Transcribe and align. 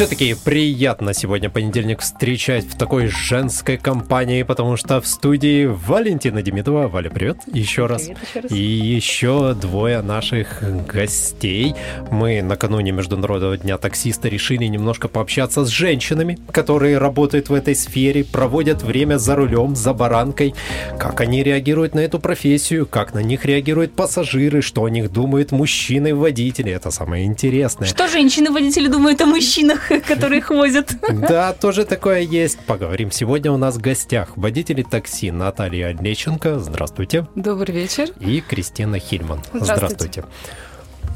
все-таки 0.00 0.34
приятно 0.34 1.12
сегодня 1.12 1.50
понедельник 1.50 2.00
встречать 2.00 2.64
в 2.64 2.74
такой 2.74 3.08
женской 3.08 3.76
компании, 3.76 4.44
потому 4.44 4.78
что 4.78 4.98
в 4.98 5.06
студии 5.06 5.66
Валентина 5.66 6.40
Демидова. 6.40 6.88
Валя, 6.88 7.10
привет 7.10 7.40
еще 7.52 7.84
раз. 7.84 8.04
Привет 8.04 8.18
еще 8.22 8.40
раз. 8.40 8.50
И 8.50 8.62
еще 8.62 9.52
двое 9.52 10.00
наших 10.00 10.62
гостей. 10.86 11.74
Мы 12.10 12.40
накануне 12.40 12.92
Международного 12.92 13.58
дня 13.58 13.76
таксиста 13.76 14.28
решили 14.28 14.64
немножко 14.64 15.06
пообщаться 15.06 15.66
с 15.66 15.68
женщинами, 15.68 16.38
которые 16.50 16.96
работают 16.96 17.50
в 17.50 17.52
этой 17.52 17.76
сфере, 17.76 18.24
проводят 18.24 18.82
время 18.82 19.18
за 19.18 19.36
рулем, 19.36 19.76
за 19.76 19.92
баранкой. 19.92 20.54
Как 20.98 21.20
они 21.20 21.42
реагируют 21.42 21.94
на 21.94 22.00
эту 22.00 22.18
профессию, 22.20 22.86
как 22.86 23.12
на 23.12 23.18
них 23.18 23.44
реагируют 23.44 23.92
пассажиры, 23.92 24.62
что 24.62 24.82
о 24.82 24.88
них 24.88 25.12
думают 25.12 25.52
мужчины-водители. 25.52 26.72
Это 26.72 26.90
самое 26.90 27.26
интересное. 27.26 27.86
Что 27.86 28.08
женщины-водители 28.08 28.86
думают 28.86 29.20
о 29.20 29.26
мужчинах? 29.26 29.89
которые 30.06 30.38
их 30.38 30.50
возят. 30.50 30.94
Да, 31.10 31.52
тоже 31.52 31.84
такое 31.84 32.20
есть. 32.20 32.58
Поговорим. 32.60 33.10
Сегодня 33.10 33.50
у 33.52 33.56
нас 33.56 33.76
в 33.76 33.80
гостях 33.80 34.36
водители 34.36 34.82
такси 34.82 35.30
Наталья 35.30 35.92
Лещенко. 35.92 36.58
Здравствуйте. 36.60 37.26
Добрый 37.34 37.74
вечер. 37.74 38.10
И 38.20 38.40
Кристина 38.40 38.98
Хильман. 38.98 39.40
Здравствуйте. 39.52 39.74
Здравствуйте. 39.74 40.24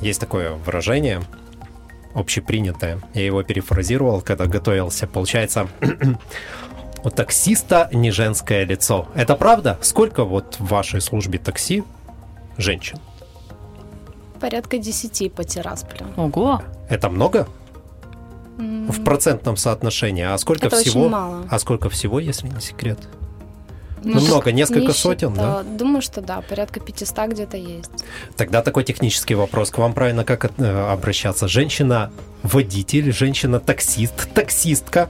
Есть 0.00 0.20
такое 0.20 0.52
выражение, 0.52 1.22
общепринятое. 2.14 3.00
Я 3.14 3.24
его 3.24 3.42
перефразировал, 3.42 4.22
когда 4.22 4.46
готовился. 4.46 5.06
Получается, 5.06 5.68
у 7.04 7.10
таксиста 7.10 7.88
не 7.92 8.10
женское 8.10 8.64
лицо. 8.64 9.08
Это 9.14 9.36
правда? 9.36 9.78
Сколько 9.82 10.24
вот 10.24 10.56
в 10.58 10.66
вашей 10.66 11.00
службе 11.00 11.38
такси 11.38 11.84
женщин? 12.56 12.98
Порядка 14.40 14.78
10 14.78 15.32
по 15.32 15.44
Тирасполю. 15.44 16.06
Ого! 16.16 16.62
Это 16.88 17.08
много? 17.08 17.48
В 18.56 19.02
процентном 19.02 19.56
соотношении. 19.56 20.24
А 20.24 20.36
сколько 20.38 20.66
Это 20.66 20.76
всего? 20.76 21.02
очень 21.02 21.10
мало. 21.10 21.44
А 21.50 21.58
сколько 21.58 21.88
всего, 21.90 22.20
если 22.20 22.48
не 22.48 22.60
секрет? 22.60 22.98
Ну, 24.04 24.20
много, 24.20 24.52
несколько 24.52 24.80
не 24.88 24.92
сотен, 24.92 25.30
считала. 25.30 25.64
да? 25.64 25.70
Думаю, 25.78 26.02
что 26.02 26.20
да, 26.20 26.42
порядка 26.42 26.78
500 26.78 27.28
где-то 27.28 27.56
есть. 27.56 27.90
Тогда 28.36 28.60
такой 28.62 28.84
технический 28.84 29.34
вопрос 29.34 29.70
к 29.70 29.78
вам 29.78 29.94
правильно 29.94 30.24
как 30.24 30.50
э, 30.58 30.90
обращаться? 30.92 31.48
Женщина-водитель, 31.48 33.12
женщина-таксист, 33.12 34.28
таксистка, 34.34 35.08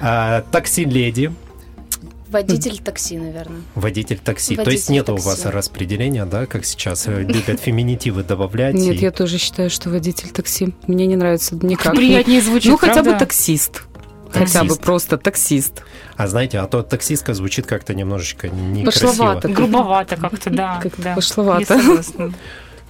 э, 0.00 0.42
такси-леди, 0.50 1.32
Водитель 2.30 2.78
такси, 2.78 3.18
наверное. 3.18 3.60
водитель 3.74 4.18
такси. 4.18 4.56
То 4.56 4.62
Водитель 4.62 4.76
есть 4.76 4.88
нет 4.90 5.08
у 5.08 5.14
такси. 5.14 5.28
вас 5.28 5.44
распределения, 5.46 6.24
да, 6.26 6.46
как 6.46 6.64
сейчас 6.64 7.06
э, 7.06 7.20
любят 7.22 7.60
феминитивы 7.60 8.24
добавлять? 8.24 8.74
Нет, 8.74 8.96
и- 8.96 8.98
я 8.98 9.10
тоже 9.12 9.38
считаю, 9.38 9.70
что 9.70 9.90
водитель 9.90 10.30
такси. 10.30 10.74
Мне 10.86 11.06
не 11.06 11.16
нравится 11.16 11.54
никак. 11.56 11.94
Приятнее 11.94 12.40
звучит, 12.42 12.72
Ну, 12.72 12.78
хотя 12.78 12.96
бы 13.02 13.10
правда? 13.10 13.18
таксист. 13.20 13.82
Хотя 14.32 14.62
бы 14.62 14.68
Таксист. 14.70 14.80
просто 14.82 15.18
таксист. 15.18 15.84
А 16.16 16.26
знаете, 16.26 16.58
а 16.58 16.66
то 16.66 16.82
таксистка 16.82 17.32
звучит 17.32 17.66
как-то 17.66 17.94
немножечко 17.94 18.48
некрасиво. 18.48 19.08
Пошловато. 19.10 19.48
Грубовато 19.48 20.16
как-то, 20.16 20.50
да. 20.50 20.80
Как-то 20.82 21.00
да. 21.02 21.14
пошловато. 21.14 21.80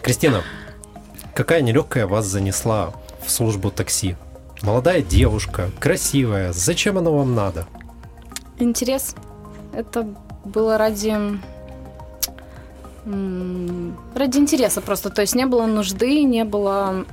Кристина, 0.02 0.42
какая 1.34 1.60
нелегкая 1.60 2.06
вас 2.06 2.24
занесла 2.26 2.94
в 3.24 3.30
службу 3.30 3.70
такси? 3.70 4.16
Молодая 4.62 5.02
девушка, 5.02 5.70
красивая. 5.78 6.52
Зачем 6.54 6.96
оно 6.96 7.14
вам 7.16 7.34
надо? 7.34 7.66
Интерес. 8.58 9.14
Это 9.76 10.06
было 10.44 10.78
ради... 10.78 11.14
Ради 14.14 14.38
интереса 14.38 14.80
просто. 14.80 15.10
То 15.10 15.20
есть 15.22 15.34
не 15.34 15.46
было 15.46 15.66
нужды, 15.66 16.22
не 16.24 16.44
было 16.44 17.04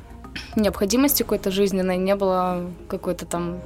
необходимости 0.56 1.22
какой-то 1.24 1.52
жизненной, 1.52 1.98
не 1.98 2.16
было 2.16 2.66
какой-то 2.88 3.26
там 3.26 3.60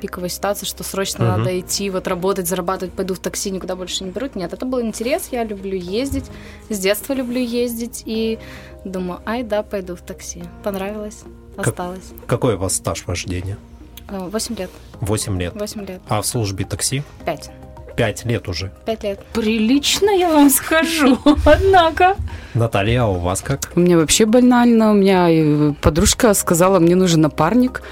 пиковой 0.00 0.28
ситуации, 0.28 0.66
что 0.66 0.84
срочно 0.84 1.24
Мгм. 1.24 1.38
надо 1.38 1.58
идти, 1.58 1.88
вот 1.90 2.06
работать, 2.06 2.46
зарабатывать, 2.46 2.92
пойду 2.94 3.14
в 3.14 3.18
такси, 3.18 3.50
никуда 3.50 3.74
больше 3.76 4.04
не 4.04 4.10
берут. 4.10 4.36
Нет, 4.36 4.52
это 4.52 4.66
был 4.66 4.80
интерес, 4.82 5.28
я 5.32 5.42
люблю 5.42 5.76
ездить, 5.76 6.26
с 6.68 6.78
детства 6.78 7.14
люблю 7.14 7.40
ездить, 7.40 8.02
и 8.04 8.38
думаю, 8.84 9.20
ай, 9.24 9.42
да, 9.42 9.62
пойду 9.62 9.96
в 9.96 10.02
такси. 10.02 10.44
Понравилось, 10.62 11.22
Как- 11.56 11.68
осталось. 11.68 12.12
Какой 12.26 12.54
у 12.56 12.58
вас 12.58 12.74
стаж 12.76 13.06
вождения? 13.06 13.56
А, 14.08 14.28
Восемь 14.28 14.54
лет, 14.56 14.70
8 15.00 15.40
лет. 15.40 15.54
восемь 15.54 15.84
лет, 15.86 16.00
А 16.08 16.20
в 16.20 16.26
службе 16.26 16.64
такси? 16.66 17.02
пять, 17.24 17.50
5 17.96 18.26
лет 18.26 18.48
уже. 18.48 18.70
пять 18.84 19.04
лет. 19.04 19.20
Прилично, 19.32 20.10
я 20.10 20.30
вам 20.30 20.50
скажу. 20.50 21.18
Однако. 21.44 22.16
Наталья, 22.54 23.02
а 23.02 23.06
у 23.06 23.18
вас 23.18 23.40
как? 23.40 23.72
У 23.74 23.80
меня 23.80 23.96
вообще 23.96 24.26
банально. 24.26 24.90
У 24.90 24.94
меня 24.94 25.28
э, 25.30 25.72
подружка 25.80 26.34
сказала, 26.34 26.78
мне 26.78 26.94
нужен 26.94 27.22
напарник. 27.22 27.82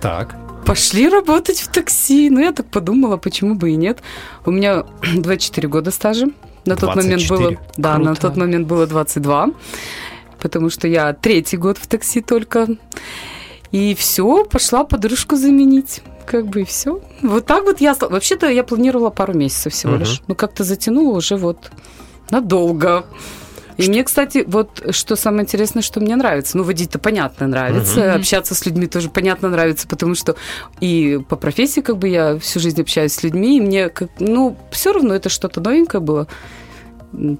Так. 0.00 0.36
Пошли 0.66 1.08
работать 1.08 1.60
в 1.60 1.68
такси. 1.68 2.30
Ну, 2.30 2.40
я 2.40 2.52
так 2.52 2.66
подумала, 2.66 3.16
почему 3.16 3.54
бы 3.54 3.70
и 3.70 3.76
нет. 3.76 4.02
У 4.46 4.50
меня 4.50 4.84
24 5.16 5.68
года 5.68 5.90
стажа. 5.90 6.26
На 6.66 6.76
тот 6.76 6.96
момент 6.96 7.26
24? 7.26 7.56
было... 7.56 7.66
Да, 7.76 7.98
на 7.98 8.14
тот 8.14 8.36
момент 8.36 8.66
было 8.66 8.86
22. 8.86 9.50
Потому 10.40 10.70
что 10.70 10.88
я 10.88 11.12
третий 11.14 11.56
год 11.56 11.78
в 11.78 11.86
такси 11.86 12.20
только. 12.20 12.68
И 13.72 13.94
все, 13.94 14.44
пошла 14.44 14.84
подружку 14.84 15.36
заменить. 15.36 16.02
Как 16.26 16.46
бы 16.46 16.62
и 16.62 16.64
все. 16.64 17.00
Вот 17.22 17.46
так 17.46 17.64
вот 17.64 17.80
я... 17.80 17.94
Вообще-то 17.94 18.48
я 18.48 18.64
планировала 18.64 19.10
пару 19.10 19.34
месяцев 19.34 19.72
всего 19.72 19.96
лишь. 19.96 20.22
Но 20.26 20.34
как-то 20.34 20.64
затянула 20.64 21.16
уже 21.18 21.36
вот 21.36 21.70
надолго. 22.30 23.04
И 23.76 23.88
мне, 23.88 24.04
кстати, 24.04 24.44
вот 24.46 24.82
что 24.90 25.16
самое 25.16 25.42
интересное, 25.42 25.82
что 25.82 25.98
мне 26.00 26.14
нравится. 26.14 26.56
Ну, 26.56 26.62
водить-то 26.62 26.98
понятно 27.00 27.48
нравится, 27.48 28.00
Мгм. 28.00 28.16
общаться 28.20 28.54
с 28.54 28.64
людьми 28.66 28.86
тоже 28.86 29.10
понятно 29.10 29.48
нравится, 29.48 29.88
потому 29.88 30.14
что 30.14 30.36
и 30.78 31.18
по 31.28 31.34
профессии 31.34 31.80
как 31.80 31.98
бы 31.98 32.08
я 32.08 32.38
всю 32.38 32.60
жизнь 32.60 32.80
общаюсь 32.80 33.12
с 33.12 33.22
людьми, 33.24 33.56
и 33.58 33.60
мне, 33.60 33.88
как, 33.88 34.10
ну, 34.20 34.56
все 34.70 34.92
равно 34.92 35.12
это 35.14 35.28
что-то 35.28 35.60
новенькое 35.60 36.00
было. 36.00 36.28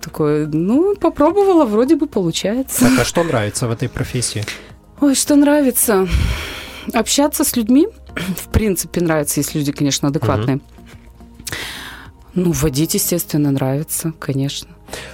Такое, 0.02 0.46
ну, 0.46 0.96
попробовала, 0.96 1.64
вроде 1.66 1.94
бы 1.96 2.06
получается. 2.06 2.80
Так, 2.80 2.98
а 3.00 3.04
что 3.04 3.22
нравится 3.22 3.68
в 3.68 3.70
этой 3.70 3.88
профессии? 3.88 4.44
Ой, 5.00 5.14
что 5.14 5.36
нравится? 5.36 6.08
Общаться 6.92 7.44
с 7.44 7.56
людьми, 7.56 7.86
в 8.36 8.48
принципе, 8.48 9.00
нравится, 9.00 9.40
если 9.40 9.58
люди, 9.58 9.72
конечно, 9.72 10.08
адекватные. 10.08 10.60
Ну, 12.34 12.50
водить, 12.50 12.94
естественно, 12.94 13.52
нравится, 13.52 14.12
конечно. 14.18 14.68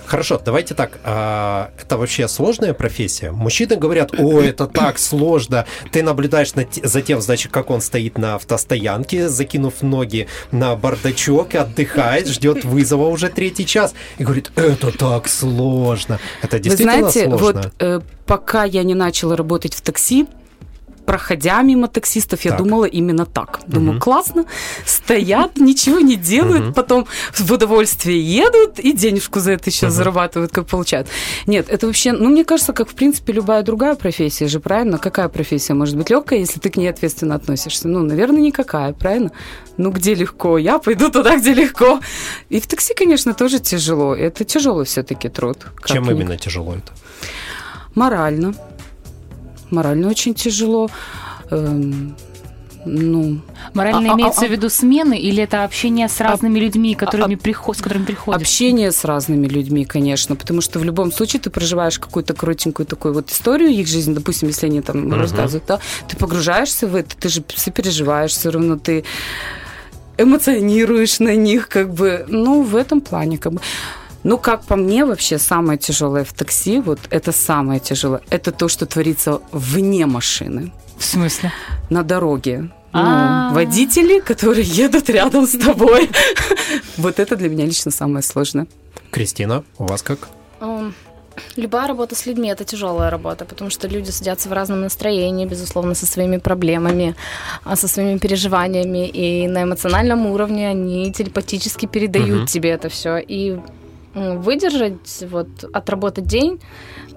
Хорошо, 0.06 0.41
давайте 0.44 0.75
так. 0.75 0.99
а, 1.05 1.71
это 1.81 1.97
вообще 1.97 2.28
сложная 2.28 2.75
профессия? 2.75 3.31
Мужчины 3.31 3.77
говорят, 3.77 4.12
о, 4.19 4.41
это 4.41 4.66
так 4.72 4.99
сложно. 4.99 5.66
Ты 5.93 6.03
наблюдаешь 6.03 6.55
на 6.55 6.66
за 6.83 7.03
тем, 7.03 7.21
значит, 7.21 7.53
как 7.53 7.71
он 7.71 7.81
стоит 7.81 8.19
на 8.19 8.34
автостоянке, 8.37 9.28
закинув 9.28 9.83
ноги 9.83 10.28
на 10.50 10.75
бардачок, 10.77 11.55
отдыхает, 11.55 12.27
ждет 12.27 12.65
вызова 12.65 13.09
уже 13.09 13.28
третий 13.28 13.66
час. 13.66 13.94
И 14.19 14.25
говорит, 14.25 14.50
это 14.56 14.91
так 14.97 15.28
сложно. 15.28 16.19
Это 16.43 16.56
Вы 16.56 16.62
действительно 16.62 17.10
знаете, 17.10 17.28
сложно? 17.28 17.62
вот 17.62 17.72
э, 17.78 18.00
пока 18.27 18.65
я 18.65 18.83
не 18.83 18.94
начала 18.94 19.37
работать 19.37 19.75
в 19.75 19.83
такси, 19.83 20.27
проходя 21.10 21.60
мимо 21.62 21.88
таксистов, 21.88 22.44
я 22.44 22.53
Так. 22.53 22.60
думала 22.60 22.84
именно 22.84 23.26
так. 23.26 23.60
Думаю, 23.66 23.93
Мгм. 23.94 24.00
классно, 24.00 24.44
стоят, 24.87 25.56
ничего 25.56 25.98
не 25.98 26.15
делают, 26.15 26.65
Мгм. 26.66 26.72
потом 26.75 27.06
в 27.32 27.53
удовольствие 27.53 28.21
едут 28.21 28.78
и 28.78 28.93
денежку 28.93 29.41
за 29.41 29.53
это 29.53 29.71
еще 29.71 29.87
Мгм. 29.87 29.94
зарабатывают, 29.97 30.53
как 30.53 30.66
получают. 30.69 31.09
Нет, 31.47 31.66
это 31.69 31.88
вообще, 31.88 32.12
ну, 32.12 32.28
мне 32.28 32.44
кажется, 32.44 32.72
как, 32.72 32.88
в 32.88 32.94
принципе, 32.94 33.32
любая 33.32 33.62
другая 33.65 33.97
профессия 33.97 34.47
же, 34.47 34.60
правильно? 34.60 34.98
Какая 34.98 35.28
профессия 35.28 35.75
может 35.75 35.97
быть 35.97 36.10
легкая, 36.10 36.38
если 36.38 36.60
ты 36.60 36.71
к 36.71 36.76
ней 36.76 36.87
ответственно 36.88 37.34
относишься? 37.34 37.88
Ну, 37.88 38.03
наверное, 38.04 38.41
никакая, 38.41 38.92
правильно? 38.92 39.32
Ну, 39.78 39.91
где 39.91 40.15
легко? 40.15 40.59
Я 40.59 40.78
пойду 40.78 41.10
туда, 41.10 41.36
где 41.39 41.54
легко. 41.54 41.98
И 42.51 42.60
в 42.60 42.66
такси, 42.68 42.95
конечно, 42.95 43.34
тоже 43.34 43.59
тяжело. 43.59 44.15
Это 44.15 44.45
тяжелый 44.45 44.84
все-таки 44.84 45.28
труд. 45.28 45.59
Чем 45.84 46.09
именно 46.09 46.36
тяжело 46.36 46.74
это? 46.74 46.92
Морально. 47.97 48.54
Морально 49.71 50.09
очень 50.09 50.34
тяжело. 50.34 50.91
Эм, 51.51 52.15
ну, 52.87 53.41
Морально 53.75 54.11
А- 54.11 54.15
а- 54.15 54.17
имеется 54.17 54.47
а- 54.47 54.49
в 54.49 54.51
виду 54.51 54.69
смены 54.71 55.19
или 55.19 55.43
это 55.43 55.65
общение 55.65 56.09
с 56.09 56.19
разными 56.21 56.59
людьми, 56.59 56.95
которыми 56.95 57.34
приход, 57.34 57.77
с 57.77 57.83
которыми 57.83 58.05
приходишь? 58.07 58.41
общение 58.41 58.91
с 58.91 59.05
разными 59.05 59.47
людьми, 59.47 59.84
конечно, 59.84 60.34
потому 60.34 60.61
что 60.63 60.78
в 60.78 60.84
любом 60.84 61.13
случае 61.13 61.41
ты 61.41 61.51
проживаешь 61.51 61.99
какую-то 61.99 62.33
коротенькую 62.34 62.87
такую 62.87 63.13
вот 63.15 63.31
историю 63.31 63.71
их 63.71 63.87
жизни, 63.87 64.15
допустим, 64.15 64.49
если 64.49 64.67
они 64.67 64.81
там 64.81 65.01
Мгм. 65.03 65.21
рассказывают, 65.21 65.65
да, 65.69 65.78
ты 66.09 66.17
погружаешься 66.17 66.87
в 66.87 66.95
это, 66.97 67.15
ты 67.17 67.28
же 67.28 67.43
сопереживаешь 67.55 68.33
все 68.33 68.51
равно, 68.51 68.77
ты 68.77 69.05
эмоционируешь 70.17 71.21
на 71.21 71.34
них, 71.37 71.69
как 71.69 71.93
бы, 71.93 72.25
ну, 72.28 72.63
в 72.63 72.77
этом 72.77 73.01
плане, 73.01 73.39
как 73.39 73.53
бы. 73.55 73.61
Ну, 74.22 74.39
как 74.39 74.63
по 74.65 74.77
мне, 74.77 75.05
вообще 75.05 75.39
самое 75.39 75.78
тяжелое 75.78 76.25
в 76.25 76.33
такси, 76.33 76.81
вот 76.81 76.99
это 77.11 77.33
самое 77.33 77.81
тяжелое, 77.81 78.21
это 78.31 78.53
то, 78.53 78.69
что 78.69 78.87
творится 78.87 79.41
вне 79.53 80.07
машины. 80.07 80.72
В 80.99 81.05
смысле? 81.05 81.51
на 81.89 82.03
дороге. 82.03 82.71
Ну, 82.93 83.01
А. 83.01 83.51
водители, 83.53 84.21
которые 84.21 84.65
едут 84.65 85.09
рядом 85.11 85.47
с 85.47 85.59
тобой. 85.59 86.11
Вот 86.97 87.19
это 87.19 87.37
для 87.37 87.49
меня 87.49 87.65
лично 87.67 87.91
самое 87.91 88.22
сложное. 88.22 88.67
Кристина, 89.11 89.65
у 89.78 89.87
вас 89.87 90.03
как? 90.03 90.28
Эм, 90.61 90.95
Любая 91.57 91.89
работа 91.89 92.15
с 92.15 92.27
людьми 92.27 92.49
это 92.49 92.65
тяжелая 92.65 93.11
работа, 93.11 93.45
потому 93.45 93.71
что 93.71 93.89
люди 93.89 94.11
садятся 94.11 94.49
в 94.49 94.53
разном 94.53 94.83
настроении, 94.83 95.47
безусловно, 95.47 95.95
со 95.95 96.07
своими 96.07 96.37
проблемами, 96.39 97.15
а, 97.65 97.77
со 97.77 97.89
своими 97.89 98.19
переживаниями, 98.19 99.09
и 99.09 99.49
на 99.49 99.63
эмоциональном 99.63 100.27
уровне 100.27 100.69
они 100.69 101.13
телепатически 101.13 101.87
передают 101.87 102.49
тебе 102.49 102.71
это 102.71 102.89
все. 102.89 103.19
И 103.19 103.59
выдержать, 104.15 105.24
вот, 105.30 105.48
отработать 105.72 106.27
день, 106.27 106.60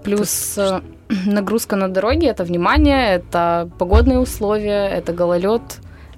плюс 0.03 0.55
э, 0.57 0.81
нагрузка 1.25 1.75
на 1.75 1.87
дороге, 1.87 2.27
это 2.27 2.43
внимание, 2.43 3.15
это 3.15 3.69
погодные 3.79 4.19
условия, 4.19 4.87
это 4.89 5.13
гололед, 5.13 5.61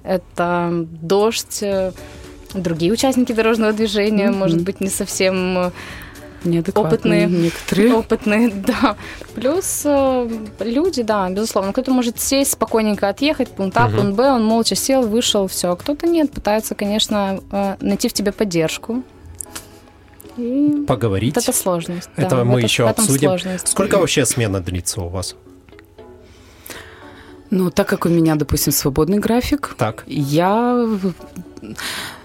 это 0.04 0.70
дождь, 1.02 1.62
э, 1.62 1.92
другие 2.54 2.92
участники 2.92 3.32
дорожного 3.32 3.72
движения, 3.72 4.28
Мгм. 4.30 4.38
может 4.38 4.62
быть, 4.62 4.80
не 4.80 4.88
совсем 4.88 5.58
э, 5.58 5.70
Неадекватные 6.44 7.26
Опытные. 7.26 7.26
некоторые. 7.26 7.94
опытные, 7.98 8.48
да. 8.50 8.96
Плюс 9.34 9.82
э, 9.84 10.28
люди, 10.60 11.02
да, 11.02 11.28
безусловно. 11.28 11.72
Кто-то 11.72 11.90
может 11.90 12.20
сесть, 12.20 12.52
спокойненько 12.52 13.08
отъехать, 13.08 13.48
пункт 13.48 13.76
А, 13.78 13.88
Мгм. 13.88 13.96
пункт 13.96 14.16
Б, 14.16 14.30
он 14.30 14.44
молча 14.44 14.76
сел, 14.76 15.02
вышел, 15.02 15.48
все. 15.48 15.72
А 15.72 15.76
кто-то 15.76 16.06
нет, 16.06 16.30
пытается, 16.30 16.74
конечно, 16.76 17.40
э, 17.50 17.76
найти 17.80 18.08
в 18.08 18.12
тебе 18.12 18.30
поддержку. 18.30 19.02
И 20.36 20.84
Поговорить. 20.86 21.34
вот 21.34 21.44
это 21.44 21.56
сложность. 21.56 22.08
Это 22.16 22.36
да, 22.36 22.44
мы 22.44 22.58
это- 22.58 22.66
еще 22.66 22.88
обсудим. 22.88 23.28
сложность. 23.30 23.68
Сколько 23.68 23.98
вообще 23.98 24.24
смена 24.26 24.60
длится 24.60 25.00
у 25.00 25.08
вас? 25.08 25.34
Ну, 27.50 27.70
так 27.70 27.88
как 27.88 28.06
у 28.06 28.08
меня, 28.08 28.34
допустим, 28.34 28.72
свободный 28.72 29.18
график, 29.18 29.74
Так. 29.78 30.02
я... 30.06 30.86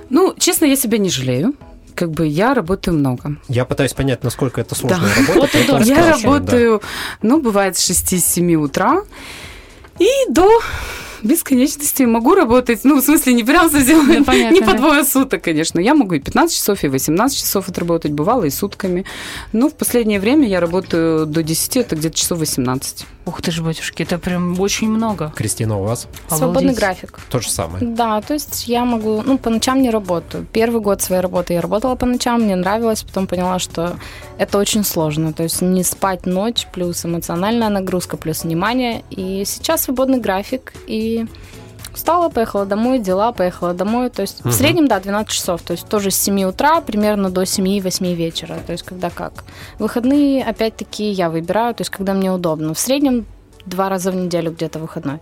Ну, 0.10 0.34
честно, 0.38 0.66
я 0.66 0.76
себя 0.76 0.98
не 0.98 1.10
жалею. 1.10 1.54
Как 1.94 2.10
бы 2.12 2.26
я 2.26 2.54
работаю 2.54 2.98
много. 2.98 3.36
Я 3.48 3.66
пытаюсь 3.66 3.94
понять, 3.94 4.24
насколько 4.24 4.60
это 4.62 4.74
сложная 4.76 5.00
Да. 5.28 5.34
работа. 5.34 5.58
Вот. 5.68 5.82
Я 5.86 5.96
спрашиваю, 5.96 6.22
да. 6.22 6.24
работаю, 6.52 6.82
ну, 7.22 7.40
бывает 7.42 7.78
с 7.78 7.90
6-7 7.90 8.56
утра 8.56 9.04
и 10.00 10.08
до 10.30 10.50
бесконечности 11.24 12.04
могу 12.04 12.34
работать. 12.36 12.82
Ну, 12.84 13.00
в 13.02 13.04
смысле, 13.04 13.34
не 13.34 13.44
прям 13.44 13.70
совсем, 13.70 14.08
Ну, 14.08 14.24
понятно, 14.26 14.54
не 14.54 14.62
по 14.62 14.72
да. 14.74 14.78
двое 14.78 15.04
суток, 15.04 15.44
конечно. 15.44 15.80
Я 15.80 15.94
могу 15.94 16.16
и 16.16 16.20
15 16.20 16.56
часов, 16.56 16.84
и 16.84 16.88
18 16.88 17.38
часов 17.38 17.70
отработать, 17.70 18.12
бывало 18.12 18.44
и 18.46 18.50
сутками. 18.50 19.06
Но 19.54 19.70
в 19.70 19.74
последнее 19.74 20.20
время 20.20 20.48
я 20.48 20.60
работаю 20.60 21.26
до 21.26 21.44
10, 21.44 21.78
это 21.78 21.96
где-то 21.96 22.16
часов 22.18 22.40
18. 22.40 23.06
Ух 23.26 23.42
ты 23.42 23.52
ж, 23.52 23.62
батюшки, 23.62 24.02
это 24.02 24.18
прям 24.18 24.60
очень 24.60 24.90
много. 24.90 25.32
Кристина, 25.36 25.80
у 25.80 25.84
вас 25.84 26.08
Свободный 26.28 26.72
Обалдеть. 26.72 26.78
график. 26.80 27.20
то 27.30 27.40
же 27.40 27.50
самое. 27.52 27.86
Да, 27.86 28.20
то 28.22 28.34
есть 28.34 28.68
я 28.68 28.84
могу, 28.84 29.22
ну, 29.24 29.38
по 29.38 29.50
ночам 29.52 29.82
не 29.82 29.92
работаю. 29.92 30.46
Первый 30.52 30.82
год 30.82 31.02
своей 31.04 31.22
работы 31.22 31.54
я 31.54 31.62
работала 31.62 31.96
по 31.96 32.08
ночам, 32.08 32.42
мне 32.42 32.56
нравилось, 32.56 33.04
потом 33.04 33.28
поняла, 33.28 33.60
что 33.60 33.96
это 34.40 34.58
очень 34.58 34.84
сложно. 34.84 35.34
То 35.34 35.44
есть 35.44 35.62
не 35.62 35.84
спать 35.84 36.26
ночь, 36.26 36.66
плюс 36.74 37.06
эмоциональная 37.06 37.70
нагрузка, 37.70 38.18
плюс 38.18 38.44
внимание. 38.44 39.04
И 39.12 39.44
сейчас 39.46 39.84
свободный 39.84 40.20
график, 40.20 40.74
и 40.88 41.11
устала, 41.94 42.30
поехала 42.30 42.66
домой, 42.66 43.00
дела, 43.00 43.32
поехала 43.32 43.74
домой. 43.74 44.10
То 44.10 44.22
есть 44.22 44.40
Мгм. 44.42 44.52
в 44.52 44.54
среднем, 44.54 44.88
да, 44.88 45.00
12 45.00 45.32
часов. 45.32 45.62
То 45.62 45.74
есть 45.74 45.88
тоже 45.88 46.10
с 46.12 46.16
7 46.16 46.44
утра 46.44 46.82
примерно 46.82 47.30
до 47.30 47.46
7-8 47.46 48.14
вечера. 48.16 48.58
То 48.66 48.72
есть 48.72 48.84
когда 48.84 49.10
как. 49.10 49.44
Выходные, 49.80 50.44
опять-таки, 50.44 51.10
я 51.12 51.30
выбираю, 51.30 51.74
то 51.74 51.82
есть 51.82 51.92
когда 51.92 52.14
мне 52.14 52.32
удобно. 52.32 52.74
В 52.74 52.80
среднем 52.80 53.26
два 53.66 53.90
раза 53.90 54.12
в 54.12 54.16
неделю 54.16 54.52
где-то 54.52 54.80
выходной. 54.80 55.20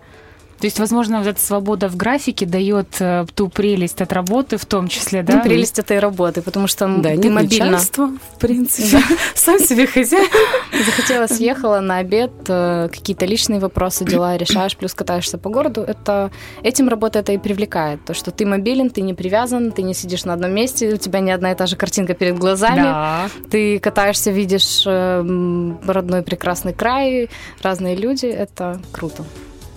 То 0.59 0.65
есть, 0.65 0.77
возможно, 0.77 1.19
вот 1.19 1.27
эта 1.27 1.39
свобода 1.39 1.87
в 1.87 1.95
графике 1.95 2.45
дает 2.45 2.87
э, 2.99 3.25
ту 3.33 3.47
прелесть 3.47 4.01
от 4.01 4.11
работы, 4.11 4.57
в 4.57 4.65
том 4.65 4.89
числе, 4.89 5.23
да? 5.23 5.37
Ну, 5.37 5.43
прелесть 5.43 5.79
этой 5.79 5.99
работы, 5.99 6.41
потому 6.41 6.67
что 6.67 6.85
Да, 6.87 7.15
ты 7.15 7.29
мобильно. 7.29 7.79
в 7.79 8.39
принципе. 8.39 9.01
Сам 9.35 9.59
себе 9.59 9.87
хозяин. 9.87 10.29
Захотела, 10.85 11.27
съехала 11.27 11.79
на 11.79 11.97
обед, 11.97 12.31
э, 12.49 12.89
какие-то 12.91 13.25
личные 13.25 13.61
вопросы, 13.61 14.03
дела 14.03 14.35
решаешь, 14.35 14.75
плюс 14.75 14.93
катаешься 14.93 15.37
по 15.37 15.49
городу. 15.49 15.81
Это 15.81 16.29
этим 16.61 16.89
работа 16.89 17.19
это 17.19 17.31
и 17.31 17.37
привлекает. 17.37 18.03
То, 18.03 18.13
что 18.13 18.31
ты 18.31 18.45
мобилен, 18.45 18.89
ты 18.89 19.01
не 19.01 19.13
привязан, 19.13 19.71
ты 19.71 19.81
не 19.81 19.93
сидишь 19.93 20.25
на 20.25 20.33
одном 20.33 20.51
месте, 20.51 20.93
у 20.93 20.97
тебя 20.97 21.21
не 21.21 21.31
одна 21.31 21.53
и 21.53 21.55
та 21.55 21.67
же 21.67 21.77
картинка 21.77 22.13
перед 22.13 22.37
глазами. 22.37 22.81
Да. 22.81 23.29
Ты 23.49 23.79
катаешься, 23.79 24.31
видишь 24.31 24.83
э, 24.85 25.73
родной 25.87 26.21
прекрасный 26.21 26.73
край, 26.73 27.29
разные 27.61 27.95
люди. 27.95 28.25
Это 28.25 28.81
круто. 28.91 29.23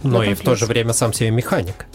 Но 0.02 0.22
этом 0.22 0.32
и 0.32 0.34
в 0.34 0.40
то 0.40 0.54
же 0.54 0.66
время 0.66 0.92
сам 0.92 1.12
себе 1.12 1.30
механик. 1.30 1.86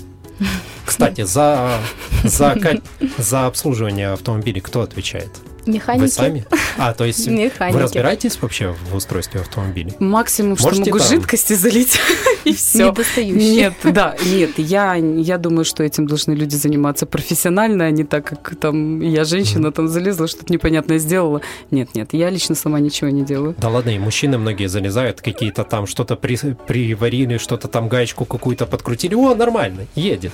Кстати, 0.86 1.22
за, 1.22 1.80
за, 2.24 2.56
за 3.18 3.46
обслуживание 3.46 4.10
автомобилей 4.10 4.62
кто 4.62 4.82
отвечает? 4.82 5.32
Механики. 5.68 6.02
Вы 6.02 6.08
сами? 6.10 6.46
А, 6.78 6.94
то 6.94 7.06
есть 7.06 7.28
Механики. 7.28 7.76
вы 7.76 7.82
разбираетесь 7.84 8.42
вообще 8.42 8.76
в 8.90 8.96
устройстве 8.96 9.42
автомобилей? 9.42 9.94
Максимум, 10.00 10.58
что 10.58 10.68
Можете 10.68 10.92
могу 10.92 11.00
там? 11.00 11.08
жидкости 11.08 11.54
залить, 11.54 12.00
и 12.46 12.54
все. 12.54 12.88
Недостающие. 12.90 13.36
Нет, 13.36 13.74
да, 13.84 14.16
нет, 14.26 14.52
я, 14.58 14.96
я 14.96 15.38
думаю, 15.38 15.66
что 15.66 15.84
этим 15.84 16.08
должны 16.08 16.34
люди 16.34 16.56
заниматься 16.56 17.06
профессионально, 17.06 17.86
а 17.86 17.92
не 17.92 18.04
так, 18.04 18.26
как 18.26 18.56
там 18.60 19.02
я 19.02 19.24
женщина 19.24 19.72
там 19.72 19.88
залезла, 19.88 20.28
что-то 20.28 20.52
непонятное 20.52 20.98
сделала. 21.00 21.42
Нет, 21.72 21.96
нет, 21.96 22.10
я 22.14 22.30
лично 22.30 22.56
сама 22.56 22.80
ничего 22.80 23.10
не 23.10 23.24
делаю. 23.24 23.56
Да 23.58 23.70
ладно, 23.70 23.90
и 23.90 24.00
мужчины 24.00 24.38
многие 24.38 24.68
залезают, 24.68 25.22
какие-то 25.22 25.64
там 25.64 25.88
что-то 25.88 26.16
при, 26.16 26.38
приварили, 26.68 27.38
что-то 27.38 27.68
там 27.68 27.90
гаечку 27.90 28.26
какую-то 28.26 28.66
подкрутили. 28.66 29.16
О, 29.16 29.36
нормально, 29.36 29.88
едет. 29.96 30.32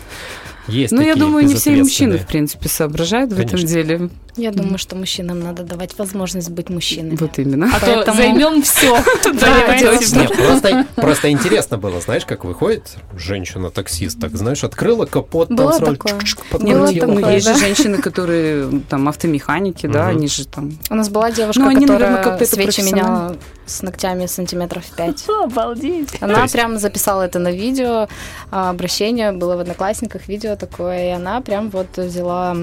Есть 0.67 0.93
Ну, 0.93 1.01
я 1.01 1.15
думаю, 1.15 1.45
не 1.45 1.55
все 1.55 1.71
мужчины, 1.71 2.17
в 2.17 2.25
принципе, 2.27 2.69
соображают 2.69 3.31
в 3.31 3.39
этом 3.39 3.51
Конечно. 3.51 3.67
деле. 3.67 4.09
Я 4.35 4.51
думаю, 4.51 4.79
что 4.79 4.95
мужчинам 4.95 5.39
надо 5.41 5.63
давать 5.63 5.97
возможность 5.99 6.49
быть 6.49 6.69
мужчинами. 6.69 7.17
Вот 7.17 7.37
именно. 7.37 7.69
А 7.71 7.79
то 7.79 7.85
Поэтому- 7.85 8.17
займем 8.17 8.61
все. 8.63 8.97
Просто, 10.95 11.29
интересно 11.29 11.77
было, 11.77 12.01
знаешь, 12.01 12.25
как 12.25 12.43
выходит 12.43 12.97
женщина-таксист, 13.15 14.19
так, 14.19 14.35
знаешь, 14.35 14.63
открыла 14.63 15.05
капот, 15.05 15.49
там 15.49 15.73
сразу 15.73 15.91
ну, 15.91 15.97
подкрутила. 16.49 17.29
есть 17.29 17.47
же 17.47 17.55
женщины, 17.55 17.97
которые 17.99 18.81
там 18.89 19.07
автомеханики, 19.07 19.85
да, 19.87 20.07
они 20.07 20.27
же 20.27 20.47
там... 20.47 20.79
У 20.89 20.95
нас 20.95 21.09
была 21.09 21.31
девушка, 21.31 21.61
Ну, 21.61 21.79
которая 21.79 22.45
свечи 22.45 22.81
меняла 22.81 23.35
с 23.65 23.81
ногтями 23.81 24.25
сантиметров 24.25 24.83
5. 24.97 25.25
Обалдеть. 25.43 26.09
Она 26.21 26.47
То 26.47 26.51
прям 26.51 26.79
записала 26.79 27.21
это 27.23 27.39
на 27.39 27.51
видео, 27.51 28.07
а, 28.51 28.71
обращение 28.71 29.31
было 29.31 29.55
в 29.55 29.59
Одноклассниках, 29.59 30.27
видео 30.27 30.52
такое, 30.55 31.07
и 31.07 31.11
она 31.11 31.41
прям 31.41 31.69
вот 31.69 31.97
взяла 31.97 32.55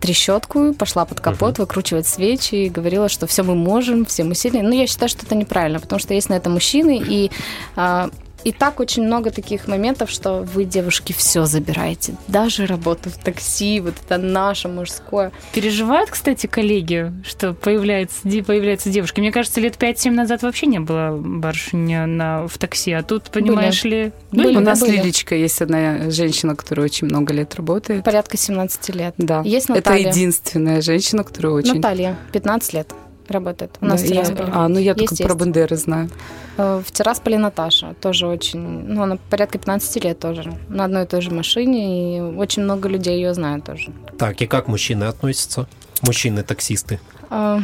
трещотку, 0.00 0.74
пошла 0.74 1.04
под 1.04 1.20
капот, 1.20 1.58
выкручивать 1.58 2.06
свечи 2.06 2.54
и 2.54 2.68
говорила, 2.68 3.08
что 3.08 3.26
все 3.26 3.42
мы 3.42 3.54
можем, 3.54 4.04
все 4.04 4.24
мы 4.24 4.34
сильные. 4.34 4.62
Но 4.62 4.74
я 4.74 4.86
считаю, 4.86 5.08
что 5.08 5.26
это 5.26 5.34
неправильно, 5.34 5.80
потому 5.80 5.98
что 5.98 6.14
есть 6.14 6.28
на 6.28 6.34
это 6.34 6.50
мужчины, 6.50 7.02
и 7.04 7.30
а, 7.76 8.10
и 8.44 8.52
так 8.52 8.80
очень 8.80 9.02
много 9.04 9.30
таких 9.30 9.66
моментов, 9.68 10.10
что 10.10 10.40
вы, 10.42 10.64
девушки, 10.64 11.12
все 11.12 11.44
забираете. 11.44 12.14
Даже 12.28 12.66
работу 12.66 13.10
в 13.10 13.18
такси, 13.18 13.80
вот 13.80 13.94
это 14.04 14.18
наше 14.18 14.68
мужское. 14.68 15.32
Переживают, 15.52 16.10
кстати, 16.10 16.46
коллеги, 16.46 17.12
что 17.24 17.52
появляется, 17.52 18.20
появляются 18.22 18.90
девушки. 18.90 19.20
Мне 19.20 19.32
кажется, 19.32 19.60
лет 19.60 19.76
5-7 19.76 20.10
назад 20.10 20.42
вообще 20.42 20.66
не 20.66 20.80
было 20.80 21.16
барышни 21.16 21.96
на, 21.96 22.46
в 22.46 22.56
такси, 22.58 22.92
а 22.92 23.02
тут, 23.02 23.24
понимаешь 23.30 23.84
ли... 23.84 24.12
Были, 24.30 24.56
У 24.56 24.60
нас 24.60 24.80
были. 24.80 24.96
Лилечка 24.96 25.34
есть 25.34 25.60
одна 25.60 26.10
женщина, 26.10 26.54
которая 26.54 26.86
очень 26.86 27.06
много 27.06 27.32
лет 27.32 27.54
работает. 27.54 28.04
Порядка 28.04 28.36
17 28.36 28.94
лет. 28.94 29.14
Да. 29.18 29.42
Есть 29.44 29.66
Это 29.66 29.74
Наталья. 29.76 30.10
единственная 30.10 30.80
женщина, 30.80 31.24
которая 31.24 31.52
очень... 31.54 31.74
Наталья, 31.74 32.16
15 32.32 32.72
лет 32.72 32.92
работает. 33.30 33.70
У 33.80 33.84
Да, 33.84 33.92
нас 33.92 34.02
в 34.02 34.06
я-. 34.06 34.24
А, 34.52 34.68
ну 34.68 34.78
я 34.78 34.92
Есть, 34.92 34.98
только 34.98 35.16
про 35.16 35.24
есть. 35.26 35.36
Бандеры 35.36 35.76
знаю. 35.76 36.10
Э, 36.56 36.82
В 36.86 36.90
Тирасполе 36.92 37.38
Наташа, 37.38 37.94
тоже 38.00 38.26
очень, 38.26 38.60
ну, 38.60 39.02
она 39.02 39.18
порядка 39.30 39.58
15 39.58 40.04
лет 40.04 40.18
тоже, 40.18 40.52
на 40.68 40.84
одной 40.84 41.04
и 41.04 41.06
той 41.06 41.20
же 41.20 41.30
машине, 41.30 42.18
и 42.18 42.20
очень 42.20 42.62
много 42.62 42.88
людей 42.88 43.16
ее 43.16 43.34
знают 43.34 43.64
тоже. 43.64 43.92
Так, 44.18 44.40
и 44.42 44.46
как 44.46 44.68
мужчины 44.68 45.04
относятся? 45.04 45.66
Мужчины-таксисты. 46.02 46.98
А, 47.30 47.60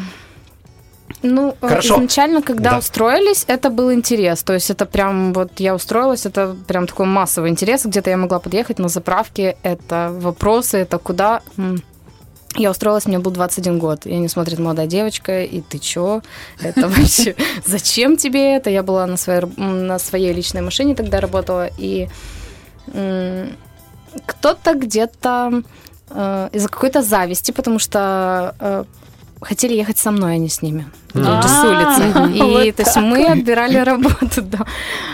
Ну, 1.23 1.55
э, 1.63 1.69
Хорошо. 1.69 1.95
изначально, 1.97 2.43
когда 2.43 2.71
Да. 2.71 2.79
устроились, 2.79 3.45
это 3.49 3.71
был 3.71 3.93
интерес. 3.93 4.43
То 4.43 4.53
есть 4.55 4.71
это 4.71 4.85
прям 4.87 5.33
вот 5.33 5.61
я 5.61 5.75
устроилась, 5.75 6.27
это 6.27 6.55
прям 6.67 6.87
такой 6.87 7.07
массовый 7.07 7.51
интерес. 7.51 7.87
Где-то 7.87 8.11
я 8.11 8.17
могла 8.17 8.39
подъехать 8.41 8.79
на 8.79 8.89
заправке, 8.89 9.57
это 9.63 10.11
вопросы, 10.21 10.79
это 10.79 10.99
куда. 10.99 11.41
Я 12.57 12.71
устроилась, 12.71 13.07
мне 13.07 13.19
был 13.19 13.33
21 13.33 13.79
год. 13.79 14.07
И 14.07 14.13
они 14.13 14.29
смотрят, 14.29 14.59
молодая 14.59 14.87
девочка, 14.87 15.43
и 15.43 15.61
ты 15.61 15.79
чё? 15.79 16.23
Это 16.61 16.89
вообще... 16.89 17.35
Зачем 17.67 18.17
тебе 18.17 18.57
это? 18.57 18.71
Я 18.71 18.83
была 18.83 19.07
на 19.07 19.17
своей, 19.17 19.43
на 19.57 19.99
своей 19.99 20.33
личной 20.33 20.61
машине 20.63 20.95
тогда 20.95 21.21
работала, 21.21 21.69
и 21.79 22.09
кто-то 24.27 24.75
где-то 24.75 25.63
э, 26.11 26.49
из-за 26.53 26.69
какой-то 26.69 27.03
зависти, 27.03 27.51
потому 27.53 27.79
что 27.79 28.55
э, 28.61 28.85
хотели 29.41 29.75
ехать 29.75 29.99
со 29.99 30.11
мной, 30.11 30.35
а 30.35 30.39
не 30.39 30.49
с 30.49 30.63
ними. 30.63 30.87
Тут 31.15 31.43
же 31.43 31.49
с 31.49 31.65
улицы. 31.65 32.13
А, 32.15 32.27
И 32.29 32.41
вот 32.41 32.77
то 32.77 32.83
есть 32.83 32.97
мы 32.97 33.25
отбирали 33.27 33.77
работу, 33.79 34.43
да. 34.43 34.67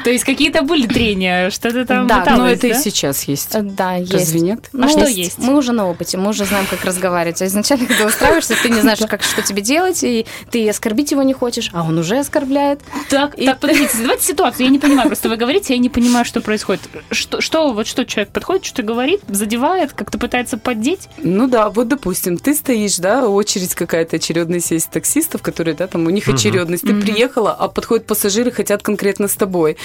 То 0.05 0.11
есть 0.11 0.25
какие-то 0.25 0.63
были 0.63 0.87
трения, 0.87 1.51
что-то 1.51 1.85
там 1.85 2.07
Да, 2.07 2.25
Но 2.37 2.49
это 2.49 2.67
и 2.69 2.75
сейчас 2.75 3.25
есть. 3.25 3.57
Да, 3.75 3.95
есть. 3.95 4.13
Разве 4.13 4.41
нет? 4.41 4.71
А 4.79 4.89
что 4.89 5.07
есть? 5.07 5.39
Мы 5.39 5.57
уже 5.57 5.73
на 5.73 5.89
опыте, 5.89 6.19
мы 6.19 6.31
уже 6.31 6.45
знаем, 6.45 6.67
как 6.69 6.85
разговаривать. 6.85 7.41
А 7.43 7.47
изначально, 7.47 7.87
когда 7.87 8.07
устраиваешься, 8.07 8.55
ты 8.61 8.69
не 8.71 8.81
знаешь, 8.81 8.99
как, 9.09 9.23
что 9.23 9.43
тебе 9.43 9.63
делать, 9.63 10.03
и 10.03 10.27
ты 10.51 10.69
оскорбить 10.69 11.11
его 11.11 11.23
не 11.23 11.33
хочешь, 11.33 11.71
а 11.73 11.83
он 11.83 11.99
уже 11.99 12.19
оскорбляет. 12.19 12.81
Так, 13.09 13.39
И- 13.39 13.47
так, 13.47 13.61
подождите, 13.61 13.91
давайте 14.01 14.25
ситуацию. 14.25 14.67
Я 14.67 14.73
не 14.73 14.79
понимаю, 14.79 15.09
просто 15.09 15.29
вы 15.29 15.37
говорите, 15.37 15.75
я 15.75 15.79
не 15.81 15.89
понимаю, 15.89 16.25
что 16.25 16.41
происходит. 16.41 16.83
Что, 17.11 17.41
что 17.41 17.73
вот 17.73 17.87
что 17.87 18.05
человек 18.05 18.33
подходит, 18.33 18.65
что-то 18.65 18.83
говорит, 18.83 19.21
задевает, 19.29 19.93
как-то 19.93 20.19
пытается 20.19 20.59
поддеть? 20.59 21.09
Ну 21.19 21.47
да, 21.47 21.69
вот 21.69 21.89
допустим, 21.89 22.39
ты 22.39 22.55
стоишь, 22.55 22.97
да, 22.97 23.27
очередь 23.29 23.75
какая-то 23.75 24.17
очередная 24.17 24.61
есть 24.71 24.91
таксистов, 24.91 25.43
которые, 25.43 25.75
да, 25.75 25.87
там 25.91 26.07
у 26.07 26.11
них 26.11 26.29
очередность. 26.29 26.85
Ты 26.85 26.95
приехала, 26.95 27.53
а 27.53 27.69
подходят 27.69 28.07
пассажиры, 28.07 28.51
хотят 28.51 28.83
конкретно 28.83 29.29
с 29.29 29.35
тобой. 29.35 29.77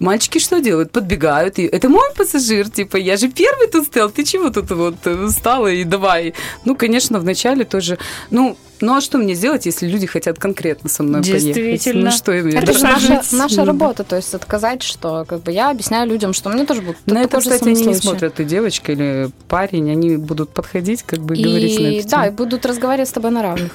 Мальчики 0.00 0.38
что 0.38 0.60
делают? 0.60 0.92
Подбегают, 0.92 1.58
и 1.58 1.62
это 1.62 1.88
мой 1.88 2.08
пассажир, 2.16 2.68
типа, 2.70 2.96
я 2.96 3.16
же 3.16 3.28
первый 3.28 3.68
тут 3.68 3.86
стоял, 3.86 4.10
ты 4.10 4.24
чего 4.24 4.50
тут 4.50 4.70
вот 4.70 4.96
э, 5.04 5.26
встала 5.28 5.68
и 5.68 5.84
давай. 5.84 6.34
Ну, 6.64 6.76
конечно, 6.76 7.18
вначале 7.18 7.64
тоже, 7.64 7.98
ну, 8.30 8.56
ну 8.82 8.96
а 8.96 9.00
что 9.00 9.16
мне 9.16 9.34
сделать, 9.34 9.64
если 9.64 9.86
люди 9.86 10.06
хотят 10.06 10.40
конкретно 10.40 10.90
со 10.90 11.04
мной 11.04 11.22
поехать? 11.22 11.54
Действительно. 11.54 12.06
Ну 12.06 12.10
что 12.10 12.32
им 12.32 12.48
Это 12.48 12.72
же 12.72 12.82
наша, 12.82 13.22
наша 13.30 13.64
работа, 13.64 14.02
то 14.02 14.16
есть 14.16 14.34
отказать, 14.34 14.82
что 14.82 15.24
как 15.26 15.42
бы 15.42 15.52
я 15.52 15.70
объясняю 15.70 16.08
людям, 16.08 16.32
что 16.32 16.50
мне 16.50 16.66
тоже 16.66 16.82
будут 16.82 16.98
На 17.06 17.22
это, 17.22 17.38
кстати, 17.38 17.62
они 17.62 17.74
не 17.74 17.94
случай. 17.94 18.00
смотрят, 18.00 18.34
ты 18.34 18.44
девочка 18.44 18.90
или 18.90 19.30
парень, 19.48 19.88
они 19.88 20.16
будут 20.16 20.50
подходить, 20.50 21.04
как 21.04 21.20
бы 21.20 21.36
говорить 21.36 21.78
на 21.78 21.86
И 21.86 21.98
эту 21.98 22.08
да, 22.08 22.26
и 22.26 22.30
будут 22.30 22.66
разговаривать 22.66 23.08
с 23.08 23.12
тобой 23.12 23.30
на 23.30 23.42
равных. 23.42 23.72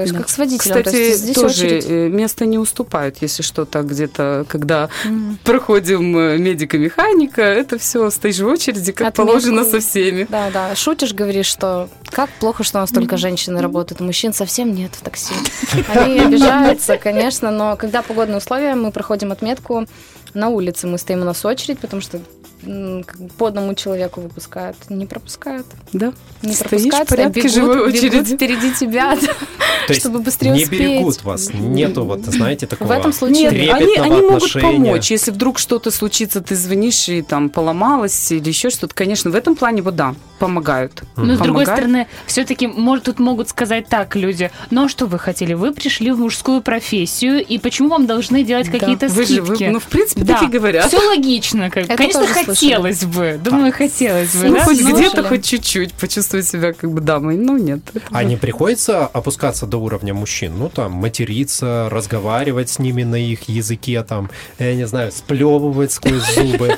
То 0.00 0.04
есть 0.04 0.12
Да. 0.14 0.18
как 0.20 0.28
с 0.30 0.38
водителем. 0.38 0.74
то 0.74 0.80
Кстати, 0.82 0.96
есть 0.96 1.20
здесь 1.20 1.34
тоже 1.34 1.66
очередь. 1.66 1.84
э, 1.88 2.08
место 2.08 2.46
не 2.46 2.58
уступают, 2.58 3.16
если 3.20 3.42
что-то 3.42 3.82
где-то, 3.82 4.44
когда 4.48 4.88
Мгм. 5.04 5.38
проходим 5.44 6.16
э, 6.16 6.38
медико-механика, 6.38 7.42
это 7.42 7.78
все 7.78 8.08
стоишь 8.10 8.38
в 8.38 8.46
очереди, 8.46 8.92
как 8.92 9.08
Отметку. 9.08 9.26
положено 9.28 9.64
со 9.64 9.80
всеми. 9.80 10.26
Да, 10.30 10.50
да. 10.50 10.74
Шутишь, 10.74 11.12
говоришь, 11.12 11.46
что 11.46 11.88
как 12.10 12.30
плохо, 12.40 12.64
что 12.64 12.78
у 12.78 12.80
нас 12.80 12.90
только 12.90 13.16
женщины 13.16 13.60
работают, 13.60 14.00
мужчин 14.00 14.32
совсем 14.32 14.74
нет 14.74 14.92
в 14.94 15.02
такси. 15.02 15.34
Они 15.88 16.18
обижаются, 16.20 16.96
конечно, 16.96 17.50
но 17.50 17.76
когда 17.76 18.02
погодные 18.02 18.38
условия, 18.38 18.74
мы 18.74 18.90
проходим 18.92 19.32
отметку 19.32 19.86
на 20.34 20.48
улице, 20.48 20.86
мы 20.86 20.96
стоим 20.98 21.22
у 21.22 21.24
нас 21.24 21.44
очередь, 21.44 21.78
потому 21.78 22.00
что 22.02 22.20
м, 22.62 23.04
как 23.04 23.20
бы 23.20 23.28
по 23.28 23.46
одному 23.46 23.74
человеку 23.74 24.20
выпускают, 24.20 24.76
не 24.88 25.06
пропускают. 25.06 25.66
Да. 25.92 26.12
Не 26.42 26.52
Стоишь 26.52 26.68
пропускают, 26.84 27.08
в 27.08 27.10
порядке 27.10 27.40
бегут, 27.40 27.52
живой 27.52 27.92
бегут 27.92 28.28
впереди 28.28 28.72
тебя, 28.74 29.16
да, 29.88 29.94
чтобы 29.94 30.20
быстрее 30.20 30.50
не 30.52 30.62
успеть. 30.64 30.80
берегут 30.80 31.22
вас, 31.24 31.50
нету 31.52 32.04
вот, 32.04 32.24
знаете, 32.24 32.66
такого... 32.66 32.88
В 32.88 32.90
этом 32.92 33.12
случае 33.12 33.50
Нет, 33.50 33.74
они, 33.74 33.96
они 33.96 34.20
могут 34.22 34.52
помочь. 34.52 35.10
Если 35.10 35.30
вдруг 35.30 35.58
что-то 35.58 35.90
случится, 35.90 36.40
ты 36.40 36.54
звонишь 36.54 37.08
и 37.08 37.22
там 37.22 37.50
поломалась 37.50 38.32
или 38.32 38.48
еще 38.48 38.70
что-то, 38.70 38.94
конечно, 38.94 39.30
в 39.30 39.34
этом 39.34 39.56
плане 39.56 39.82
вот 39.82 39.96
да, 39.96 40.14
помогают. 40.40 41.02
Но 41.16 41.34
с 41.36 41.38
другой 41.38 41.64
Помогают. 41.66 41.68
стороны, 41.68 42.06
все-таки, 42.26 42.66
может, 42.66 43.04
тут 43.04 43.20
могут 43.20 43.48
сказать 43.48 43.86
так 43.88 44.16
люди, 44.16 44.50
ну 44.70 44.86
а 44.86 44.88
что 44.88 45.06
вы 45.06 45.18
хотели? 45.20 45.54
Вы 45.54 45.72
пришли 45.72 46.10
в 46.10 46.18
мужскую 46.18 46.62
профессию, 46.62 47.44
и 47.44 47.58
почему 47.58 47.90
вам 47.90 48.06
должны 48.06 48.42
делать 48.42 48.70
Да. 48.72 48.78
какие-то 48.78 49.06
Вы 49.08 49.26
же, 49.26 49.34
скидки? 49.44 49.64
вы- 49.64 49.70
ну, 49.70 49.78
в 49.78 49.84
принципе, 49.84 50.22
Да. 50.24 50.34
так 50.40 50.48
и 50.48 50.52
говорят. 50.58 50.86
Все 50.88 50.98
логично. 51.06 51.70
Как. 51.70 51.84
Это 51.84 51.96
Конечно, 51.96 52.20
тоже 52.22 52.32
слышали. 52.34 52.54
хотелось 52.54 53.04
бы. 53.04 53.40
Думаю, 53.44 53.72
хотелось 53.72 54.34
бы. 54.34 54.48
Ну, 54.48 54.54
да? 54.56 54.64
хоть 54.64 54.80
где-то, 54.80 55.22
хоть 55.22 55.44
чуть-чуть 55.44 55.92
почувствовать 55.94 56.46
себя 56.48 56.72
как 56.72 56.90
бы 56.90 57.00
дамой. 57.00 57.36
Ну, 57.36 57.56
нет. 57.58 57.80
А 58.10 58.24
не 58.24 58.36
приходится 58.36 59.06
опускаться 59.06 59.66
до 59.66 59.76
уровня 59.76 60.14
мужчин? 60.14 60.54
Ну, 60.58 60.68
там, 60.70 60.92
материться, 60.92 61.88
разговаривать 61.90 62.70
с 62.70 62.78
ними 62.78 63.02
на 63.04 63.16
их 63.16 63.48
языке, 63.48 64.02
там, 64.02 64.30
я 64.58 64.74
не 64.74 64.86
знаю, 64.86 65.12
сплевывать 65.12 65.92
сквозь 65.92 66.34
зубы. 66.34 66.76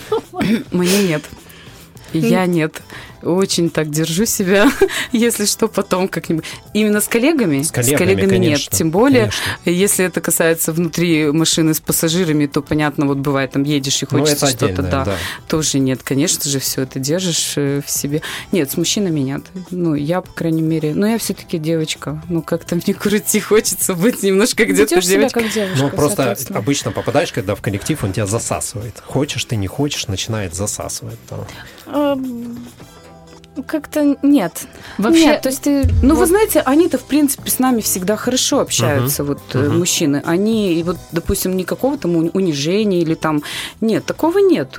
Мне 0.73 1.03
нет. 1.05 1.23
Я 2.13 2.45
нет. 2.47 2.83
Очень 3.23 3.71
так 3.71 3.91
держу 3.91 4.27
себя, 4.27 4.71
если 5.13 5.45
что, 5.47 5.69
потом 5.69 6.09
как-нибудь. 6.09 6.45
Именно 6.75 7.01
с 7.01 7.09
коллегами? 7.09 7.63
С 7.63 7.71
коллегами, 7.71 8.27
конечно, 8.29 8.39
нет. 8.39 8.69
Тем 8.71 8.91
более, 8.91 9.31
конечно. 9.65 9.71
если 9.71 10.05
это 10.05 10.21
касается 10.21 10.73
внутри 10.73 11.31
машины 11.31 11.75
с 11.75 11.81
пассажирами, 11.81 12.47
то, 12.47 12.63
понятно, 12.63 13.07
вот 13.07 13.19
бывает, 13.19 13.53
там 13.53 13.63
едешь 13.63 14.03
и 14.03 14.07
Ну, 14.11 14.19
хочется 14.21 14.47
что-то, 14.49 14.83
да. 14.83 15.05
да. 15.05 15.17
Тоже 15.49 15.79
нет, 15.79 16.03
конечно 16.03 16.49
же, 16.51 16.59
все 16.59 16.83
это 16.83 16.99
держишь 16.99 17.55
э, 17.57 17.81
в 17.87 17.91
себе. 17.91 18.23
Нет, 18.51 18.71
с 18.71 18.77
мужчинами 18.77 19.21
нет. 19.21 19.43
Ну, 19.71 19.95
я, 19.95 20.21
по 20.21 20.33
крайней 20.33 20.63
мере, 20.63 20.95
ну, 20.95 21.07
я 21.07 21.19
все-таки 21.19 21.59
девочка. 21.59 22.23
Ну, 22.29 22.43
как-то 22.43 22.75
мне 22.75 22.95
крути, 22.95 23.41
хочется 23.41 23.95
быть 23.95 24.23
немножко 24.23 24.65
где-то 24.65 25.01
девочкой. 25.01 25.49
девушка, 25.51 25.83
Ну, 25.83 25.91
просто 25.91 26.37
обычно 26.51 26.91
попадаешь, 26.91 27.33
когда 27.33 27.55
в 27.55 27.61
коллектив, 27.61 28.03
он 28.05 28.13
тебя 28.13 28.27
засасывает. 28.27 29.01
Хочешь 29.05 29.45
ты, 29.45 29.57
не 29.57 29.67
хочешь, 29.67 30.07
начинает 30.09 30.55
засасывать. 30.55 31.19
там. 31.29 31.47
Как-то 33.67 34.17
нет. 34.23 34.67
Вообще, 34.97 35.25
Нет, 35.27 35.43
то 35.43 35.51
есть 35.51 35.63
ты... 35.63 35.85
Ну, 36.03 36.11
вы 36.15 36.21
вот 36.21 36.29
знаете, 36.29 36.61
они-то, 36.61 36.97
в 36.97 37.05
принципе, 37.05 37.51
с 37.51 37.59
нами 37.59 37.83
всегда 37.83 38.17
хорошо 38.17 38.61
общаются, 38.61 39.25
вот 39.25 39.41
э, 39.53 39.59
Мгм. 39.69 39.79
мужчины. 39.79 40.23
Они, 40.25 40.73
и 40.75 40.83
вот, 40.83 40.97
допустим, 41.13 41.55
никакого 41.57 41.99
там 41.99 42.17
уни- 42.17 42.31
унижения 42.33 43.01
или 43.01 43.15
там... 43.15 43.43
Нет, 43.83 44.07
такого 44.07 44.39
нет. 44.39 44.79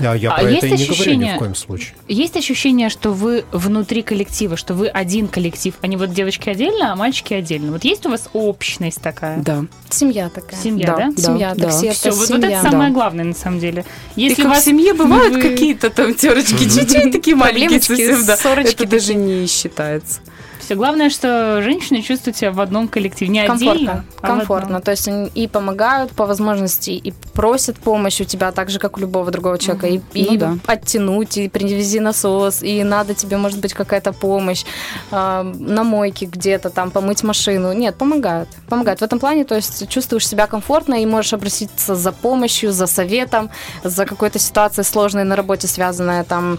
А 0.00 0.14
я 0.16 0.30
А 0.32 0.40
про 0.40 0.50
есть 0.50 0.64
это 0.64 0.66
и 0.66 0.70
не 0.70 0.76
говорю 0.76 0.88
ни 0.88 0.92
ощущение- 0.92 1.34
в 1.36 1.38
коем 1.38 1.54
случае. 1.54 1.94
есть 2.08 2.36
ощущение, 2.36 2.88
что 2.90 3.12
вы 3.12 3.44
внутри 3.52 4.02
коллектива, 4.02 4.56
что 4.56 4.74
вы 4.74 4.88
один 4.88 5.28
коллектив, 5.28 5.74
а 5.80 5.86
не 5.86 5.96
вот 5.96 6.12
девочки 6.12 6.48
отдельно, 6.50 6.92
а 6.92 6.96
мальчики 6.96 7.34
отдельно. 7.34 7.72
Вот 7.72 7.84
есть 7.84 8.04
у 8.06 8.10
вас 8.10 8.28
общность 8.32 9.00
такая? 9.00 9.38
Да. 9.38 9.64
Семья 9.90 10.28
такая. 10.28 10.60
Семья, 10.60 10.86
Да, 10.86 10.96
да? 10.96 11.10
да. 11.16 11.22
Семья, 11.22 11.54
такси, 11.54 11.90
Все, 11.90 12.08
это 12.08 12.16
вот, 12.16 12.28
вот 12.28 12.44
это 12.44 12.62
самое 12.62 12.90
Да. 12.90 12.94
главное 12.94 13.24
на 13.24 13.34
самом 13.34 13.58
деле. 13.60 13.84
И 14.16 14.22
Если 14.22 14.42
как 14.42 14.52
вас 14.52 14.62
в 14.62 14.64
семье 14.64 14.92
бывают 14.94 15.34
вы- 15.34 15.42
какие-то 15.42 15.90
там 15.90 16.14
терочки, 16.14 16.64
чуть-чуть 16.64 17.12
такие 17.12 17.36
маленькие 17.36 17.80
совсем, 17.80 18.24
да. 18.26 18.36
ссорочки 18.36 18.82
Это 18.82 18.88
даже 18.88 19.14
не 19.14 19.46
считается. 19.46 20.20
Все 20.58 20.74
главное, 20.74 21.10
что 21.10 21.60
женщины 21.62 22.02
чувствуют 22.02 22.36
себя 22.36 22.52
в 22.52 22.60
одном 22.60 22.88
коллективе, 22.88 23.30
не 23.30 23.46
комфортно, 23.46 23.72
отдельно, 23.72 24.04
а 24.20 24.26
комфортно. 24.26 24.80
То 24.80 24.90
есть 24.90 25.08
они 25.08 25.28
и 25.34 25.46
помогают 25.48 26.12
по 26.12 26.26
возможности, 26.26 26.90
и 26.90 27.12
просят 27.32 27.76
помощь 27.76 28.20
у 28.20 28.24
тебя 28.24 28.52
так 28.52 28.70
же, 28.70 28.78
как 28.78 28.96
у 28.96 29.00
любого 29.00 29.30
другого 29.30 29.58
человека, 29.58 29.86
и, 29.86 30.00
и 30.12 30.30
Ну 30.30 30.36
да. 30.36 30.58
оттянуть, 30.66 31.36
и 31.38 31.48
привези 31.48 32.00
насос, 32.00 32.62
и 32.62 32.82
надо 32.82 33.14
тебе, 33.14 33.36
может 33.36 33.60
быть, 33.60 33.74
какая-то 33.74 34.12
помощь 34.12 34.64
а, 35.10 35.42
на 35.42 35.84
мойке 35.84 36.26
где-то 36.26 36.70
там 36.70 36.90
помыть 36.90 37.22
машину. 37.22 37.72
Нет, 37.72 37.96
помогают, 37.96 38.48
помогают 38.68 39.00
в 39.00 39.02
этом 39.04 39.18
плане. 39.18 39.44
То 39.44 39.54
есть 39.54 39.88
чувствуешь 39.88 40.26
себя 40.26 40.46
комфортно 40.46 40.94
и 40.94 41.06
можешь 41.06 41.32
обратиться 41.32 41.94
за 41.94 42.12
помощью, 42.12 42.72
за 42.72 42.86
советом, 42.86 43.50
за 43.84 44.06
какой-то 44.06 44.38
ситуацией 44.38 44.84
сложной 44.84 45.24
на 45.24 45.36
работе, 45.36 45.66
связанная 45.66 46.24
там 46.24 46.58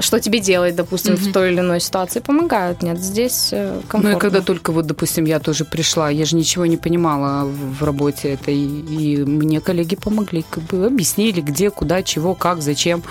что 0.00 0.20
тебе 0.20 0.40
делать, 0.40 0.76
допустим, 0.76 1.14
в 1.16 1.32
той 1.32 1.52
или 1.52 1.60
иной 1.60 1.80
ситуации, 1.80 2.20
помогают. 2.20 2.82
Нет, 2.82 2.98
здесь 2.98 3.48
э, 3.52 3.74
Ну 3.76 3.82
комфортно. 3.88 4.16
и 4.16 4.20
когда 4.20 4.40
только 4.40 4.72
вот, 4.72 4.86
допустим, 4.86 5.24
я 5.24 5.38
тоже 5.38 5.64
пришла, 5.64 6.10
я 6.10 6.24
же 6.24 6.36
ничего 6.36 6.66
не 6.66 6.76
понимала 6.76 7.44
в 7.46 7.82
работе 7.84 8.28
этой, 8.34 8.56
и 8.56 9.24
мне 9.24 9.60
коллеги 9.60 9.96
помогли, 9.96 10.44
как 10.48 10.64
бы 10.64 10.86
объяснили, 10.86 11.40
где, 11.40 11.70
куда, 11.70 12.02
чего, 12.02 12.34
как, 12.34 12.60
зачем. 12.62 13.02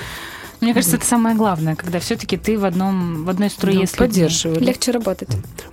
Мне 0.64 0.74
кажется, 0.74 0.96
это 0.96 1.06
самое 1.06 1.36
главное, 1.36 1.76
когда 1.76 2.00
все-таки 2.00 2.38
ты 2.38 2.58
в 2.58 2.64
одном 2.66 3.26
в 3.26 3.30
одной 3.30 3.50
струе 3.50 3.82
Да, 3.82 3.88
с. 3.88 4.46
Легче 4.60 4.92
работать. 4.92 5.28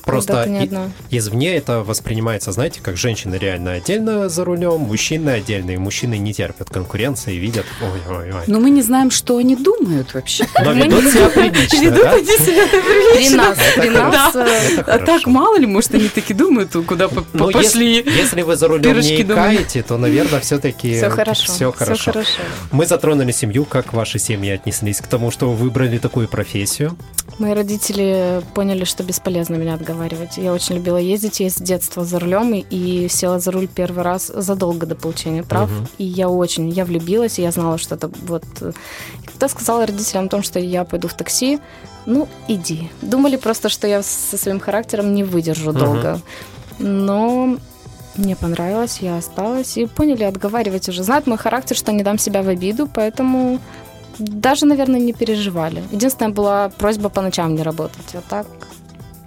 Просто 0.05 0.33
когда 0.33 0.45
ты 0.45 0.51
не 0.51 0.59
и- 0.59 0.63
одна. 0.65 0.91
извне 1.11 1.55
это 1.55 1.81
воспринимается, 1.85 2.51
знаете, 2.53 2.81
как 2.83 2.97
женщины 2.97 3.37
реально 3.37 3.73
отдельно 3.73 4.29
за 4.29 4.45
рулем, 4.45 4.81
мужчины 4.81 5.31
отдельно, 5.31 5.71
и 5.71 5.77
мужчины 5.77 6.19
не 6.19 6.35
терпят 6.35 6.71
конкуренции, 6.71 7.37
видят, 7.37 7.67
ой-ой-ой. 7.81 8.43
Но 8.49 8.59
мы 8.59 8.71
не 8.71 8.83
знаем, 8.83 9.11
что 9.13 9.37
они 9.37 9.55
думают 9.55 10.13
вообще. 10.15 10.45
Но 10.65 10.73
ведут 10.73 11.05
себя 11.13 11.29
прилично, 11.29 11.81
Ведут 11.83 12.05
они 12.07 12.27
себя 12.27 12.67
При 12.67 12.81
прилично. 12.81 13.37
нас, 13.37 13.59
при 13.77 13.89
нас, 13.91 14.35
Это 14.35 14.95
А 14.95 14.99
так 14.99 15.27
мало 15.27 15.57
ли, 15.59 15.67
может, 15.67 15.95
они 15.95 16.09
такие 16.09 16.35
думают, 16.35 16.73
куда 16.87 17.09
Ну, 17.33 17.47
по- 17.47 17.51
пошли. 17.53 18.03
Если, 18.05 18.43
вы 18.43 18.57
за 18.57 18.67
рулем 18.67 18.99
не 18.99 19.23
дома. 19.23 19.41
икаете, 19.55 19.83
то, 19.83 19.97
наверное, 19.99 20.41
все-таки 20.41 20.95
все 20.97 21.11
хорошо. 21.11 21.53
Все. 21.53 21.73
Мы 22.73 22.87
затронули 22.87 23.31
семью, 23.33 23.65
как 23.65 23.93
ваши 23.93 24.19
семьи 24.19 24.51
отнеслись 24.81 25.01
к 25.01 25.07
тому, 25.07 25.31
что 25.31 25.51
вы 25.51 25.57
выбрали 25.57 25.99
такую 25.99 26.29
профессию. 26.29 26.97
Мои 27.39 27.53
родители 27.53 28.43
поняли, 28.55 28.85
что 28.85 29.03
бесполезно 29.03 29.57
меня 29.57 29.75
отговаривать. 29.75 30.37
Я 30.37 30.53
очень 30.53 30.77
любила 30.77 30.97
ездить, 30.97 31.41
я 31.41 31.51
с 31.51 31.57
детства 31.57 32.05
за 32.05 32.19
рулем 32.19 32.55
и, 32.55 32.65
и 32.71 33.09
села 33.09 33.39
за 33.41 33.51
руль 33.51 33.69
первый 33.69 34.03
раз 34.03 34.27
задолго 34.35 34.87
до 34.87 34.95
получения 34.95 35.43
прав. 35.43 35.71
Мгм. 35.71 35.87
И 35.99 36.05
я 36.05 36.29
очень, 36.29 36.69
я 36.71 36.85
влюбилась, 36.85 37.39
и 37.39 37.43
я 37.43 37.51
знала, 37.51 37.79
что 37.79 37.95
это 37.95 38.11
вот... 38.27 38.45
э, 38.61 38.73
и 39.23 39.27
Когда 39.27 39.49
сказала 39.49 39.87
родителям 39.87 40.27
о 40.27 40.29
том, 40.29 40.43
что 40.43 40.59
я 40.59 40.85
пойду 40.85 41.09
в 41.09 41.15
такси, 41.15 41.59
ну, 42.07 42.29
иди. 42.49 42.91
Думали 43.03 43.37
просто, 43.37 43.69
что 43.69 43.87
я 43.87 44.03
со 44.03 44.37
своим 44.37 44.61
характером 44.61 45.15
не 45.15 45.25
выдержу 45.25 45.71
Мгм. 45.71 45.79
долго. 45.79 46.21
Но 46.79 47.57
мне 48.17 48.35
понравилось, 48.37 48.99
я 49.01 49.19
осталась. 49.19 49.77
И 49.77 49.87
поняли, 49.87 50.25
отговаривать 50.25 50.89
уже. 50.89 51.03
Знают 51.03 51.27
мой 51.27 51.39
характер, 51.39 51.77
что 51.77 51.93
не 51.93 52.03
дам 52.03 52.19
себя 52.19 52.43
в 52.43 52.49
обиду, 52.49 52.87
поэтому 52.87 53.59
даже, 54.21 54.67
наверное, 54.67 55.01
не 55.01 55.13
переживали. 55.13 55.83
Единственная 55.91 56.33
была 56.33 56.69
просьба 56.69 57.09
по 57.09 57.23
ночам 57.23 57.55
не 57.55 57.63
работать. 57.63 58.15
А 58.15 58.23
так, 58.29 58.47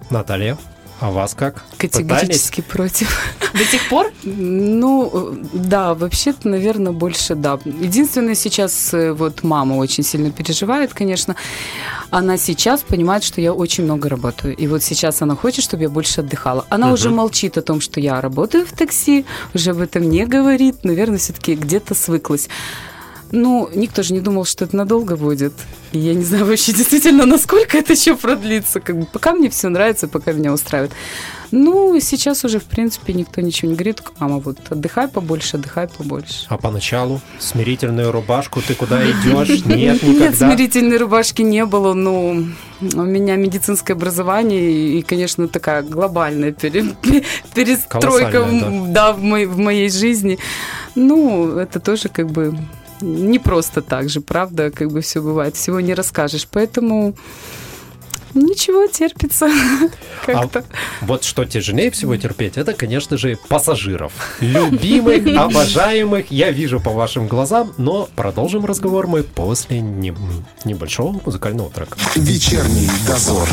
Наталья, 0.09 0.57
А 0.99 1.11
вас 1.11 1.33
как? 1.33 1.55
Пытались? 1.77 1.91
Категорически 1.91 2.61
против. 2.61 3.09
До 3.53 3.65
сих 3.65 3.89
пор? 3.89 4.11
Ну, 4.23 5.35
да, 5.51 5.93
вообще-то, 5.95 6.47
наверное, 6.47 6.91
больше 6.93 7.35
да. 7.35 7.59
Единственное, 7.65 8.35
сейчас 8.35 8.93
э, 8.93 9.11
вот 9.11 9.43
мама 9.43 9.73
очень 9.75 10.03
сильно 10.03 10.31
переживает, 10.31 10.93
конечно. 10.93 11.35
Она 12.09 12.37
сейчас 12.37 12.81
понимает, 12.81 13.23
что 13.23 13.41
я 13.41 13.53
очень 13.53 13.83
много 13.83 14.07
работаю. 14.07 14.55
И 14.55 14.67
вот 14.67 14.81
сейчас 14.83 15.21
она 15.21 15.35
хочет, 15.35 15.63
чтобы 15.65 15.83
я 15.83 15.89
больше 15.89 16.21
отдыхала. 16.21 16.65
Она 16.69 16.85
Мгм. 16.87 16.93
уже 16.93 17.09
молчит 17.09 17.57
о 17.57 17.61
том, 17.61 17.81
что 17.81 17.99
я 17.99 18.21
работаю 18.21 18.65
в 18.65 18.71
такси, 18.71 19.25
уже 19.53 19.71
об 19.71 19.79
этом 19.79 20.09
не 20.09 20.25
говорит. 20.25 20.83
Наверное, 20.85 21.17
все-таки 21.17 21.55
где-то 21.55 21.95
свыклась. 21.95 22.47
Ну, 23.35 23.67
никто 23.73 24.03
же 24.03 24.13
не 24.13 24.19
думал, 24.19 24.45
что 24.45 24.65
это 24.65 24.75
надолго 24.77 25.15
будет. 25.17 25.53
И 25.91 25.97
я 25.97 26.13
не 26.13 26.23
знаю 26.23 26.45
вообще 26.45 26.71
действительно, 26.77 27.25
насколько 27.25 27.79
это 27.79 27.93
еще 27.93 28.15
продлится. 28.15 28.79
Как 28.79 28.95
бы, 28.95 29.07
пока 29.11 29.33
мне 29.33 29.49
все 29.49 29.69
нравится, 29.69 30.07
пока 30.07 30.33
меня 30.33 30.53
устраивает. 30.53 30.91
Ну, 31.49 31.99
сейчас 31.99 32.45
уже, 32.45 32.59
в 32.59 32.65
принципе, 32.65 33.11
никто 33.13 33.41
ничего 33.41 33.69
не 33.71 33.75
говорит. 33.75 34.03
Мама, 34.19 34.37
вот 34.37 34.57
отдыхай 34.69 35.07
побольше, 35.07 35.57
отдыхай 35.57 35.87
побольше. 35.87 36.45
А 36.47 36.57
поначалу 36.59 37.21
смирительную 37.39 38.11
рубашку, 38.11 38.61
ты 38.61 38.75
куда 38.75 39.03
идешь? 39.03 39.49
Нет, 39.65 40.03
Нет, 40.03 40.03
никогда. 40.03 40.37
смирительной 40.37 40.97
рубашки 40.97 41.41
не 41.41 41.65
было, 41.65 41.93
но 41.95 42.35
у 42.81 43.01
меня 43.01 43.35
медицинское 43.35 43.93
образование 43.93 44.97
и, 44.99 45.01
конечно, 45.01 45.47
такая 45.47 45.81
глобальная 45.81 46.51
пере- 46.51 46.95
перестройка 47.55 48.43
в- 48.43 48.91
да, 48.91 49.11
в, 49.13 49.21
моей, 49.23 49.47
в 49.47 49.57
моей 49.57 49.89
жизни. 49.89 50.37
Ну, 50.95 51.57
это 51.57 51.79
тоже 51.79 52.09
как 52.09 52.29
бы 52.29 52.55
не 53.03 53.39
просто 53.39 53.81
так 53.81 54.09
же, 54.09 54.21
правда, 54.21 54.71
как 54.71 54.91
бы 54.91 55.01
все 55.01 55.21
бывает, 55.21 55.55
всего 55.55 55.79
не 55.79 55.93
расскажешь. 55.93 56.47
Поэтому 56.49 57.15
ничего, 58.33 58.87
терпится 58.87 59.49
как-то. 60.25 60.63
Вот 61.01 61.23
что 61.23 61.45
тяжелее 61.45 61.91
всего 61.91 62.15
терпеть, 62.17 62.57
это, 62.57 62.73
конечно 62.73 63.17
же, 63.17 63.37
пассажиров. 63.47 64.11
Любимых, 64.39 65.25
обожаемых, 65.37 66.31
я 66.31 66.51
вижу 66.51 66.79
по 66.79 66.91
вашим 66.91 67.27
глазам, 67.27 67.73
но 67.77 68.09
продолжим 68.15 68.65
разговор 68.65 69.07
мы 69.07 69.23
после 69.23 69.81
не- 69.81 70.15
небольшого 70.65 71.19
музыкального 71.25 71.69
трека. 71.69 71.97
Вечерний 72.15 72.89
дозор. 73.07 73.47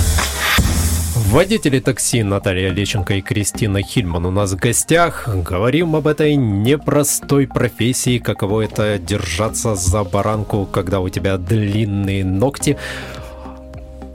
Водители 1.30 1.78
такси 1.78 2.24
Наталья 2.24 2.70
Лещенко 2.70 3.14
и 3.14 3.20
Кристина 3.20 3.82
Хильман 3.82 4.26
у 4.26 4.32
нас 4.32 4.50
в 4.50 4.56
гостях. 4.56 5.28
Говорим 5.28 5.94
об 5.94 6.08
этой 6.08 6.34
непростой 6.34 7.46
профессии, 7.46 8.18
каково 8.18 8.62
это 8.62 8.98
держаться 8.98 9.76
за 9.76 10.02
баранку, 10.02 10.66
когда 10.66 10.98
у 10.98 11.08
тебя 11.08 11.36
длинные 11.36 12.24
ногти. 12.24 12.76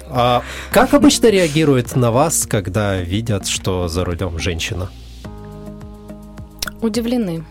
А 0.09 0.43
как 0.71 0.93
обычно 0.93 1.27
реагируют 1.27 1.95
на 1.95 2.11
вас, 2.11 2.45
когда 2.45 2.97
видят, 2.97 3.47
что 3.47 3.87
за 3.87 4.03
рулем 4.03 4.37
женщина? 4.37 4.89
Удивлены. 6.81 7.45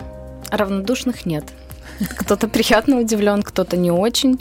Равнодушных 0.51 1.25
нет. 1.25 1.55
Кто-то 2.19 2.49
приятно 2.49 3.01
удивлен, 3.01 3.43
кто-то 3.43 3.79
не 3.79 3.91
очень. 3.91 4.39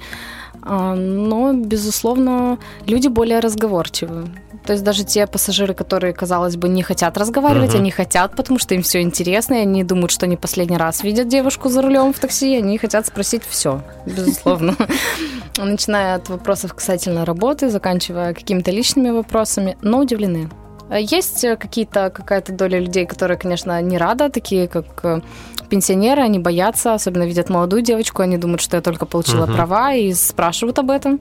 А, 0.66 0.96
Но, 0.96 1.54
безусловно, 1.54 2.58
люди 2.88 3.08
более 3.10 3.40
разговорчивы. 3.40 4.28
То 4.66 4.72
есть 4.74 4.84
даже 4.86 5.04
те 5.04 5.28
пассажиры, 5.28 5.74
которые, 5.74 6.14
казалось 6.14 6.56
бы, 6.56 6.70
не 6.70 6.84
хотят 6.84 7.18
разговаривать, 7.18 7.72
Мгм. 7.72 7.80
они 7.82 7.92
хотят, 7.92 8.34
потому 8.36 8.60
что 8.60 8.74
им 8.76 8.82
все 8.82 9.02
интересно, 9.02 9.56
и 9.56 9.58
они 9.58 9.84
думают, 9.84 10.12
что 10.12 10.26
они 10.26 10.38
последний 10.38 10.78
раз 10.78 11.04
видят 11.04 11.28
девушку 11.28 11.68
за 11.68 11.82
рулем 11.82 12.14
в 12.14 12.20
такси, 12.20 12.54
и 12.54 12.58
они 12.60 12.78
хотят 12.78 13.06
спросить 13.06 13.44
все, 13.48 13.82
безусловно. 14.06 14.76
Начиная 15.58 16.16
от 16.16 16.30
вопросов 16.30 16.74
касательно 16.74 17.26
работы, 17.26 17.70
заканчивая 17.70 18.34
какими-то 18.34 18.72
личными 18.72 19.10
вопросами, 19.10 19.76
но 19.82 20.00
удивлены. 20.00 20.50
А 20.90 21.00
Есть 21.00 21.44
э, 21.44 21.56
какие-то, 21.56 22.10
какая-то 22.10 22.52
доля 22.54 22.80
людей, 22.80 23.06
которые, 23.06 23.38
конечно, 23.38 23.82
не 23.82 23.98
рада, 23.98 24.30
такие 24.30 24.68
как 24.68 24.86
э, 25.04 25.22
пенсионеры, 25.70 26.22
они 26.22 26.40
боятся, 26.40 26.94
особенно 26.94 27.24
видят 27.24 27.50
молодую 27.50 27.82
девочку, 27.82 28.22
они 28.22 28.38
думают, 28.38 28.62
что 28.62 28.78
я 28.78 28.82
только 28.82 29.06
получила 29.06 29.46
Мгм. 29.46 29.56
права 29.56 29.94
и 29.94 30.14
спрашивают 30.14 30.80
об 30.80 30.92
этом. 30.92 31.20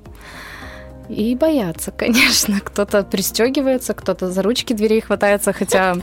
И 1.17 1.35
боятся, 1.35 1.91
конечно. 1.91 2.61
Кто-то 2.65 3.03
пристегивается, 3.03 3.93
кто-то 3.95 4.31
за 4.31 4.43
ручки 4.43 4.73
дверей 4.73 5.01
хватается, 5.01 5.53
хотя 5.53 5.97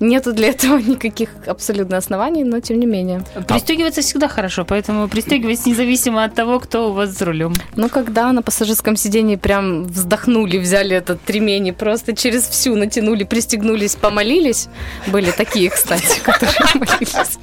нету 0.00 0.32
для 0.32 0.48
этого 0.48 0.78
никаких 0.78 1.28
абсолютно 1.46 1.96
оснований, 1.98 2.44
но 2.44 2.60
тем 2.60 2.80
не 2.80 2.86
менее. 2.86 3.24
Пристегиваться 3.46 4.00
всегда 4.00 4.28
хорошо, 4.28 4.64
поэтому 4.64 5.08
пристегивайтесь 5.08 5.66
независимо 5.66 6.24
от 6.24 6.34
того, 6.34 6.60
кто 6.60 6.90
у 6.90 6.92
вас 6.92 7.10
за 7.10 7.26
рулем. 7.26 7.52
Ну, 7.76 7.88
когда 7.88 8.32
на 8.32 8.42
пассажирском 8.42 8.96
сидении 8.96 9.36
прям 9.36 9.84
вздохнули, 9.84 10.58
взяли 10.58 10.96
этот 10.96 11.28
ремень 11.30 11.68
и 11.68 11.72
просто 11.72 12.16
через 12.16 12.48
всю 12.48 12.74
натянули, 12.74 13.24
пристегнулись, 13.24 13.96
помолились. 13.96 14.68
Были 15.08 15.30
такие, 15.30 15.68
кстати, 15.70 16.20
которые 16.24 16.66
молились. 16.74 17.38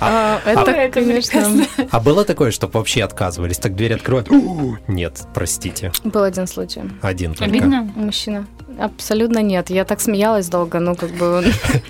А, 0.00 0.40
Это, 0.44 0.70
это 0.70 1.00
конечно, 1.00 1.66
А 1.90 2.00
было 2.00 2.24
такое, 2.24 2.50
что 2.50 2.66
вообще 2.66 3.02
отказывались? 3.04 3.58
Так 3.58 3.74
дверь 3.74 3.94
открывают? 3.94 4.30
«У, 4.30 4.76
Нет, 4.88 5.22
простите. 5.34 5.92
был 6.04 6.22
один 6.22 6.46
случай. 6.46 6.82
Один 7.02 7.32
только. 7.34 7.44
Обидно? 7.44 7.90
Мужчина. 7.96 8.46
Абсолютно 8.78 9.38
нет. 9.42 9.70
Я 9.70 9.84
так 9.84 10.00
смеялась 10.00 10.48
долго, 10.48 10.80
ну, 10.80 10.94
как 10.94 11.10
бы... 11.12 11.44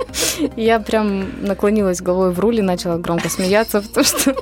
Я 0.57 0.79
прям 0.79 1.45
наклонилась 1.45 2.01
головой 2.01 2.33
в 2.33 2.39
руль 2.39 2.57
и 2.59 2.63
начала 2.63 2.97
громко 2.99 3.29
смеяться, 3.29 3.81
потому 3.81 4.05
что 4.05 4.37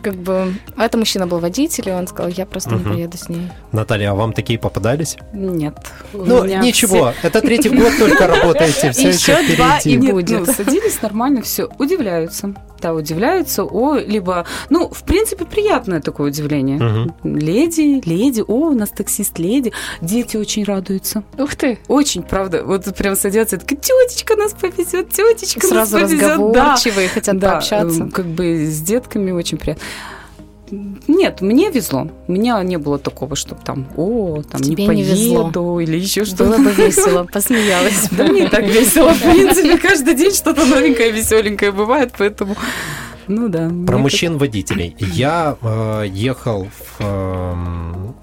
как 0.00 0.14
бы... 0.14 0.54
А 0.76 0.84
это 0.84 0.98
мужчина 0.98 1.26
был 1.26 1.38
водитель, 1.38 1.88
и 1.88 1.92
он 1.92 2.06
сказал, 2.06 2.30
я 2.30 2.46
просто 2.46 2.70
не 2.70 2.76
Мгм. 2.80 2.92
поеду 2.92 3.16
с 3.18 3.28
ней. 3.28 3.48
Наталья, 3.72 4.10
а 4.12 4.14
вам 4.14 4.32
такие 4.32 4.58
попадались? 4.58 5.16
Нет. 5.32 5.74
Ну, 6.12 6.44
ничего, 6.44 7.12
это 7.22 7.40
третий 7.40 7.68
год 7.70 7.92
только 7.98 8.26
работаете, 8.26 8.92
все 8.92 9.08
Еще 9.10 9.56
два 9.56 9.78
и 9.84 9.96
будет. 9.98 10.46
ну, 10.46 10.52
садились 10.52 11.00
нормально, 11.02 11.42
все, 11.42 11.68
удивляются. 11.78 12.54
Да, 12.80 12.94
удивляются, 12.94 13.64
о, 13.64 13.96
либо, 13.96 14.46
ну, 14.70 14.88
в 14.88 15.02
принципе, 15.02 15.44
приятное 15.44 16.00
такое 16.00 16.28
удивление. 16.28 17.12
Леди, 17.24 18.00
леди, 18.08 18.40
о, 18.46 18.68
у 18.68 18.74
нас 18.74 18.90
таксист 18.90 19.38
леди. 19.40 19.72
Дети 20.00 20.36
очень 20.36 20.62
радуются. 20.62 21.24
Ух 21.38 21.56
ты! 21.56 21.80
Очень, 21.88 22.22
правда. 22.22 22.62
Вот 22.64 22.84
прям 22.96 23.16
садятся, 23.16 23.56
и 23.56 23.58
такая, 23.58 23.78
тетечка 23.80 24.36
нас 24.36 24.52
повезет, 24.52 25.08
тетечка 25.10 25.66
Сразу 25.66 25.98
нас 25.98 26.08
повезет. 26.08 26.20
Да. 26.20 26.34
разговорчивые, 26.34 27.08
хотят 27.08 27.38
Да, 27.38 27.50
пообщаться. 27.52 28.04
как 28.14 28.26
бы 28.26 28.66
с 28.66 28.80
детками 28.80 29.32
очень 29.32 29.58
приятно. 29.58 29.82
Нет, 30.70 31.40
мне 31.40 31.70
везло. 31.70 32.08
У 32.26 32.32
меня 32.32 32.62
не 32.62 32.76
было 32.76 32.98
такого, 32.98 33.36
чтобы 33.36 33.62
там, 33.64 33.86
о, 33.96 34.42
там 34.42 34.60
Тебе 34.60 34.86
не 34.86 35.02
не 35.02 35.36
поеду 35.36 35.78
или 35.78 35.96
еще 35.98 36.24
что-то. 36.24 36.44
Было 36.44 36.58
бы 36.58 36.72
весело, 36.72 37.24
посмеялась. 37.24 38.08
Да 38.10 38.28
не 38.28 38.48
так 38.48 38.64
весело, 38.64 39.12
в 39.12 39.22
принципе. 39.22 39.78
Каждый 39.78 40.14
день 40.14 40.32
что-то 40.32 40.64
новенькое, 40.64 41.10
веселенькое 41.10 41.72
бывает, 41.72 42.12
поэтому... 42.16 42.56
Ну 43.26 43.48
да. 43.48 43.68
Про 43.68 43.96
мне 43.96 44.02
мужчин-водителей. 44.02 44.96
Я 44.98 45.56
э, 45.60 46.04
ехал 46.08 46.66
в 46.66 47.00
эм, 47.00 48.14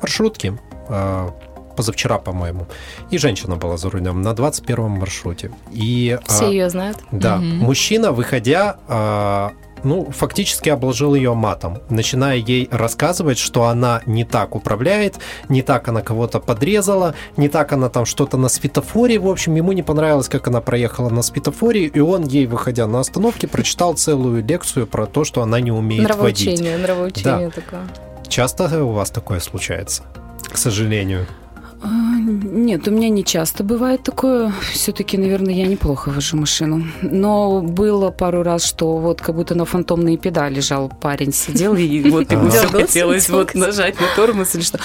маршрутке 0.00 0.58
э, 0.88 1.28
позавчера, 1.76 2.18
по-моему, 2.18 2.66
и 3.10 3.18
женщина 3.18 3.56
была 3.56 3.76
за 3.76 3.90
рулем 3.90 4.22
на 4.22 4.32
21-м 4.32 4.90
маршруте. 4.92 5.50
И, 5.70 6.18
э, 6.18 6.24
Все 6.26 6.50
ее 6.50 6.70
знают. 6.70 6.98
да, 7.12 7.36
мужчина, 7.36 8.12
выходя, 8.12 8.78
э, 8.88 9.50
ну, 9.84 10.10
фактически 10.10 10.68
обложил 10.68 11.14
ее 11.14 11.34
матом, 11.34 11.78
начиная 11.90 12.36
ей 12.36 12.68
рассказывать, 12.70 13.38
что 13.38 13.64
она 13.64 14.02
не 14.06 14.24
так 14.24 14.54
управляет, 14.54 15.16
не 15.48 15.62
так 15.62 15.88
она 15.88 16.02
кого-то 16.02 16.40
подрезала, 16.40 17.14
не 17.36 17.48
так 17.48 17.72
она 17.72 17.88
там 17.88 18.06
что-то 18.06 18.36
на 18.36 18.48
светофоре. 18.48 19.18
В 19.18 19.28
общем, 19.28 19.54
ему 19.54 19.72
не 19.72 19.82
понравилось, 19.82 20.28
как 20.28 20.48
она 20.48 20.60
проехала 20.60 21.10
на 21.10 21.22
светофоре, 21.22 21.86
и 21.86 22.00
он 22.00 22.24
ей, 22.24 22.46
выходя 22.46 22.86
на 22.86 23.00
остановке, 23.00 23.46
прочитал 23.46 23.94
целую 23.94 24.44
лекцию 24.44 24.86
про 24.86 25.06
то, 25.06 25.24
что 25.24 25.42
она 25.42 25.60
не 25.60 25.70
умеет 25.70 26.02
водить. 26.16 26.46
Нравоучение, 26.46 26.78
нравоучение 26.78 27.50
такое. 27.50 27.82
Часто 28.28 28.84
у 28.84 28.92
вас 28.92 29.10
такое 29.10 29.40
случается? 29.40 30.02
К 30.50 30.56
сожалению. 30.56 31.26
А, 31.84 31.88
Нет, 32.18 32.88
у 32.88 32.90
меня 32.90 33.10
не 33.10 33.24
часто 33.24 33.62
бывает 33.62 34.02
такое. 34.02 34.52
Все-таки, 34.72 35.18
наверное, 35.18 35.52
я 35.52 35.66
неплохо 35.66 36.08
вожу 36.08 36.38
машину. 36.38 36.86
Но 37.02 37.60
было 37.60 38.10
пару 38.10 38.42
раз, 38.42 38.64
что 38.64 38.96
вот 38.96 39.20
как 39.20 39.34
будто 39.34 39.54
на 39.54 39.66
фантомные 39.66 40.16
педали 40.16 40.54
лежал 40.54 40.88
парень, 40.88 41.32
сидел, 41.32 41.74
и 41.74 42.10
вот 42.10 42.32
ему 42.32 42.48
все 42.48 42.68
хотелось 42.68 43.28
вот 43.28 43.54
нажать 43.54 44.00
на 44.00 44.06
тормоз 44.16 44.54
или 44.54 44.62
что. 44.62 44.78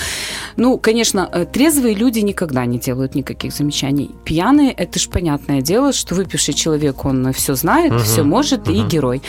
Ну, 0.57 0.77
конечно, 0.77 1.29
э, 1.31 1.45
трезвые 1.45 1.95
люди 1.95 2.19
никогда 2.19 2.65
не 2.65 2.79
делают 2.79 3.15
никаких 3.15 3.53
замечаний. 3.53 4.11
Пьяные, 4.25 4.71
это 4.71 4.99
ж 4.99 5.07
понятное 5.07 5.61
дело, 5.61 5.93
что 5.93 6.15
выпивший 6.15 6.53
человек, 6.53 7.05
он 7.05 7.31
все 7.31 7.55
знает, 7.55 8.01
все 8.01 8.23
может 8.23 8.67
и 8.67 8.81
герой. 8.83 9.21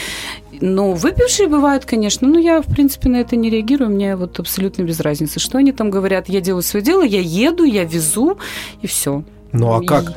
Ну, 0.60 0.92
выпившие 0.94 1.48
бывают, 1.48 1.84
конечно, 1.84 2.26
но 2.28 2.38
я, 2.38 2.60
в 2.60 2.66
принципе, 2.66 3.08
на 3.08 3.16
это 3.16 3.36
не 3.36 3.50
реагирую, 3.50 3.90
мне 3.90 4.16
вот 4.16 4.38
абсолютно 4.40 4.82
без 4.82 5.00
разницы, 5.00 5.38
что 5.40 5.58
они 5.58 5.72
там 5.72 5.90
говорят. 5.90 6.28
Я 6.28 6.40
делаю 6.40 6.62
свое 6.62 6.84
дело, 6.84 7.02
я 7.02 7.20
еду, 7.20 7.64
я 7.64 7.84
везу, 7.84 8.38
и 8.82 8.86
все. 8.86 9.22
Ну 9.52 9.72
а 9.72 9.82
как? 9.84 10.12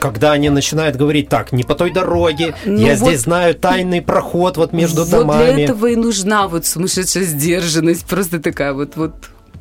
Когда 0.00 0.32
они 0.32 0.50
начинают 0.50 0.96
говорить, 0.96 1.28
так, 1.28 1.52
не 1.52 1.62
по 1.64 1.74
той 1.74 1.90
дороге, 1.90 2.54
Ну 2.66 2.78
я 2.78 2.94
вот- 2.96 3.08
здесь 3.08 3.20
знаю 3.22 3.54
тайный 3.54 4.02
проход 4.02 4.56
вот 4.56 4.72
между 4.72 5.02
вот 5.04 5.10
домами. 5.10 5.52
для 5.54 5.64
этого 5.64 5.86
и 5.86 5.96
нужна 5.96 6.48
вот 6.48 6.66
сумасшедшая 6.66 7.24
сдержанность, 7.24 8.04
просто 8.06 8.38
такая 8.40 8.72
вот, 8.74 8.96
вот 8.96 9.14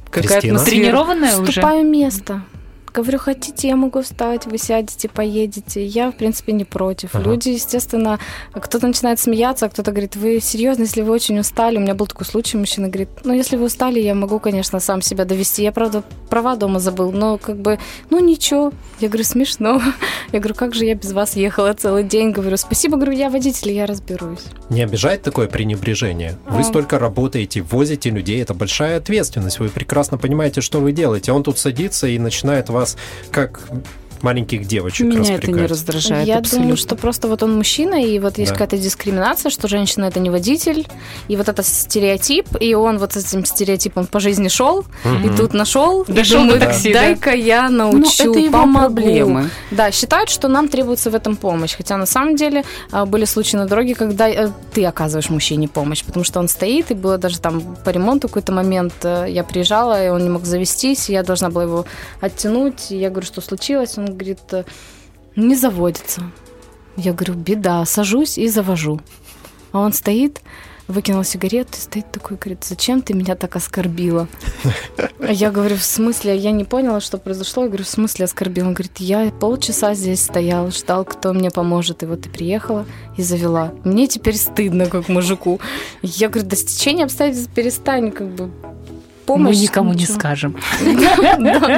какая 0.09 0.27
Кристина? 0.41 0.55
атмосфера. 0.55 0.81
Тренированная 0.81 1.33
уже? 1.37 1.43
Уступаю 1.43 1.85
место. 1.85 2.41
Говорю, 2.93 3.17
хотите, 3.17 3.67
я 3.69 3.75
могу 3.75 4.03
встать, 4.03 4.45
вы 4.45 4.59
сядете, 4.59 5.09
поедете. 5.09 5.83
Я, 5.83 6.11
в 6.11 6.15
принципе, 6.15 6.51
не 6.51 6.63
против. 6.63 7.15
Ага. 7.15 7.23
Люди, 7.25 7.49
естественно, 7.49 8.19
кто-то 8.53 8.85
начинает 8.85 9.19
смеяться, 9.19 9.65
а 9.65 9.69
кто-то 9.69 9.91
говорит, 9.91 10.15
вы 10.15 10.39
серьезно, 10.39 10.83
если 10.83 11.01
вы 11.01 11.11
очень 11.11 11.39
устали. 11.39 11.77
У 11.77 11.79
меня 11.79 11.95
был 11.95 12.05
такой 12.05 12.27
случай, 12.27 12.55
мужчина 12.57 12.89
говорит, 12.89 13.09
ну, 13.23 13.33
если 13.33 13.55
вы 13.57 13.65
устали, 13.65 13.99
я 13.99 14.13
могу, 14.13 14.39
конечно, 14.39 14.79
сам 14.79 15.01
себя 15.01 15.25
довести. 15.25 15.63
Я, 15.63 15.71
правда, 15.71 16.03
права 16.29 16.55
дома 16.55 16.79
забыл, 16.79 17.11
но 17.11 17.39
как 17.39 17.57
бы, 17.57 17.79
ну, 18.11 18.19
ничего. 18.19 18.71
Я 18.99 19.07
говорю, 19.07 19.23
смешно. 19.23 19.81
Я 20.31 20.39
говорю, 20.39 20.55
как 20.55 20.73
же 20.73 20.85
я 20.85 20.95
без 20.95 21.11
вас 21.11 21.35
ехала 21.35 21.73
целый 21.73 22.03
день? 22.03 22.31
Говорю, 22.31 22.57
спасибо, 22.57 22.95
говорю, 22.97 23.11
я 23.11 23.29
водитель, 23.29 23.69
я 23.71 23.85
разберусь. 23.85 24.45
Не 24.69 24.81
обижает 24.81 25.21
такое 25.21 25.47
пренебрежение? 25.47 26.37
Вы 26.47 26.61
А. 26.61 26.63
столько 26.63 26.97
работаете, 26.97 27.61
возите 27.61 28.09
людей, 28.09 28.41
это 28.41 28.55
большая 28.55 28.97
ответственность. 28.97 29.59
Вы 29.59 29.69
прекрасно 29.69 30.17
понимаете, 30.17 30.61
что 30.61 30.79
вы 30.79 30.91
делаете. 30.91 31.31
Он 31.31 31.43
тут 31.43 31.59
садится 31.59 32.07
и 32.07 32.17
начинает 32.17 32.69
вас 32.69 32.82
как 33.31 33.59
маленьких 34.23 34.65
девочек 34.65 35.05
Меня 35.07 35.35
это 35.35 35.51
не 35.51 35.65
раздражает 35.65 36.27
я 36.27 36.37
абсолютно. 36.39 36.59
думаю, 36.63 36.77
что 36.77 36.95
просто 36.95 37.27
вот 37.27 37.43
он 37.43 37.55
мужчина, 37.55 38.03
и 38.03 38.17
вот 38.19 38.37
есть 38.37 38.51
Да. 38.51 38.57
какая-то 38.57 38.77
дискриминация, 38.83 39.49
что 39.49 39.67
женщина 39.67 40.05
это 40.05 40.19
не 40.19 40.29
водитель, 40.29 40.87
и 41.27 41.35
вот 41.35 41.49
это 41.49 41.61
стереотип, 41.63 42.47
и 42.59 42.73
он 42.73 42.97
вот 42.97 43.13
с 43.13 43.17
этим 43.17 43.45
стереотипом 43.45 44.07
по 44.07 44.19
жизни 44.19 44.47
шел, 44.47 44.85
и 45.05 45.07
Мгм. 45.07 45.35
тут 45.37 45.53
нашел, 45.53 46.03
и 46.03 46.11
Дошел 46.11 46.39
думает, 46.41 46.59
до 46.61 46.65
такси, 46.67 46.93
да? 46.93 47.01
дай-ка 47.01 47.31
я 47.31 47.69
Ну, 47.69 47.91
научу, 47.91 48.31
это 48.31 48.39
его 48.39 48.51
помогу. 48.61 48.95
проблемы. 48.95 49.49
Да, 49.71 49.91
считают, 49.91 50.29
что 50.29 50.47
нам 50.47 50.67
требуется 50.67 51.09
в 51.11 51.15
этом 51.15 51.35
помощь. 51.35 51.75
Хотя 51.75 51.97
на 51.97 52.05
самом 52.05 52.35
деле 52.35 52.63
а, 52.91 53.05
были 53.05 53.25
случаи 53.25 53.57
на 53.57 53.67
дороге, 53.67 53.93
когда 53.95 54.29
э, 54.29 54.49
ты 54.73 54.85
оказываешь 54.85 55.29
мужчине 55.29 55.67
помощь, 55.67 56.03
потому 56.03 56.23
что 56.23 56.39
он 56.39 56.47
стоит, 56.47 56.91
и 56.91 56.93
было 56.93 57.17
даже 57.17 57.39
там 57.39 57.75
по 57.83 57.89
ремонту 57.89 58.27
какой-то 58.27 58.51
момент. 58.51 58.93
э, 59.03 59.25
Я 59.29 59.43
приезжала, 59.43 60.05
и 60.05 60.09
он 60.09 60.23
не 60.23 60.29
мог 60.29 60.45
завестись, 60.45 61.09
и 61.09 61.13
я 61.13 61.23
должна 61.23 61.49
была 61.49 61.63
его 61.63 61.85
оттянуть. 62.21 62.91
И 62.91 62.97
я 62.97 63.09
говорю, 63.09 63.25
что 63.27 63.41
случилось? 63.41 63.97
Он 63.97 64.05
говорит, 64.13 64.41
э, 64.51 64.63
не 65.35 65.55
заводится. 65.55 66.31
Я 66.95 67.13
говорю, 67.13 67.33
беда, 67.33 67.85
сажусь 67.85 68.37
и 68.37 68.47
завожу. 68.47 68.99
А 69.71 69.79
он 69.79 69.93
стоит, 69.93 70.41
выкинул 70.87 71.23
сигарету, 71.23 71.71
и 71.73 71.81
стоит 71.81 72.11
такой, 72.11 72.37
говорит, 72.37 72.63
зачем 72.63 73.01
ты 73.01 73.13
меня 73.13 73.35
так 73.35 73.55
оскорбила? 73.55 74.27
А 75.19 75.31
Я 75.31 75.51
говорю, 75.51 75.77
в 75.77 75.83
смысле, 75.83 76.37
я 76.37 76.51
не 76.51 76.65
поняла, 76.65 76.99
что 76.99 77.17
произошло. 77.17 77.63
Я 77.63 77.69
говорю, 77.69 77.85
в 77.85 77.89
смысле 77.89 78.25
оскорбила? 78.25 78.67
Он 78.67 78.73
говорит, 78.73 78.97
я 78.97 79.31
полчаса 79.31 79.93
здесь 79.95 80.21
стоял, 80.21 80.69
ждал, 80.69 81.05
кто 81.05 81.33
мне 81.33 81.49
поможет. 81.49 82.03
И 82.03 82.05
вот 82.05 82.21
ты 82.21 82.29
приехала 82.29 82.85
и 83.17 83.23
завела. 83.23 83.73
Мне 83.83 84.07
теперь 84.07 84.35
стыдно, 84.35 84.87
как 84.87 85.09
мужику. 85.09 85.59
Я 86.01 86.29
говорю, 86.29 86.47
до 86.47 86.55
стечения 86.55 87.05
обстоятельств 87.05 87.51
перестань, 87.53 88.11
как 88.11 88.27
бы 88.35 88.51
помощь. 89.25 89.55
Мы 89.57 89.61
никому 89.63 89.93
не 89.93 90.01
ничего». 90.01 90.19
скажем. 90.19 90.55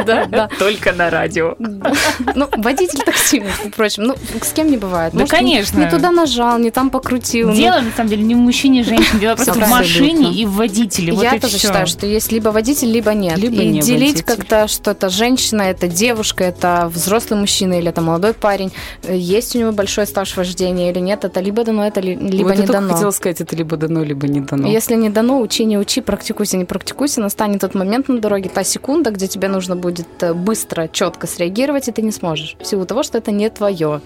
Да, 0.06 0.26
да. 0.26 0.50
Только 0.60 0.92
на 0.94 1.10
радио. 1.10 1.56
Ну, 1.60 2.48
водитель 2.58 3.00
такси, 3.00 3.40
между 3.40 3.70
прочим. 3.70 4.04
Ну, 4.04 4.16
с 4.42 4.52
кем 4.54 4.70
не 4.70 4.78
бывает. 4.78 5.14
Да, 5.14 5.24
не- 5.24 5.28
конечно. 5.30 5.80
Не 5.80 5.90
туда 5.90 6.12
нажал, 6.12 6.58
не 6.60 6.72
там 6.72 6.90
покрутил. 6.90 7.50
ну, 7.50 7.56
Дело, 7.56 7.80
на 7.82 7.92
самом 7.96 8.10
деле, 8.10 8.24
не 8.24 8.36
в 8.36 8.40
мужчине 8.40 8.82
и 8.82 8.84
женщине, 8.84 9.20
дело 9.20 9.36
просто 9.36 9.54
в 9.54 9.70
машине 9.70 10.34
и 10.34 10.46
в 10.46 10.54
водителе. 10.54 11.14
Я 11.14 11.40
тоже 11.40 11.58
считаю, 11.58 11.88
что 11.88 12.06
есть 12.06 12.32
либо 12.32 12.50
водитель, 12.50 12.92
либо 12.92 13.14
нет. 13.14 13.38
Либо 13.38 13.62
и 13.62 13.68
не 13.70 13.82
делить 13.82 14.24
как-то, 14.24 14.68
что 14.68 14.92
это 14.92 15.10
женщина, 15.10 15.64
это 15.64 15.88
девушка, 15.88 16.44
это 16.44 16.90
взрослый 16.94 17.40
мужчина 17.40 17.74
или 17.80 17.90
это 17.90 18.02
молодой 18.02 18.34
парень, 18.34 18.72
есть 19.08 19.56
у 19.56 19.60
него 19.60 19.72
большой 19.72 20.06
стаж 20.08 20.36
вождения 20.38 20.92
или 20.92 21.00
нет, 21.00 21.26
это 21.26 21.40
либо 21.40 21.64
дано, 21.64 21.86
это 21.86 22.00
ли- 22.02 22.16
либо 22.16 22.56
не 22.56 22.62
я 22.62 22.68
дано. 22.68 22.94
хотела 22.94 23.12
сказать, 23.12 23.42
это 23.42 23.56
либо 23.56 23.78
дано, 23.78 24.04
либо 24.04 24.28
не 24.28 24.42
дано. 24.42 24.68
Если 24.68 24.96
не 24.96 25.10
дано, 25.10 25.40
учи, 25.42 25.66
не 25.66 25.78
учи, 25.78 26.02
практикуйся, 26.02 26.58
не 26.58 26.66
практикуйся, 26.66 27.22
настанет 27.36 27.60
тот 27.62 27.76
момент 27.76 28.08
на 28.08 28.20
дороге, 28.20 28.50
та 28.50 28.64
секунда, 28.64 29.12
где 29.12 29.28
тебе 29.28 29.50
нужно 29.50 29.76
будет 29.76 30.08
э, 30.22 30.34
быстро, 30.34 30.88
четко 30.88 31.28
среагировать, 31.28 31.90
и 31.90 31.92
ты 31.92 32.02
не 32.02 32.12
сможешь. 32.14 32.56
В 32.62 32.66
силу 32.66 32.86
того, 32.86 33.04
что 33.04 33.18
это 33.18 33.32
не 33.32 33.50
твое. 33.50 34.00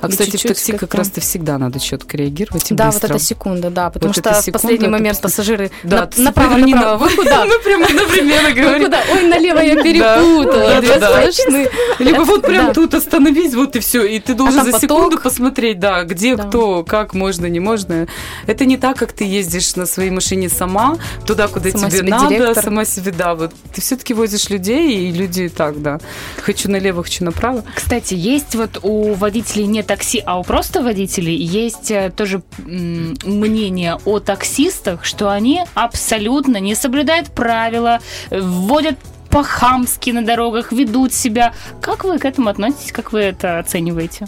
А, 0.00 0.06
И 0.06 0.10
кстати, 0.10 0.36
в 0.36 0.42
такси 0.42 0.72
как 0.72 0.80
как-то- 0.82 0.98
раз-то 0.98 1.20
всегда 1.20 1.58
надо 1.58 1.80
четко 1.80 2.16
реагировать 2.16 2.70
и 2.70 2.74
да, 2.74 2.86
быстро. 2.86 3.08
вот 3.08 3.16
эта 3.16 3.24
секунда, 3.24 3.70
да, 3.70 3.90
потому 3.90 4.12
Вот 4.14 4.24
что 4.24 4.42
в 4.42 4.52
последний 4.52 4.84
ты 4.86 4.90
момент 4.92 5.20
просто- 5.20 5.22
пассажиры 5.42 5.70
Да, 5.82 5.96
на- 6.02 6.06
ты 6.06 6.22
направо, 6.22 6.52
поверни 6.52 6.74
направо, 6.74 7.04
на- 7.06 7.10
куда? 7.16 7.44
Ну, 7.46 7.52
прямо 7.64 7.86
одновременно 7.86 8.48
Вы 8.54 8.54
говорит. 8.54 8.84
куда? 8.84 9.02
Ой, 9.12 9.22
налево 9.28 9.58
я 9.58 9.82
перепутала. 9.82 11.68
Либо 11.98 12.20
вот 12.22 12.42
прям 12.42 12.72
тут 12.72 12.94
остановись, 12.94 13.54
вот 13.54 13.74
и 13.74 13.80
все. 13.80 14.04
И 14.04 14.20
ты 14.20 14.34
должен 14.34 14.62
там 14.62 14.70
за 14.70 14.78
секунду 14.78 15.18
посмотреть, 15.18 15.80
да, 15.80 16.04
где 16.04 16.36
кто, 16.36 16.84
как 16.84 17.12
можно, 17.14 17.46
не 17.46 17.58
можно. 17.58 18.06
Это 18.46 18.66
не 18.66 18.76
так, 18.76 18.96
как 18.98 19.12
ты 19.12 19.24
ездишь 19.24 19.74
на 19.74 19.84
своей 19.86 20.10
машине 20.10 20.48
сама, 20.48 20.96
туда, 21.26 21.48
куда 21.48 21.70
тебе 21.72 22.02
надо, 22.02 22.28
директор. 22.28 22.67
Сама 22.68 22.84
себе, 22.84 23.12
да. 23.12 23.34
Вот 23.34 23.54
ты 23.72 23.80
все-таки 23.80 24.14
возишь 24.14 24.50
людей, 24.50 25.08
и 25.08 25.12
люди 25.12 25.42
и 25.42 25.48
так, 25.48 25.80
да. 25.80 25.98
Хочу 26.42 26.70
налево, 26.70 27.02
хочу 27.02 27.24
направо. 27.24 27.64
Кстати, 27.74 28.14
есть 28.14 28.54
вот 28.54 28.80
у 28.82 29.14
водителей 29.14 29.66
не 29.66 29.82
такси, 29.82 30.22
а 30.26 30.38
у 30.38 30.44
просто 30.44 30.82
водителей 30.82 31.34
есть 31.34 31.90
э, 31.90 32.12
тоже 32.14 32.42
мнение 32.66 33.96
о 34.04 34.20
таксистах, 34.20 35.04
что 35.04 35.30
они 35.30 35.62
абсолютно 35.74 36.58
не 36.60 36.74
соблюдают 36.74 37.30
правила, 37.30 38.00
вводят 38.30 38.98
по-хамски 39.30 40.10
на 40.10 40.22
дорогах, 40.22 40.72
ведут 40.72 41.14
себя. 41.14 41.54
Как 41.80 42.04
вы 42.04 42.18
к 42.18 42.26
этому 42.26 42.50
относитесь? 42.50 42.92
Как 42.92 43.12
вы 43.12 43.20
это 43.20 43.58
оцениваете? 43.58 44.26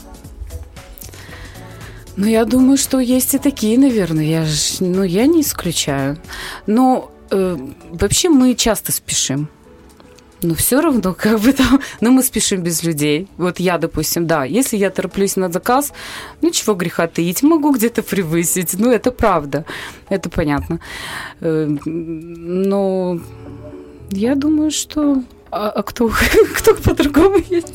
Ну, 2.17 2.27
я 2.27 2.45
думаю, 2.45 2.79
что 2.79 3.01
есть 3.01 3.35
и 3.35 3.39
такие, 3.39 3.79
наверное. 3.79 4.25
Я 4.25 4.45
ж, 4.45 4.81
ну, 4.81 5.03
я 5.03 5.27
не 5.27 5.41
исключаю. 5.41 6.19
Но 6.67 7.11
э, 7.31 7.57
вообще 7.91 8.29
мы 8.29 8.55
часто 8.55 8.93
спешим. 8.93 9.49
Но 10.43 10.55
все 10.55 10.81
равно, 10.81 11.15
как 11.19 11.41
бы 11.41 11.53
там, 11.53 11.81
но 12.01 12.11
мы 12.11 12.23
спешим 12.23 12.63
без 12.63 12.83
людей. 12.83 13.29
Вот 13.37 13.61
я, 13.61 13.79
допустим, 13.79 14.27
да, 14.27 14.45
если 14.45 14.77
я 14.77 14.91
тороплюсь 14.91 15.37
на 15.37 15.51
заказ, 15.51 15.93
ну 16.43 16.51
чего 16.51 16.75
греха 16.75 17.07
таить, 17.07 17.43
могу 17.43 17.73
где-то 17.73 18.03
превысить. 18.03 18.75
Ну, 18.79 18.91
это 18.91 19.11
правда, 19.11 19.65
это 20.09 20.31
понятно. 20.31 20.81
Э, 21.41 21.67
Но 21.85 23.21
я 24.11 24.35
думаю, 24.35 24.71
что... 24.71 25.23
А, 25.53 25.71
а 25.71 25.83
кто, 25.83 26.09
кто 26.57 26.75
по-другому 26.75 27.37
едет? 27.39 27.67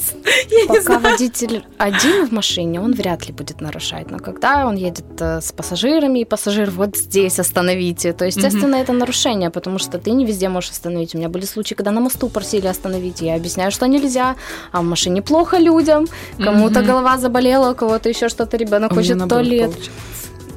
Я 0.49 0.61
не 0.61 0.67
Пока 0.67 0.81
знаю. 0.81 0.99
водитель 1.01 1.63
один 1.77 2.25
в 2.27 2.31
машине, 2.31 2.79
он 2.79 2.93
вряд 2.93 3.27
ли 3.27 3.33
будет 3.33 3.61
нарушать. 3.61 4.09
Но 4.11 4.19
когда 4.19 4.65
он 4.65 4.75
едет 4.75 5.05
э, 5.19 5.41
с 5.41 5.51
пассажирами, 5.51 6.19
и 6.19 6.25
пассажир 6.25 6.71
вот 6.71 6.95
здесь 6.95 7.37
остановите, 7.39 8.13
то, 8.13 8.25
естественно, 8.25 8.75
это 8.75 8.93
нарушение, 8.93 9.49
потому 9.49 9.77
что 9.79 9.97
ты 9.97 10.11
не 10.11 10.25
везде 10.25 10.47
можешь 10.49 10.71
остановить. 10.71 11.15
У 11.15 11.17
меня 11.17 11.27
были 11.29 11.45
случаи, 11.45 11.75
когда 11.75 11.91
на 11.91 11.99
мосту 12.01 12.29
просили 12.29 12.67
остановить. 12.67 13.21
Я 13.21 13.35
объясняю, 13.35 13.71
что 13.71 13.87
нельзя, 13.87 14.35
а 14.71 14.79
в 14.81 14.83
машине 14.85 15.21
плохо 15.21 15.57
людям, 15.57 16.07
кому-то 16.37 16.79
Мгм. 16.79 16.87
голова 16.87 17.17
заболела, 17.17 17.71
у 17.71 17.75
кого-то 17.75 18.07
еще 18.09 18.29
что-то, 18.29 18.57
ребенок 18.57 18.91
меня 18.91 19.01
хочет 19.01 19.21
в 19.21 19.27
туалет. 19.27 19.71
получается. 19.71 19.91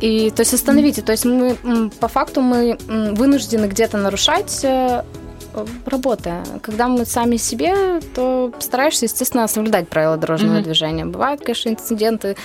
И, 0.00 0.30
то 0.30 0.42
есть 0.42 0.54
остановите. 0.54 1.02
То 1.02 1.10
есть 1.12 1.24
мы, 1.24 1.56
по 1.98 2.06
факту, 2.06 2.40
мы 2.42 2.78
вынуждены 2.88 3.66
где-то 3.66 3.96
нарушать, 3.98 4.64
э, 5.66 5.66
работая. 5.86 6.44
Когда 6.62 6.88
мы 6.88 7.04
сами 7.06 7.36
себе, 7.36 8.00
то 8.14 8.52
стараешься, 8.58 9.06
естественно, 9.06 9.46
соблюдать 9.48 9.88
правила 9.88 10.16
дорожного 10.16 10.54
Мгм. 10.54 10.62
движения. 10.64 11.04
Бывают, 11.04 11.40
конечно, 11.40 11.68
инциденты, 11.70 12.36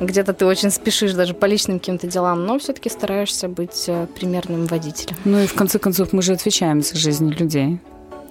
где-то 0.00 0.32
ты 0.32 0.46
очень 0.46 0.70
спешишь 0.70 1.12
даже 1.14 1.34
по 1.34 1.46
личным 1.46 1.78
каким-то 1.78 2.06
делам, 2.06 2.46
но 2.46 2.58
все-таки 2.58 2.88
стараешься 2.88 3.48
быть 3.48 3.84
э, 3.88 4.06
примерным 4.14 4.66
водителем. 4.66 5.16
Ну 5.24 5.38
и 5.40 5.46
в 5.46 5.54
конце 5.54 5.78
концов 5.78 6.12
мы 6.12 6.22
же 6.22 6.32
отвечаем 6.32 6.82
за 6.82 6.96
жизнь 6.96 7.30
людей. 7.30 7.78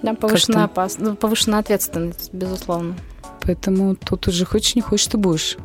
Да, 0.02 0.14
повышенная, 0.14 0.62
Как-то. 0.62 0.82
опас... 0.82 0.96
ну, 0.98 1.16
повышенная 1.16 1.60
ответственность, 1.60 2.30
безусловно. 2.34 2.94
Поэтому 3.40 3.96
тут 3.96 4.28
уже 4.28 4.44
хочешь 4.44 4.74
не 4.74 4.82
хочешь, 4.82 5.06
ты 5.06 5.16
будешь. 5.18 5.56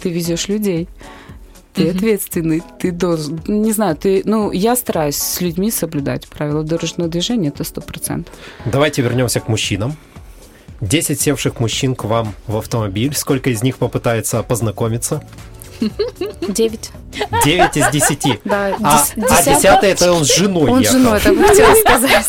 Ты 0.00 0.10
везешь 0.10 0.48
людей. 0.48 0.88
Ты 1.76 1.90
ответственный, 1.90 2.62
ты 2.80 2.90
должен, 2.90 3.40
не 3.46 3.72
знаю, 3.72 3.96
ты, 3.96 4.22
ну, 4.24 4.50
я 4.50 4.74
стараюсь 4.76 5.16
с 5.16 5.40
людьми 5.40 5.70
соблюдать 5.70 6.26
правила 6.26 6.62
дорожного 6.62 7.08
движения, 7.10 7.48
это 7.48 7.64
сто 7.64 7.80
процентов. 7.80 8.34
Давайте 8.64 9.02
вернемся 9.02 9.40
к 9.40 9.48
мужчинам. 9.48 9.96
10 10.80 11.20
севших 11.20 11.60
мужчин 11.60 11.94
к 11.94 12.04
вам 12.04 12.34
в 12.46 12.56
автомобиль. 12.56 13.14
Сколько 13.14 13.50
из 13.50 13.62
них 13.62 13.78
попытается 13.78 14.42
познакомиться? 14.42 15.22
Девять. 16.48 16.90
9 17.44 17.76
из 17.76 17.90
10. 17.90 18.40
Да, 18.44 18.74
А, 18.82 18.96
дес- 18.98 19.12
а 19.16 19.42
десятый- 19.42 19.54
10 19.54 19.84
это 20.02 20.12
он 20.12 20.24
с 20.24 20.34
женой 20.36 20.70
Он 20.70 20.84
с 20.84 20.90
женой, 20.90 21.18
бы 21.18 21.44
хотела 21.44 21.74
сказать. 21.74 22.26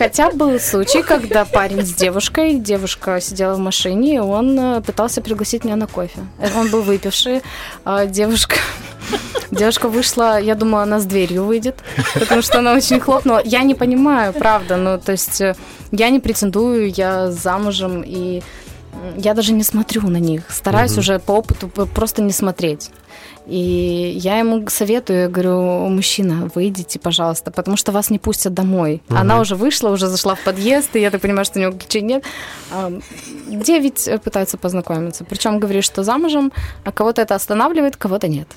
Хотя 0.00 0.30
был 0.30 0.58
случай, 0.58 1.02
когда 1.02 1.44
парень 1.44 1.84
с 1.84 1.92
девушкой, 1.92 2.54
девушка 2.54 3.20
сидела 3.20 3.56
в 3.56 3.58
машине, 3.58 4.14
и 4.14 4.18
он 4.18 4.58
э, 4.58 4.80
пытался 4.80 5.20
пригласить 5.20 5.62
меня 5.62 5.76
на 5.76 5.86
кофе. 5.86 6.20
Он 6.56 6.70
был 6.70 6.80
выпивший, 6.80 7.42
а 7.84 8.06
девушка... 8.06 8.56
Девушка 9.50 9.88
вышла, 9.88 10.40
я 10.40 10.54
думала, 10.54 10.84
она 10.84 11.00
с 11.00 11.04
дверью 11.04 11.44
выйдет, 11.44 11.80
потому 12.14 12.40
что 12.40 12.60
она 12.60 12.72
очень 12.72 12.98
хлопнула. 12.98 13.42
Я 13.44 13.62
не 13.62 13.74
понимаю, 13.74 14.32
правда, 14.32 14.78
ну, 14.78 14.98
то 14.98 15.12
есть 15.12 15.38
э, 15.42 15.54
я 15.92 16.08
не 16.08 16.18
претендую, 16.18 16.90
я 16.90 17.30
замужем, 17.30 18.02
и 18.02 18.42
я 19.16 19.34
даже 19.34 19.52
не 19.52 19.62
смотрю 19.64 20.02
на 20.08 20.18
них. 20.18 20.42
Стараюсь 20.50 20.92
Мгм. 20.92 21.00
уже 21.00 21.18
по 21.18 21.32
опыту 21.32 21.68
просто 21.68 22.22
не 22.22 22.32
смотреть. 22.32 22.90
И 23.46 24.12
я 24.22 24.38
ему 24.38 24.68
советую, 24.68 25.20
я 25.22 25.28
говорю, 25.28 25.88
мужчина, 25.88 26.50
выйдите, 26.54 26.98
пожалуйста, 26.98 27.50
потому 27.50 27.76
что 27.76 27.90
вас 27.92 28.10
не 28.10 28.18
пустят 28.18 28.54
домой. 28.54 29.02
Мгм. 29.08 29.18
Она 29.18 29.40
уже 29.40 29.56
вышла, 29.56 29.90
уже 29.90 30.06
зашла 30.06 30.34
в 30.34 30.44
подъезд, 30.44 30.94
и 30.96 31.00
я 31.00 31.10
так 31.10 31.20
понимаю, 31.20 31.44
что 31.44 31.58
у 31.58 31.62
него 31.62 31.72
ключей 31.72 32.02
нет. 32.02 32.24
Девять 33.48 34.06
э, 34.08 34.18
пытаются 34.18 34.56
познакомиться. 34.56 35.24
Причем 35.24 35.58
говорит, 35.58 35.84
что 35.84 36.02
замужем, 36.04 36.52
а 36.84 36.92
кого-то 36.92 37.22
это 37.22 37.34
останавливает, 37.34 37.96
кого-то 37.96 38.28
нет. 38.28 38.48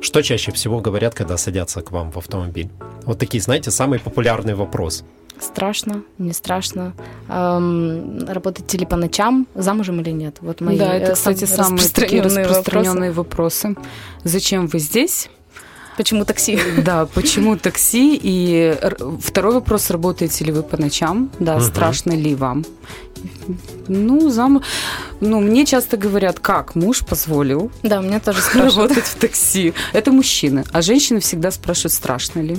Что 0.00 0.22
чаще 0.22 0.52
всего 0.52 0.80
говорят, 0.80 1.14
когда 1.14 1.36
садятся 1.36 1.80
к 1.82 1.90
вам 1.90 2.10
в 2.12 2.16
автомобиль? 2.16 2.68
Вот 3.04 3.18
такие, 3.18 3.42
знаете, 3.42 3.70
самый 3.70 3.98
популярный 3.98 4.54
вопрос. 4.54 5.04
Страшно, 5.40 6.02
не 6.18 6.32
страшно. 6.32 6.94
Эм, 7.28 8.18
работаете 8.26 8.78
ли 8.78 8.86
по 8.86 8.96
ночам, 8.96 9.46
замужем 9.54 10.00
или 10.00 10.10
нет? 10.10 10.38
Вот 10.40 10.60
мои 10.60 10.78
да, 10.78 10.94
это, 10.94 11.12
э, 11.12 11.14
кстати, 11.14 11.44
самые 11.44 11.88
такие 11.88 12.22
распространенные 12.22 12.46
распространенные 12.46 13.12
вопросы. 13.12 13.68
вопросы. 13.68 13.88
Зачем 14.24 14.66
вы 14.66 14.78
здесь? 14.78 15.28
Почему 15.96 16.24
такси? 16.26 16.58
Да, 16.84 17.06
почему 17.06 17.56
такси? 17.56 18.18
И 18.22 18.76
второй 19.22 19.54
вопрос, 19.54 19.90
работаете 19.90 20.44
ли 20.44 20.52
вы 20.52 20.62
по 20.62 20.76
ночам? 20.76 21.30
Да, 21.38 21.54
Мгм. 21.56 21.62
страшно 21.64 22.12
ли 22.12 22.34
вам? 22.34 22.64
Ну, 23.88 24.28
зам... 24.28 24.62
ну, 25.20 25.40
мне 25.40 25.64
часто 25.64 25.96
говорят, 25.96 26.38
как 26.38 26.74
муж 26.74 27.04
позволил 27.04 27.70
Да, 27.82 28.00
меня 28.00 28.20
тоже 28.20 28.40
спрашивают. 28.42 28.90
работать 28.90 29.04
в 29.04 29.16
такси. 29.16 29.72
Это 29.94 30.12
мужчины. 30.12 30.64
А 30.72 30.82
женщины 30.82 31.20
всегда 31.20 31.50
спрашивают, 31.50 31.92
страшно 31.94 32.40
ли. 32.40 32.58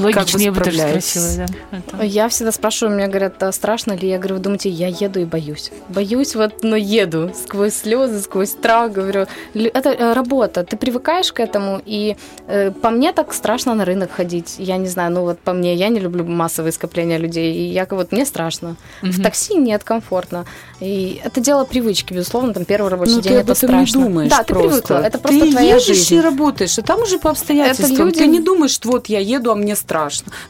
Логично, 0.00 0.38
я 0.38 0.52
бы 0.52 0.60
тоже 0.60 0.78
спросила, 0.78 1.26
да. 1.36 1.78
Это. 1.78 2.02
Я 2.04 2.28
всегда 2.28 2.52
спрашиваю, 2.52 2.94
мне 2.96 3.06
говорят, 3.06 3.42
«А 3.42 3.52
страшно 3.52 3.92
ли? 3.92 4.08
Я 4.08 4.18
говорю, 4.18 4.36
вы 4.36 4.40
думаете, 4.42 4.68
я 4.68 4.88
еду 4.88 5.20
и 5.20 5.24
боюсь. 5.24 5.70
Боюсь, 5.88 6.34
вот, 6.34 6.62
но 6.62 6.76
еду 6.76 7.30
сквозь 7.34 7.74
слезы, 7.74 8.20
сквозь 8.20 8.50
страх, 8.50 8.92
говорю. 8.92 9.26
Это 9.54 9.90
э, 9.90 10.12
работа, 10.12 10.64
ты 10.64 10.76
привыкаешь 10.76 11.32
к 11.32 11.40
этому, 11.40 11.80
и 11.84 12.16
э, 12.46 12.70
по 12.70 12.90
мне 12.90 13.12
так 13.12 13.32
страшно 13.32 13.74
на 13.74 13.84
рынок 13.84 14.10
ходить. 14.12 14.56
Я 14.58 14.76
не 14.76 14.88
знаю, 14.88 15.12
ну 15.12 15.22
вот 15.22 15.38
по 15.38 15.52
мне, 15.52 15.74
я 15.74 15.88
не 15.88 16.00
люблю 16.00 16.24
массовые 16.24 16.72
скопления 16.72 17.18
людей, 17.18 17.54
и 17.54 17.62
я 17.72 17.86
вот, 17.90 18.12
мне 18.12 18.26
страшно. 18.26 18.76
В 19.02 19.06
Мгм. 19.06 19.22
такси 19.22 19.54
нет, 19.54 19.84
комфортно. 19.84 20.44
И 20.80 21.20
это 21.24 21.40
дело 21.40 21.64
привычки, 21.64 22.12
безусловно, 22.12 22.52
там 22.52 22.64
первый 22.64 22.90
рабочий 22.90 23.14
Ну, 23.14 23.20
день 23.20 23.32
ты 23.32 23.38
об 23.38 23.44
это 23.50 23.52
этом 23.52 23.68
страшно. 23.70 23.98
не 23.98 24.04
думаешь 24.04 24.30
да, 24.30 24.42
ты 24.42 24.52
просто. 24.54 24.68
привыкла, 24.68 25.06
это 25.06 25.18
просто 25.18 25.40
ты 25.40 25.50
твоя 25.52 25.74
едешь 25.76 25.86
жизнь. 25.86 26.14
и 26.16 26.20
работаешь, 26.20 26.78
а 26.78 26.82
там 26.82 27.00
уже 27.00 27.18
по 27.18 27.30
обстоятельствам. 27.30 28.06
люди- 28.08 28.18
Ты 28.18 28.26
не 28.26 28.40
думаешь, 28.40 28.72
что 28.72 28.90
вот 28.90 29.06
я 29.08 29.20
еду, 29.20 29.50
а 29.52 29.54
мне 29.54 29.74
страшно. 29.74 29.85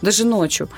Даже 0.03 0.25
ночью. 0.25 0.69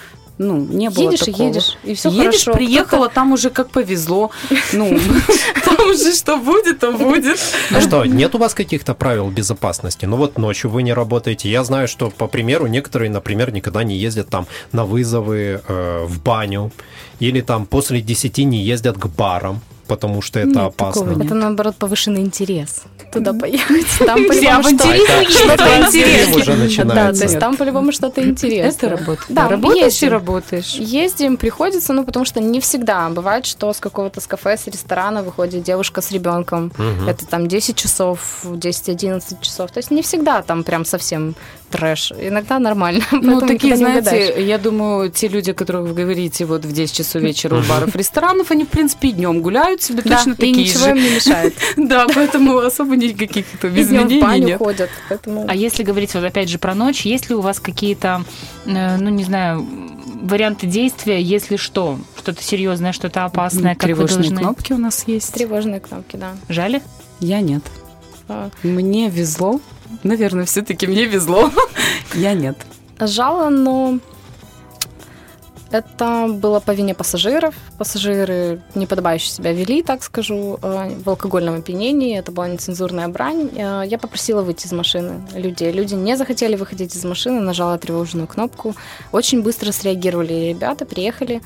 Ну, 0.41 0.57
не 0.57 0.89
было 0.89 1.11
Едешь 1.11 1.23
и 1.23 1.33
такого. 1.33 1.47
едешь, 1.49 1.77
и 1.83 1.95
все 1.97 2.11
Едешь, 2.11 2.45
хорошо. 2.45 2.53
приехала, 2.53 3.09
там 3.09 3.33
уже 3.33 3.51
как 3.51 3.71
повезло. 3.71 4.31
Ну, 4.73 4.97
там 5.65 5.91
уже 5.91 6.15
что 6.15 6.37
будет, 6.37 6.79
то 6.79 6.93
будет. 6.93 7.39
Ну 7.71 7.81
что, 7.81 8.05
нет 8.05 8.35
у 8.37 8.39
вас 8.39 8.55
каких-то 8.55 8.95
правил 8.95 9.31
безопасности? 9.31 10.07
Ну 10.07 10.17
вот 10.17 10.39
ночью 10.39 10.71
вы 10.71 10.85
не 10.85 10.93
работаете. 10.93 11.51
Я 11.51 11.65
знаю, 11.65 11.89
что, 11.89 12.11
по 12.11 12.29
примеру, 12.29 12.69
некоторые, 12.69 13.11
например, 13.11 13.53
никогда 13.53 13.83
не 13.83 13.97
ездят 13.97 14.29
там 14.29 14.47
на 14.71 14.85
вызовы 14.85 15.61
э, 15.67 16.05
в 16.07 16.23
баню 16.23 16.71
или 17.19 17.41
там 17.41 17.67
после 17.67 18.01
10 18.01 18.39
не 18.39 18.63
ездят 18.63 18.97
к 18.97 19.07
барам, 19.09 19.61
потому 19.89 20.23
что 20.23 20.39
это 20.39 20.49
Нет, 20.49 20.57
опасно. 20.59 21.05
такого. 21.05 21.25
Это 21.25 21.35
наоборот 21.35 21.77
повышенный 21.77 22.21
интерес 22.21 22.85
туда 23.11 23.33
поехать. 23.33 23.87
Там 24.07 24.25
по-любому 24.27 24.63
что-то 24.63 25.81
интересное. 25.81 26.85
Да, 26.85 27.13
то 27.13 27.23
есть 27.23 27.39
там 27.39 27.57
по-любому 27.57 27.93
что-то 27.93 28.23
интересное. 28.23 28.91
Это 28.91 28.97
работа. 28.97 29.23
Да, 29.29 29.49
работаешь 29.49 30.03
и 30.03 30.09
работаешь. 30.09 30.75
Ездим, 30.75 31.37
приходится, 31.37 31.93
ну, 31.93 32.05
потому 32.05 32.25
что 32.25 32.41
не 32.41 32.61
всегда. 32.61 33.09
Бывает, 33.09 33.47
что 33.47 33.73
с 33.73 33.81
какого-то 33.81 34.21
с 34.21 34.27
кафе, 34.27 34.57
с 34.57 34.67
ресторана 34.67 35.23
выходит 35.23 35.63
девушка 35.63 36.01
с 36.01 36.11
ребенком. 36.11 36.73
Это 37.07 37.27
там 37.27 37.49
10 37.49 37.77
часов, 37.77 38.45
10-11 38.45 39.41
часов. 39.41 39.71
То 39.71 39.79
есть 39.79 39.91
не 39.91 40.03
всегда 40.03 40.43
там 40.43 40.65
прям 40.65 40.85
совсем 40.85 41.35
трэш. 41.71 42.13
Иногда 42.13 42.59
нормально. 42.59 43.05
Ну, 43.13 43.41
такие, 43.41 43.77
знаете, 43.77 44.43
я 44.45 44.59
думаю, 44.59 45.11
те 45.11 45.29
люди, 45.29 45.51
о 45.51 45.55
которых 45.55 45.89
вы 45.89 45.95
говорите 45.95 46.45
вот 46.45 46.65
в 46.65 46.73
10 46.73 46.95
часов 46.97 47.23
вечера 47.23 47.57
у 47.59 47.63
баров, 47.63 47.95
ресторанов, 47.97 48.51
они, 48.51 48.65
в 48.65 48.69
принципе, 48.69 49.09
и 49.09 49.13
днем 49.13 49.43
гуляют 49.43 49.83
себе 49.83 50.03
Да, 50.05 50.17
точно 50.17 50.33
и 50.33 50.35
такие 50.35 50.57
ничего 50.57 50.85
же. 50.85 50.91
им 50.91 50.97
не 50.97 51.11
мешает. 51.11 51.55
Да, 51.77 52.07
поэтому 52.15 52.59
особо 52.59 52.97
никаких 52.97 53.47
И 53.55 53.59
днём 53.61 53.73
в 53.75 53.79
изменений 53.81 54.21
баню 54.23 54.47
нет. 54.47 54.59
ходят. 54.59 54.91
Поэтому... 55.09 55.47
А 55.49 55.55
если 55.55 55.83
говорить 55.83 56.15
вот 56.15 56.25
опять 56.25 56.49
же 56.49 56.59
про 56.59 56.75
ночь, 56.75 57.03
есть 57.07 57.29
ли 57.29 57.35
у 57.35 57.41
вас 57.41 57.61
какие-то, 57.61 58.25
э, 58.67 58.97
ну 58.97 59.11
не 59.11 59.25
знаю, 59.25 59.67
варианты 60.23 60.67
действия, 60.67 61.21
если 61.23 61.57
что, 61.57 61.99
что-то 62.19 62.43
серьезное, 62.43 62.93
что-то 62.93 63.25
опасное, 63.25 63.75
как 63.75 63.83
вы 63.83 63.95
Тревожные 63.95 64.19
должны? 64.31 64.39
кнопки 64.39 64.73
у 64.73 64.79
нас 64.79 65.05
есть. 65.07 65.33
Тревожные 65.35 65.81
кнопки, 65.81 66.17
да. 66.17 66.33
Жали? 66.49 66.83
Я 67.21 67.41
нет. 67.41 67.63
Мне 68.63 69.09
везло. 69.09 69.61
Наверное, 70.03 70.45
все-таки 70.45 70.87
мне 70.87 71.05
везло. 71.07 71.51
Я 72.15 72.35
нет. 72.35 72.57
Жало, 73.01 73.49
но 73.49 73.99
это 75.71 76.29
было 76.29 76.61
по 76.61 76.71
вине 76.71 76.95
пассажиров. 76.95 77.55
Пассажиры 77.77 78.63
неподобающе 78.75 79.31
себя 79.31 79.53
вели, 79.53 79.83
так 79.83 80.03
скажу, 80.03 80.59
э, 80.63 80.95
в 81.05 81.09
алкогольном 81.09 81.57
опьянении. 81.57 82.19
Это 82.19 82.33
была 82.33 82.49
нецензурная 82.49 83.09
брань. 83.09 83.51
Э, 83.55 83.83
Я 83.87 83.99
попросила 83.99 84.43
выйти 84.43 84.67
из 84.67 84.73
машины 84.73 85.21
людей. 85.35 85.71
Люди 85.71 85.95
не 85.95 86.17
захотели 86.17 86.57
выходить 86.57 86.97
из 86.97 87.05
машины, 87.05 87.41
нажала 87.41 87.77
тревожную 87.79 88.27
кнопку. 88.27 88.75
Очень 89.13 89.43
быстро 89.43 89.71
среагировали 89.73 90.49
ребята, 90.49 90.87
приехали, 90.87 91.43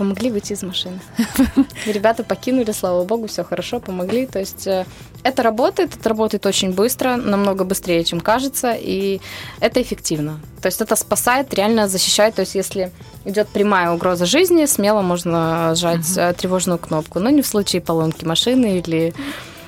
помогли 0.00 0.30
выйти 0.30 0.54
из 0.54 0.62
машины. 0.62 0.98
Ребята 1.86 2.24
покинули, 2.24 2.72
слава 2.72 3.04
богу, 3.04 3.26
все 3.26 3.44
хорошо, 3.44 3.80
помогли. 3.80 4.26
То 4.26 4.38
есть 4.38 4.66
э, 4.66 4.86
это 5.22 5.42
работает, 5.42 5.94
это 5.94 6.08
работает 6.08 6.46
очень 6.46 6.72
быстро, 6.72 7.16
намного 7.16 7.64
быстрее, 7.64 8.02
чем 8.04 8.20
кажется, 8.20 8.72
и 8.72 9.20
это 9.60 9.82
эффективно. 9.82 10.40
То 10.62 10.68
есть 10.68 10.80
это 10.80 10.96
спасает, 10.96 11.52
реально 11.52 11.86
защищает. 11.86 12.34
То 12.34 12.40
есть 12.40 12.54
если 12.54 12.90
идет 13.26 13.48
прямая 13.48 13.90
угроза 13.90 14.24
жизни, 14.24 14.64
смело 14.64 15.02
можно 15.02 15.74
сжать 15.74 16.16
э, 16.16 16.32
тревожную 16.32 16.78
кнопку. 16.78 17.20
Но 17.20 17.28
не 17.28 17.42
в 17.42 17.46
случае 17.46 17.82
поломки 17.82 18.24
машины 18.24 18.78
или 18.78 19.12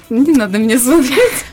Не 0.09 0.33
надо 0.33 0.59
мне 0.59 0.79
смотреть. 0.79 1.45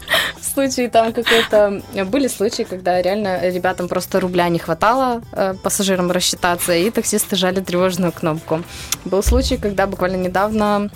В 0.59 0.71
случае 0.71 0.89
там 0.89 1.13
какой-то... 1.13 1.81
Были 2.05 2.27
случаи, 2.27 2.63
когда 2.63 3.01
реально 3.01 3.49
ребятам 3.49 3.87
просто 3.87 4.19
рубля 4.19 4.49
не 4.49 4.59
хватало 4.59 5.21
э, 5.31 5.53
пассажирам 5.63 6.11
рассчитаться, 6.11 6.73
и 6.73 6.89
таксисты 6.89 7.35
жали 7.35 7.61
тревожную 7.61 8.11
кнопку. 8.11 8.63
Был 9.05 9.23
случай, 9.23 9.57
когда 9.57 9.87
буквально 9.87 10.17
недавно 10.17 10.89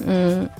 м, 0.00 0.50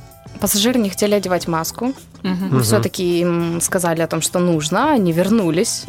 пассажиры 0.40 0.78
не 0.78 0.90
хотели 0.90 1.14
одевать 1.14 1.46
маску. 1.48 1.92
Мгм. 2.22 2.46
Мгм. 2.46 2.62
Все-таки 2.62 3.20
им 3.20 3.60
сказали 3.60 4.00
о 4.02 4.06
том, 4.06 4.22
что 4.22 4.38
нужно, 4.38 4.92
они 4.92 5.12
вернулись 5.12 5.84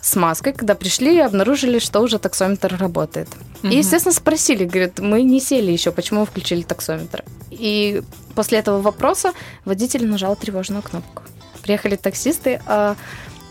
с 0.00 0.14
маской, 0.16 0.52
когда 0.52 0.74
пришли, 0.74 1.18
обнаружили, 1.18 1.80
что 1.80 2.00
уже 2.00 2.18
таксометр 2.18 2.76
работает. 2.78 3.28
Мгм. 3.62 3.72
И, 3.72 3.76
естественно, 3.78 4.14
спросили, 4.14 4.64
говорят, 4.64 5.00
мы 5.00 5.22
не 5.22 5.40
сели 5.40 5.72
еще, 5.72 5.90
почему 5.90 6.20
вы 6.20 6.26
включили 6.26 6.62
таксометр? 6.62 7.24
И 7.50 8.02
после 8.34 8.58
этого 8.58 8.80
вопроса 8.80 9.32
водитель 9.64 10.06
нажал 10.06 10.36
тревожную 10.36 10.82
кнопку. 10.82 11.22
Приехали 11.66 11.96
таксисты, 11.96 12.60
а 12.66 12.94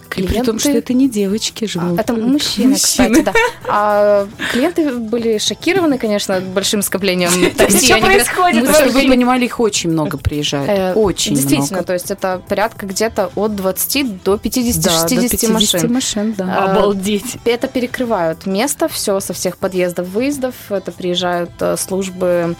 И 0.05 0.09
клиенты... 0.09 0.35
при 0.35 0.45
том, 0.45 0.59
что 0.59 0.69
это 0.69 0.93
не 0.93 1.09
девочки 1.09 1.65
А, 1.65 1.67
живут. 1.67 1.99
Это 1.99 2.13
мужчины, 2.13 2.75
кстати, 2.75 3.21
да. 3.21 3.33
А 3.67 4.27
клиенты 4.53 4.93
были 4.93 5.37
шокированы, 5.37 5.97
конечно, 5.97 6.39
большим 6.39 6.81
скоплением 6.81 7.53
такси. 7.57 7.87
Что 7.87 7.99
происходит 7.99 8.63
«Мы 8.63 8.73
Чтобы 8.73 8.89
что, 8.91 8.99
вы 9.01 9.07
понимали, 9.09 9.43
их 9.45 9.59
очень 9.59 9.89
много 9.89 10.17
приезжает. 10.17 10.69
Э, 10.69 10.93
Очень 10.93 11.35
Действительно, 11.35 11.83
то 11.83 11.91
есть 11.91 12.09
это 12.09 12.41
порядка 12.47 12.85
где-то 12.85 13.31
от 13.35 13.55
20 13.55 14.23
до 14.23 14.35
50-60 14.35 14.81
Да, 14.81 15.03
до 15.03 15.29
50 15.29 15.49
машин. 15.51 15.93
машин, 15.93 16.33
да. 16.37 16.45
А, 16.57 16.71
Обалдеть. 16.71 17.35
Это 17.43 17.67
перекрывают 17.67 18.45
место, 18.45 18.87
все 18.87 19.19
со 19.19 19.33
всех 19.33 19.57
подъездов, 19.57 20.07
выездов. 20.07 20.55
Это 20.69 20.93
приезжают 20.93 21.51
э, 21.59 21.75
службы 21.77 22.55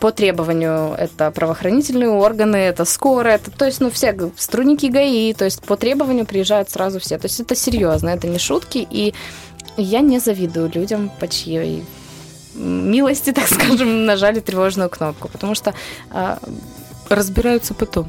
по 0.00 0.12
требованию. 0.12 0.94
Это 0.98 1.30
правоохранительные 1.30 2.10
органы, 2.10 2.56
это 2.56 2.84
скорая, 2.84 3.36
это, 3.36 3.50
то 3.50 3.64
есть, 3.64 3.80
ну, 3.80 3.90
все 3.90 4.16
сотрудники 4.36 4.86
ГАИ, 4.86 5.34
то 5.34 5.44
есть 5.44 5.62
по 5.62 5.76
требованию 5.76 6.26
приезжают 6.26 6.70
сразу 6.70 6.98
все. 6.98 7.18
То 7.18 7.26
есть 7.26 7.40
это 7.40 7.54
серьезно, 7.54 8.10
это 8.10 8.26
не 8.26 8.38
шутки, 8.38 8.86
и 8.90 9.14
я 9.76 10.00
не 10.00 10.18
завидую 10.18 10.70
людям, 10.74 11.10
по 11.20 11.28
чьей 11.28 11.84
милости, 12.54 13.32
так 13.34 13.46
скажем, 13.48 14.06
нажали 14.06 14.40
тревожную 14.40 14.90
кнопку, 14.90 15.28
потому 15.28 15.54
что 15.54 15.74
а, 16.10 16.38
Разбираются 17.08 17.72
потом. 17.74 18.08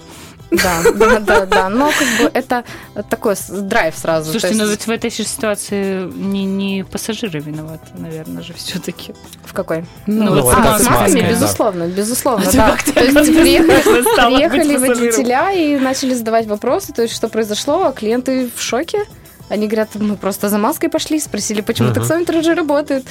Да, 0.52 0.82
да, 0.96 1.20
да, 1.20 1.46
да. 1.46 1.70
Но 1.70 1.92
как 1.92 2.08
бы 2.20 2.32
это 2.34 2.64
такой 3.10 3.36
драйв 3.50 3.96
сразу. 3.96 4.32
Слушайте, 4.32 4.58
ну 4.58 4.64
есть 4.64 4.72
ведь 4.72 4.88
в 4.88 4.92
этой 4.92 5.10
же 5.12 5.24
ситуации 5.24 6.04
не, 6.12 6.46
не 6.46 6.84
пассажиры 6.84 7.40
виноваты, 7.40 7.88
наверное 7.96 8.44
же, 8.44 8.54
все-таки. 8.54 9.14
в 9.46 9.54
какой? 9.54 9.86
Ну, 10.08 10.34
вот 10.34 10.44
вот 10.44 10.56
а, 10.58 10.80
с 10.80 10.84
с 10.84 10.90
масками, 10.90 11.22
да. 11.22 11.30
безусловно, 11.30 11.88
безусловно, 11.88 12.46
А 12.48 12.52
да. 12.52 12.78
То 12.94 13.04
есть 13.04 13.40
приехали, 13.40 14.04
приехали 14.38 14.78
водителя 14.78 15.52
и 15.52 15.78
начали 15.78 16.14
задавать 16.14 16.48
вопросы, 16.48 16.94
то 16.94 17.02
есть 17.04 17.16
что 17.16 17.30
произошло, 17.30 17.86
а 17.86 17.92
клиенты 17.92 18.50
в 18.56 18.62
шоке. 18.62 19.06
Они 19.50 19.68
говорят, 19.68 19.90
мы 19.96 20.16
просто 20.16 20.48
за 20.50 20.58
маской 20.58 20.90
пошли, 20.90 21.20
спросили, 21.20 21.62
почему 21.62 21.88
Мгм. 21.90 21.96
таксометр 21.96 22.36
уже 22.38 22.54
работает. 22.56 23.06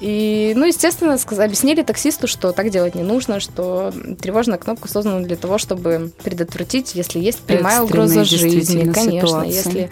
И, 0.00 0.52
ну, 0.56 0.66
естественно, 0.66 1.16
сказ- 1.16 1.38
объяснили 1.38 1.82
таксисту, 1.82 2.26
что 2.26 2.52
так 2.52 2.70
делать 2.70 2.94
не 2.94 3.02
нужно, 3.04 3.40
что 3.40 3.92
тревожная 4.20 4.58
кнопка 4.58 4.88
создана 4.88 5.20
для 5.20 5.36
того, 5.36 5.58
чтобы 5.58 6.10
предотвратить, 6.24 6.94
если 6.94 7.20
есть 7.20 7.40
прямая 7.40 7.82
угроза 7.82 8.24
жизни. 8.24 8.92
Конечно, 8.92 9.28
ситуации. 9.28 9.52
если 9.52 9.90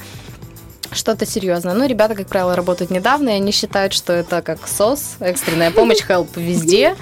что-то 0.93 1.27
серьезное. 1.27 1.75
Но 1.75 1.87
ребята, 1.87 2.15
как 2.15 2.29
правило, 2.29 2.55
работают 2.55 2.91
недавно, 2.91 3.31
и 3.31 3.33
они 3.33 3.51
считают, 3.53 3.93
что 3.93 4.13
это 4.13 4.43
как 4.43 4.69
СОС, 4.69 5.17
экстренная 5.21 5.71
помощь, 5.73 6.03
help 6.09 6.29
везде. 6.37 6.95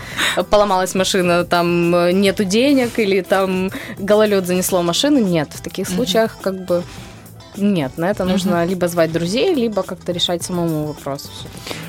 Поломалась 0.51 0.95
машина, 0.95 1.45
там 1.45 1.91
нету 2.21 2.45
денег, 2.45 2.99
или 2.99 3.21
там 3.21 3.71
гололед 3.99 4.47
занесло 4.47 4.83
машину. 4.83 5.19
Нет, 5.19 5.49
в 5.53 5.61
таких 5.61 5.89
случаях 5.89 6.39
как 6.41 6.65
бы 6.65 6.83
нет, 7.57 7.99
на 7.99 8.11
это 8.11 8.25
нужно 8.25 8.65
либо 8.65 8.89
звать 8.89 9.13
друзей, 9.13 9.55
либо 9.55 9.83
как-то 9.83 10.13
решать 10.13 10.43
самому 10.43 10.87
вопрос. 10.87 11.31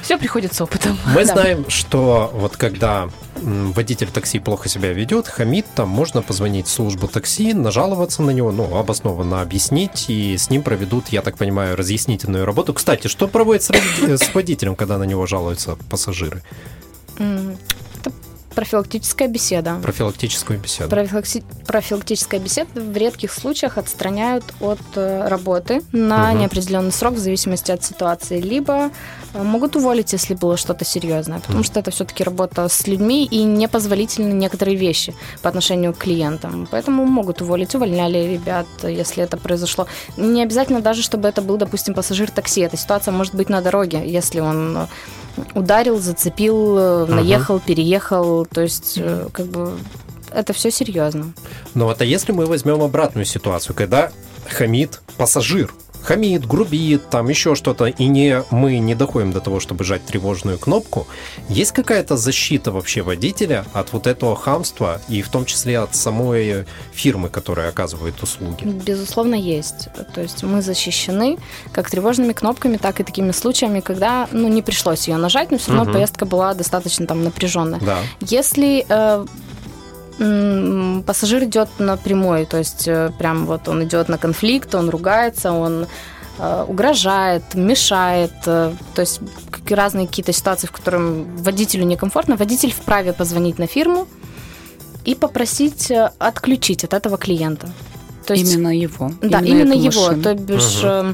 Все 0.01 0.17
приходит 0.17 0.53
с 0.53 0.61
опытом. 0.61 0.97
Мы 1.15 1.25
Да. 1.25 1.33
знаем, 1.33 1.65
что 1.69 2.29
вот 2.33 2.57
когда 2.57 3.09
водитель 3.35 4.07
такси 4.07 4.39
плохо 4.39 4.69
себя 4.69 4.93
ведет, 4.93 5.27
хамит, 5.27 5.65
там 5.75 5.89
можно 5.89 6.21
позвонить 6.21 6.67
в 6.67 6.69
службу 6.71 7.07
такси, 7.07 7.53
нажаловаться 7.53 8.21
на 8.21 8.31
него, 8.31 8.51
ну, 8.51 8.75
обоснованно 8.77 9.41
объяснить, 9.41 10.05
и 10.09 10.37
с 10.37 10.49
ним 10.49 10.61
проведут, 10.63 11.09
я 11.09 11.21
так 11.21 11.37
понимаю, 11.37 11.75
разъяснительную 11.75 12.45
работу. 12.45 12.73
Кстати, 12.73 13.07
что 13.07 13.27
с 13.63 13.69
роди- 13.69 14.17
с 14.17 14.33
водителем, 14.33 14.75
когда 14.75 14.97
на 14.97 15.03
него 15.03 15.25
жалуются 15.25 15.77
пассажиры? 15.89 16.41
Профилактическая 18.55 19.27
беседа. 19.27 19.75
Профилактическую 19.81 20.59
беседу. 20.59 20.89
Профилакси- 20.95 21.43
Профилактическая 21.65 22.39
беседа 22.39 22.69
в 22.79 22.95
редких 22.97 23.31
случаях 23.33 23.77
отстраняют 23.77 24.43
от 24.59 24.79
э, 24.95 25.27
работы 25.27 25.81
на 25.91 26.31
Мгм. 26.31 26.41
неопределенный 26.41 26.91
срок 26.91 27.13
в 27.15 27.17
зависимости 27.19 27.71
от 27.71 27.83
ситуации, 27.83 28.39
либо 28.41 28.91
э, 29.33 29.41
могут 29.43 29.75
уволить, 29.75 30.13
если 30.13 30.35
было 30.35 30.57
что-то 30.57 30.85
серьезное, 30.85 31.39
потому 31.39 31.59
Мгм. 31.59 31.63
что 31.65 31.79
это 31.79 31.89
все-таки 31.91 32.23
работа 32.23 32.67
с 32.69 32.85
людьми 32.87 33.25
и 33.25 33.43
непозволительны 33.43 34.33
некоторые 34.33 34.77
вещи 34.77 35.15
по 35.41 35.49
отношению 35.49 35.93
к 35.93 35.97
клиентам. 35.97 36.67
Поэтому 36.69 37.05
могут 37.05 37.41
уволить, 37.41 37.73
увольняли 37.75 38.33
ребят, 38.33 38.67
если 38.83 39.23
это 39.23 39.37
произошло. 39.37 39.87
Не 40.17 40.43
обязательно 40.43 40.81
даже, 40.81 41.01
чтобы 41.01 41.27
это 41.27 41.41
был, 41.41 41.57
допустим, 41.57 41.93
пассажир 41.95 42.29
такси. 42.29 42.61
Эта 42.61 42.77
ситуация 42.77 43.11
может 43.11 43.33
быть 43.33 43.49
на 43.49 43.61
дороге, 43.61 44.03
если 44.05 44.39
он 44.39 44.77
э, 44.77 44.87
ударил, 45.53 45.99
зацепил, 45.99 46.77
э, 46.77 47.05
наехал, 47.07 47.59
переехал, 47.59 48.45
то 48.45 48.61
есть 48.61 48.95
э, 48.97 49.27
как 49.31 49.47
бы 49.47 49.73
это 50.31 50.53
все 50.53 50.71
серьезно. 50.71 51.33
Но 51.73 51.85
вот 51.85 52.01
а 52.01 52.05
если 52.05 52.31
мы 52.31 52.45
возьмем 52.45 52.81
обратную 52.81 53.25
ситуацию, 53.25 53.75
когда 53.75 54.11
хамит 54.47 55.01
пассажир, 55.17 55.73
хамит, 56.03 56.45
грубит, 56.45 57.09
там 57.09 57.29
еще 57.29 57.55
что-то, 57.55 57.85
и 57.85 58.05
не, 58.07 58.43
мы 58.51 58.79
не 58.79 58.95
доходим 58.95 59.31
до 59.31 59.39
того, 59.39 59.59
чтобы 59.59 59.83
жать 59.83 60.05
тревожную 60.05 60.57
кнопку, 60.59 61.07
есть 61.49 61.71
какая-то 61.71 62.17
защита 62.17 62.71
вообще 62.71 63.01
водителя 63.01 63.65
от 63.73 63.93
вот 63.93 64.07
этого 64.07 64.35
хамства, 64.35 65.01
и 65.07 65.21
в 65.21 65.29
том 65.29 65.45
числе 65.45 65.79
от 65.79 65.95
самой 65.95 66.65
фирмы, 66.91 67.29
которая 67.29 67.69
оказывает 67.69 68.21
услуги? 68.21 68.63
Безусловно, 68.65 69.35
есть. 69.35 69.89
То 70.13 70.21
есть 70.21 70.43
мы 70.43 70.61
защищены 70.61 71.37
как 71.71 71.89
тревожными 71.89 72.33
кнопками, 72.33 72.77
так 72.77 72.99
и 72.99 73.03
такими 73.03 73.31
случаями, 73.31 73.79
когда 73.79 74.27
ну, 74.31 74.47
не 74.47 74.61
пришлось 74.61 75.07
ее 75.07 75.17
нажать, 75.17 75.51
но 75.51 75.57
все 75.57 75.71
равно 75.71 75.83
Мгм. 75.85 75.93
поездка 75.93 76.25
была 76.25 76.53
достаточно 76.53 77.07
там 77.07 77.23
напряженная. 77.23 77.79
Да. 77.79 77.97
Если 78.21 78.85
э, 78.87 79.25
пассажир 80.17 81.43
идет 81.43 81.69
напрямую, 81.79 82.45
то 82.45 82.57
есть 82.57 82.87
э, 82.87 83.11
прям 83.17 83.45
вот 83.45 83.67
он 83.67 83.83
идет 83.83 84.09
на 84.09 84.17
конфликт, 84.17 84.75
он 84.75 84.89
ругается, 84.89 85.51
он 85.51 85.87
э, 86.37 86.65
угрожает, 86.67 87.43
мешает, 87.55 88.33
э, 88.45 88.73
то 88.93 89.01
есть 89.01 89.21
разные 89.69 90.07
какие-то 90.07 90.33
ситуации, 90.33 90.67
в 90.67 90.71
которых 90.71 91.25
водителю 91.37 91.85
некомфортно, 91.85 92.35
водитель 92.35 92.71
вправе 92.71 93.13
позвонить 93.13 93.59
на 93.59 93.67
фирму 93.67 94.07
и 95.03 95.15
попросить 95.15 95.91
отключить 96.19 96.83
от 96.83 96.93
этого 96.93 97.17
клиента. 97.17 97.69
То 98.25 98.33
есть 98.33 98.53
именно 98.53 98.75
его. 98.75 99.11
да, 99.21 99.39
именно, 99.39 99.73
эту 99.73 99.81
его. 99.81 100.01
машину. 100.01 100.23
То 100.23 100.33
бишь 100.35 100.79
э, 100.83 101.13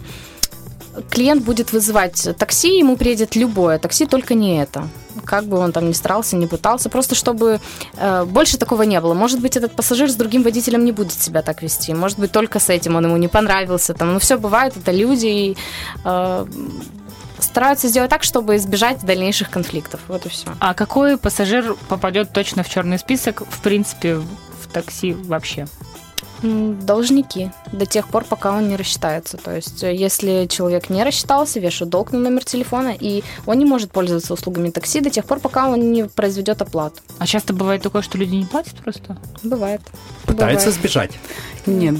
клиент 1.09 1.43
будет 1.43 1.71
вызывать 1.71 2.29
такси, 2.38 2.77
ему 2.77 2.97
приедет 2.97 3.35
любое 3.35 3.79
такси, 3.79 4.05
только 4.05 4.33
не 4.33 4.62
это. 4.62 4.88
Как 5.25 5.45
бы 5.45 5.57
он 5.57 5.71
там 5.71 5.88
ни 5.88 5.93
старался, 5.93 6.35
не 6.35 6.47
пытался, 6.47 6.89
просто 6.89 7.15
чтобы 7.15 7.59
э, 7.97 8.25
больше 8.25 8.57
такого 8.57 8.83
не 8.83 8.99
было. 9.01 9.13
Может 9.13 9.41
быть, 9.41 9.57
этот 9.57 9.75
пассажир 9.75 10.09
с 10.09 10.15
другим 10.15 10.43
водителем 10.43 10.85
не 10.85 10.91
будет 10.91 11.13
себя 11.13 11.41
так 11.41 11.62
вести. 11.62 11.93
Может 11.93 12.19
быть, 12.19 12.31
только 12.31 12.59
с 12.59 12.69
этим 12.69 12.95
он 12.95 13.05
ему 13.05 13.17
не 13.17 13.27
понравился. 13.27 13.93
Там, 13.93 14.13
ну, 14.13 14.19
все 14.19 14.38
бывает, 14.38 14.77
это 14.77 14.91
люди. 14.91 15.27
И, 15.27 15.57
э, 16.05 16.45
стараются 17.39 17.88
сделать 17.88 18.09
так, 18.09 18.23
чтобы 18.23 18.55
избежать 18.55 19.03
дальнейших 19.05 19.49
конфликтов. 19.49 20.01
Вот 20.07 20.25
и 20.25 20.29
все. 20.29 20.47
А 20.59 20.73
какой 20.73 21.17
пассажир 21.17 21.75
попадет 21.88 22.31
точно 22.33 22.63
в 22.63 22.69
черный 22.69 22.99
список, 22.99 23.43
в 23.49 23.62
принципе, 23.62 24.15
в 24.15 24.67
такси 24.71 25.13
вообще? 25.13 25.67
Должники 26.41 27.52
до 27.71 27.86
тех 27.86 28.08
пор, 28.08 28.23
пока 28.23 28.56
он 28.56 28.67
не 28.67 28.75
рассчитается. 28.75 29.38
То 29.38 29.56
есть, 29.56 29.84
э, 29.84 29.93
если 29.93 30.47
человек 30.47 30.89
не 30.89 31.04
рассчитался, 31.04 31.60
вешают 31.60 31.89
долг 31.89 32.12
на 32.12 32.19
номер 32.19 32.43
телефона, 32.43 32.95
и 32.99 33.23
он 33.45 33.58
не 33.60 33.65
может 33.65 33.91
пользоваться 33.91 34.34
услугами 34.34 34.69
такси 34.69 35.02
до 35.02 35.10
тех 35.10 35.25
пор, 35.25 35.39
пока 35.39 35.69
он 35.69 35.91
не 35.91 36.06
произведет 36.06 36.62
оплату. 36.62 37.02
А 37.17 37.28
часто 37.28 37.54
бывает 37.54 37.82
такое, 37.82 38.02
что 38.02 38.17
люди 38.17 38.36
не 38.36 38.45
платят 38.45 38.75
просто? 38.75 39.17
Бывает. 39.43 39.82
Пытается 40.25 40.67
Бывает. 40.67 40.80
сбежать. 40.80 41.12
Нет, 41.69 41.95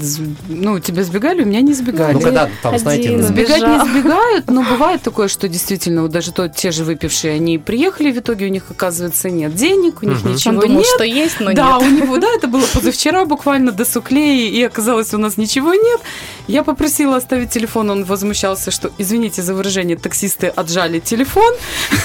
ну, 0.48 0.78
тебя 0.80 1.04
сбегали, 1.04 1.42
у 1.42 1.46
меня 1.46 1.60
не 1.60 1.72
сбегали. 1.74 2.14
Ну, 2.14 2.20
когда 2.20 2.48
там, 2.62 2.78
знаете, 2.78 3.08
один. 3.10 3.20
сбег- 3.20 3.46
Сбегать 3.46 3.62
не 3.62 3.90
сбегают, 3.90 4.50
но 4.50 4.62
бывает 4.62 5.02
такое, 5.02 5.28
что 5.28 5.48
действительно 5.48 6.02
вот 6.02 6.10
даже 6.10 6.32
то, 6.32 6.48
те 6.48 6.70
же 6.72 6.84
выпившие, 6.84 7.34
они 7.34 7.58
приехали, 7.58 8.10
в 8.12 8.18
итоге 8.18 8.46
у 8.46 8.48
них, 8.48 8.64
оказывается, 8.70 9.30
нет 9.30 9.54
денег, 9.54 10.02
у 10.02 10.06
них 10.06 10.22
Мгм. 10.22 10.32
ничего 10.34 10.54
Он 10.54 10.60
думал, 10.60 10.78
нет. 10.78 10.86
что 10.94 11.04
есть, 11.04 11.40
но 11.40 11.52
да, 11.52 11.78
нет. 11.78 11.82
у 11.82 11.90
него, 11.90 12.18
да, 12.18 12.28
это 12.34 12.48
было 12.48 12.64
позавчера 12.74 13.24
буквально 13.24 13.72
до 13.72 13.84
суклеи, 13.84 14.48
и 14.48 14.62
оказалось, 14.62 15.14
у 15.14 15.18
нас 15.18 15.36
ничего 15.36 15.72
нет. 15.74 16.00
Я 16.48 16.62
попросила 16.64 17.16
оставить 17.16 17.50
телефон, 17.50 17.90
он 17.90 18.04
возмущался, 18.04 18.70
что, 18.70 18.90
извините 18.98 19.42
за 19.42 19.54
выражение, 19.54 19.96
таксисты 19.96 20.48
отжали 20.48 20.98
телефон. 21.00 21.52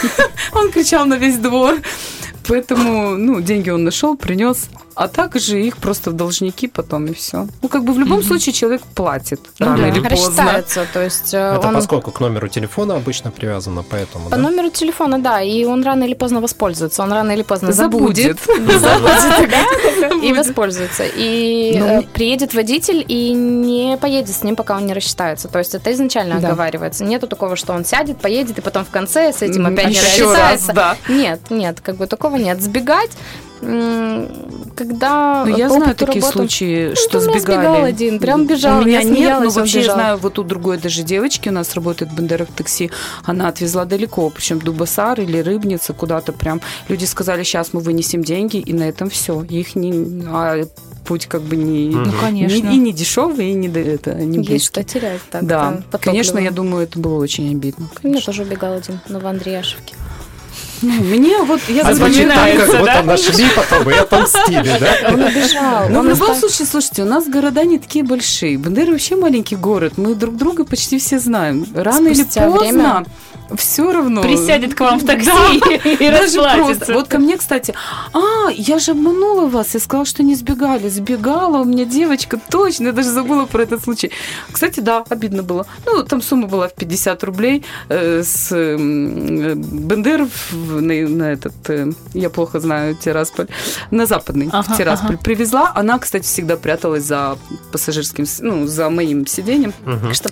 Он 0.54 0.72
кричал 0.72 1.06
на 1.06 1.16
весь 1.16 1.38
двор. 1.38 1.76
Поэтому, 2.48 3.18
ну, 3.18 3.42
деньги 3.42 3.72
он 3.72 3.84
нашел, 3.84 4.16
принес. 4.16 4.68
А 4.96 5.08
также 5.10 5.62
их 5.62 5.78
просто 5.78 6.12
в 6.12 6.14
должники 6.14 6.68
потом 6.68 7.06
и 7.08 7.14
все. 7.14 7.48
Ну, 7.62 7.68
как 7.68 7.84
бы 7.84 7.94
в 7.94 8.00
любом 8.00 8.24
случае 8.24 8.54
человек 8.54 8.82
платит 8.96 9.42
Ну 9.60 9.66
рано 9.66 9.78
да. 9.78 9.90
или 9.90 10.00
поздно. 10.00 10.64
То 10.94 11.04
есть 11.04 11.34
э, 11.34 11.38
Это 11.38 11.68
он 11.68 11.74
поскольку 11.74 12.12
к 12.12 12.22
номеру 12.22 12.48
телефона 12.48 12.96
обычно 12.96 13.30
привязано, 13.32 13.84
поэтому, 13.84 14.30
по 14.30 14.38
да? 14.38 14.42
номеру 14.42 14.70
телефона, 14.70 15.20
да, 15.20 15.42
и 15.42 15.66
он 15.66 15.84
рано 15.84 16.06
или 16.06 16.14
поздно 16.14 16.40
воспользуется, 16.40 17.04
он 17.04 17.12
рано 17.12 17.34
или 17.34 17.44
поздно 17.44 17.74
Забудет. 17.74 18.38
и 20.24 20.34
воспользуется. 20.34 21.04
И 21.06 21.78
Ну, 21.78 21.86
э, 21.86 22.02
приедет 22.14 22.54
водитель 22.54 23.04
и 23.06 23.34
не 23.34 23.98
поедет 23.98 24.34
с 24.34 24.44
ним, 24.44 24.56
пока 24.56 24.78
он 24.78 24.86
не 24.86 24.94
рассчитается. 24.94 25.50
То 25.50 25.60
есть 25.60 25.76
это 25.76 25.92
изначально 25.92 26.38
оговаривается. 26.38 27.04
Нету 27.04 27.28
такого, 27.28 27.58
что 27.58 27.74
он 27.74 27.84
сядет, 27.84 28.18
поедет, 28.18 28.60
и 28.60 28.62
потом 28.62 28.86
в 28.86 28.90
конце 28.90 29.34
с 29.34 29.42
этим 29.42 29.66
опять 29.66 29.90
не 29.90 30.00
рассчитается. 30.00 30.74
Нет, 31.10 31.42
нет, 31.50 31.82
как 31.82 31.98
бы 31.98 32.08
такого 32.08 32.38
нет. 32.38 32.62
Сбегать, 32.62 33.12
когда 34.76 35.46
Ну, 35.46 35.56
я 35.58 35.70
знаю 35.70 35.96
такие 35.96 36.22
работы- 36.22 36.32
случаи, 36.32 36.90
Ну, 36.90 36.96
что 36.96 37.20
сбегали. 37.20 37.40
сбегал 37.40 37.84
один, 37.84 38.20
прям 38.20 38.46
бежал, 38.46 38.82
У 38.82 38.86
меня 38.86 39.00
я 39.00 39.10
нет, 39.10 39.40
но 39.44 39.50
вообще 39.50 39.82
я 39.82 39.94
знаю, 39.94 40.18
вот 40.18 40.38
у 40.40 40.44
другой 40.44 40.78
даже 40.78 41.04
девочки 41.04 41.50
у 41.50 41.52
нас 41.52 41.74
работает 41.76 42.12
в 42.12 42.16
Бендерах 42.16 42.50
такси, 42.56 42.92
она 43.24 43.48
отвезла 43.48 43.86
далеко, 43.86 44.30
причем 44.30 44.60
Дубасар 44.60 45.20
или 45.22 45.38
Рыбница 45.40 45.94
куда-то 45.94 46.34
прям. 46.34 46.62
Люди 46.90 47.06
сказали, 47.06 47.44
сейчас 47.44 47.74
мы 47.74 47.80
вынесем 47.80 48.24
деньги, 48.24 48.58
и 48.58 48.74
на 48.74 48.84
этом 48.84 49.10
все. 49.10 49.44
Их 49.44 49.76
не... 49.76 50.24
а 50.28 50.66
путь 51.06 51.28
как 51.28 51.42
бы 51.44 51.56
не... 51.56 51.90
Ну, 51.90 52.12
конечно. 52.20 52.68
не- 52.68 52.76
и 52.76 52.80
не 52.80 52.92
дешевый, 52.92 53.52
и 53.52 53.54
не, 53.54 53.68
это, 53.68 54.16
не 54.16 54.38
Есть 54.40 54.50
близкий. 54.50 54.66
что 54.68 54.84
терять. 54.84 55.22
Так, 55.30 55.46
Да, 55.46 55.82
конечно, 56.02 56.40
я 56.40 56.50
думаю, 56.52 56.84
это 56.84 56.98
было 57.00 57.20
очень 57.22 57.52
обидно. 57.52 57.86
У 57.86 58.08
меня 58.08 58.16
конечно. 58.20 58.34
тоже 58.34 58.42
убегал 58.42 58.74
один, 58.74 59.00
но 59.08 59.20
в 59.20 59.28
Андреяшевке. 59.28 59.94
Ну, 60.86 61.04
мне 61.04 61.38
вот, 61.42 61.60
я 61.68 61.82
А 61.84 61.94
звучит 61.94 62.28
так, 62.30 62.58
как 62.58 62.80
будто 62.80 63.04
нашли 63.04 63.46
потом 63.56 63.90
и 63.90 63.94
отомстили, 63.94 64.78
да? 64.80 65.10
Он 65.14 65.22
убежал. 65.24 65.90
Ну, 65.90 66.02
в 66.02 66.06
любом 66.06 66.30
оста- 66.32 66.42
случае, 66.48 66.68
слушайте, 66.68 67.02
у 67.02 67.06
нас 67.06 67.28
города 67.28 67.64
не 67.64 67.80
такие 67.80 68.06
большие. 68.06 68.56
Бендеры 68.58 68.92
вообще 68.92 69.16
маленький 69.16 69.56
город. 69.56 69.94
Мы 69.98 70.14
друг 70.16 70.36
друга 70.38 70.64
почти 70.64 71.00
все 71.00 71.20
знаем. 71.20 71.66
Рано 71.74 72.14
Спустя 72.14 72.44
или 72.46 72.52
поздно 72.52 72.66
время- 72.68 73.06
все 73.58 73.92
равно. 73.92 74.22
Присядет 74.22 74.74
к 74.76 74.80
вам 74.80 75.00
в 75.00 75.06
такси 75.08 75.30
Да, 75.30 75.90
и 75.90 76.10
Даже 76.12 76.42
просто. 76.42 76.94
Вот 76.94 77.08
ко 77.08 77.18
мне, 77.20 77.38
кстати, 77.38 77.74
а, 78.14 78.50
я 78.52 78.80
же 78.80 78.92
обманула 78.92 79.48
вас, 79.48 79.74
я 79.74 79.80
сказала, 79.80 80.06
что 80.06 80.24
не 80.24 80.36
сбегали. 80.36 80.90
Сбегала, 80.90 81.60
у 81.60 81.66
меня 81.66 81.86
девочка, 81.86 82.40
точно, 82.50 82.88
я 82.88 82.92
даже 82.94 83.10
забыла 83.10 83.46
про 83.46 83.64
этот 83.64 83.84
случай. 83.84 84.12
Кстати, 84.52 84.80
да, 84.80 85.04
обидно 85.10 85.44
было. 85.44 85.66
Ну, 85.86 86.04
там 86.04 86.22
сумма 86.22 86.48
была 86.48 86.68
в 86.68 86.74
50 86.74 87.24
рублей 87.24 87.64
э, 87.90 88.24
с 88.24 88.52
э, 88.52 88.76
Бендер 88.78 90.28
в- 90.52 90.82
на, 90.82 90.94
на 91.08 91.32
этот, 91.32 91.54
э, 91.70 91.92
я 92.14 92.30
плохо 92.30 92.60
знаю, 92.60 92.96
Тирасполь, 92.96 93.48
на 93.92 94.06
западный, 94.06 94.50
Ага, 94.52 94.74
в 94.74 94.78
Тирасполь 94.78 95.16
ага. 95.16 95.24
привезла. 95.24 95.72
Она, 95.76 96.00
кстати, 96.00 96.24
всегда 96.24 96.58
пряталась 96.58 97.04
за 97.04 97.38
пассажирским, 97.72 98.26
ну, 98.40 98.68
за 98.68 98.90
моим 98.90 99.28
сиденьем. 99.28 99.74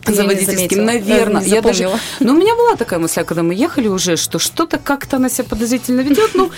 За 0.07 0.23
водительским, 0.23 0.85
наверное. 0.85 1.43
я 1.43 1.61
даже, 1.61 1.89
но 2.19 2.33
у 2.33 2.37
меня 2.37 2.55
была 2.55 2.75
такая 2.75 2.99
мысль, 3.03 3.23
когда 3.23 3.43
мы 3.43 3.53
ехали 3.53 3.87
уже, 3.87 4.17
что 4.17 4.39
что-то 4.39 4.77
как-то 4.77 5.17
она 5.17 5.29
себя 5.29 5.45
подозрительно 5.49 6.01
ведет. 6.01 6.31
Ну, 6.33 6.51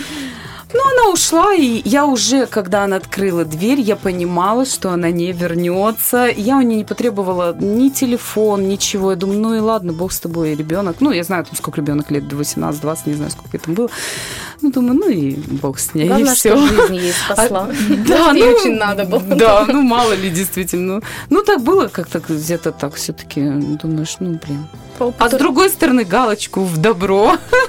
ну, 0.75 0.81
она 0.91 1.13
ушла, 1.13 1.53
и 1.53 1.81
я 1.85 2.05
уже, 2.05 2.47
когда 2.47 2.83
она 2.83 2.97
открыла 2.97 3.45
дверь, 3.45 3.79
я 3.79 3.95
понимала, 3.95 4.65
что 4.65 4.89
она 4.89 5.09
не 5.09 5.31
вернется. 5.31 6.27
Я 6.35 6.57
у 6.57 6.61
нее 6.61 6.79
не 6.79 6.83
потребовала 6.83 7.55
ни 7.57 7.87
телефон, 7.89 8.67
ничего. 8.67 9.11
Я 9.11 9.17
думаю, 9.17 9.39
ну 9.39 9.55
и 9.55 9.59
ладно, 9.59 9.93
бог 9.93 10.11
с 10.11 10.19
тобой, 10.19 10.53
ребенок. 10.53 10.97
Ну, 10.99 11.11
я 11.11 11.23
знаю, 11.23 11.45
там, 11.45 11.55
сколько 11.55 11.79
ребенок 11.79 12.11
лет, 12.11 12.27
до 12.27 12.35
18-20, 12.35 12.97
не 13.05 13.13
знаю, 13.13 13.31
сколько 13.31 13.55
это 13.55 13.71
было. 13.71 13.89
Ну, 14.61 14.71
думаю, 14.71 14.95
ну 14.95 15.09
и 15.09 15.35
бог 15.35 15.79
с 15.79 15.93
ней, 15.93 16.05
и 16.05 16.07
Главное, 16.07 16.35
все. 16.35 16.57
что 16.57 16.67
жизнь 16.67 16.95
ей 16.95 17.13
спасла. 17.13 17.69
Да, 18.07 18.31
Ей 18.31 18.43
ну, 18.43 18.51
очень 18.51 18.75
надо 18.75 19.05
было. 19.05 19.21
Да, 19.21 19.65
ну 19.67 19.81
мало 19.81 20.13
ли, 20.13 20.29
действительно. 20.29 20.95
Ну, 20.95 21.01
ну 21.29 21.43
так 21.43 21.61
было 21.61 21.87
как-то 21.87 22.21
где-то 22.27 22.71
так 22.73 22.95
все-таки. 22.95 23.41
Думаешь, 23.81 24.17
ну 24.19 24.39
блин. 24.45 24.67
А 25.17 25.29
с 25.29 25.33
другой 25.33 25.69
стороны, 25.69 26.03
галочку 26.03 26.61
в 26.61 26.77
добро. 26.77 27.37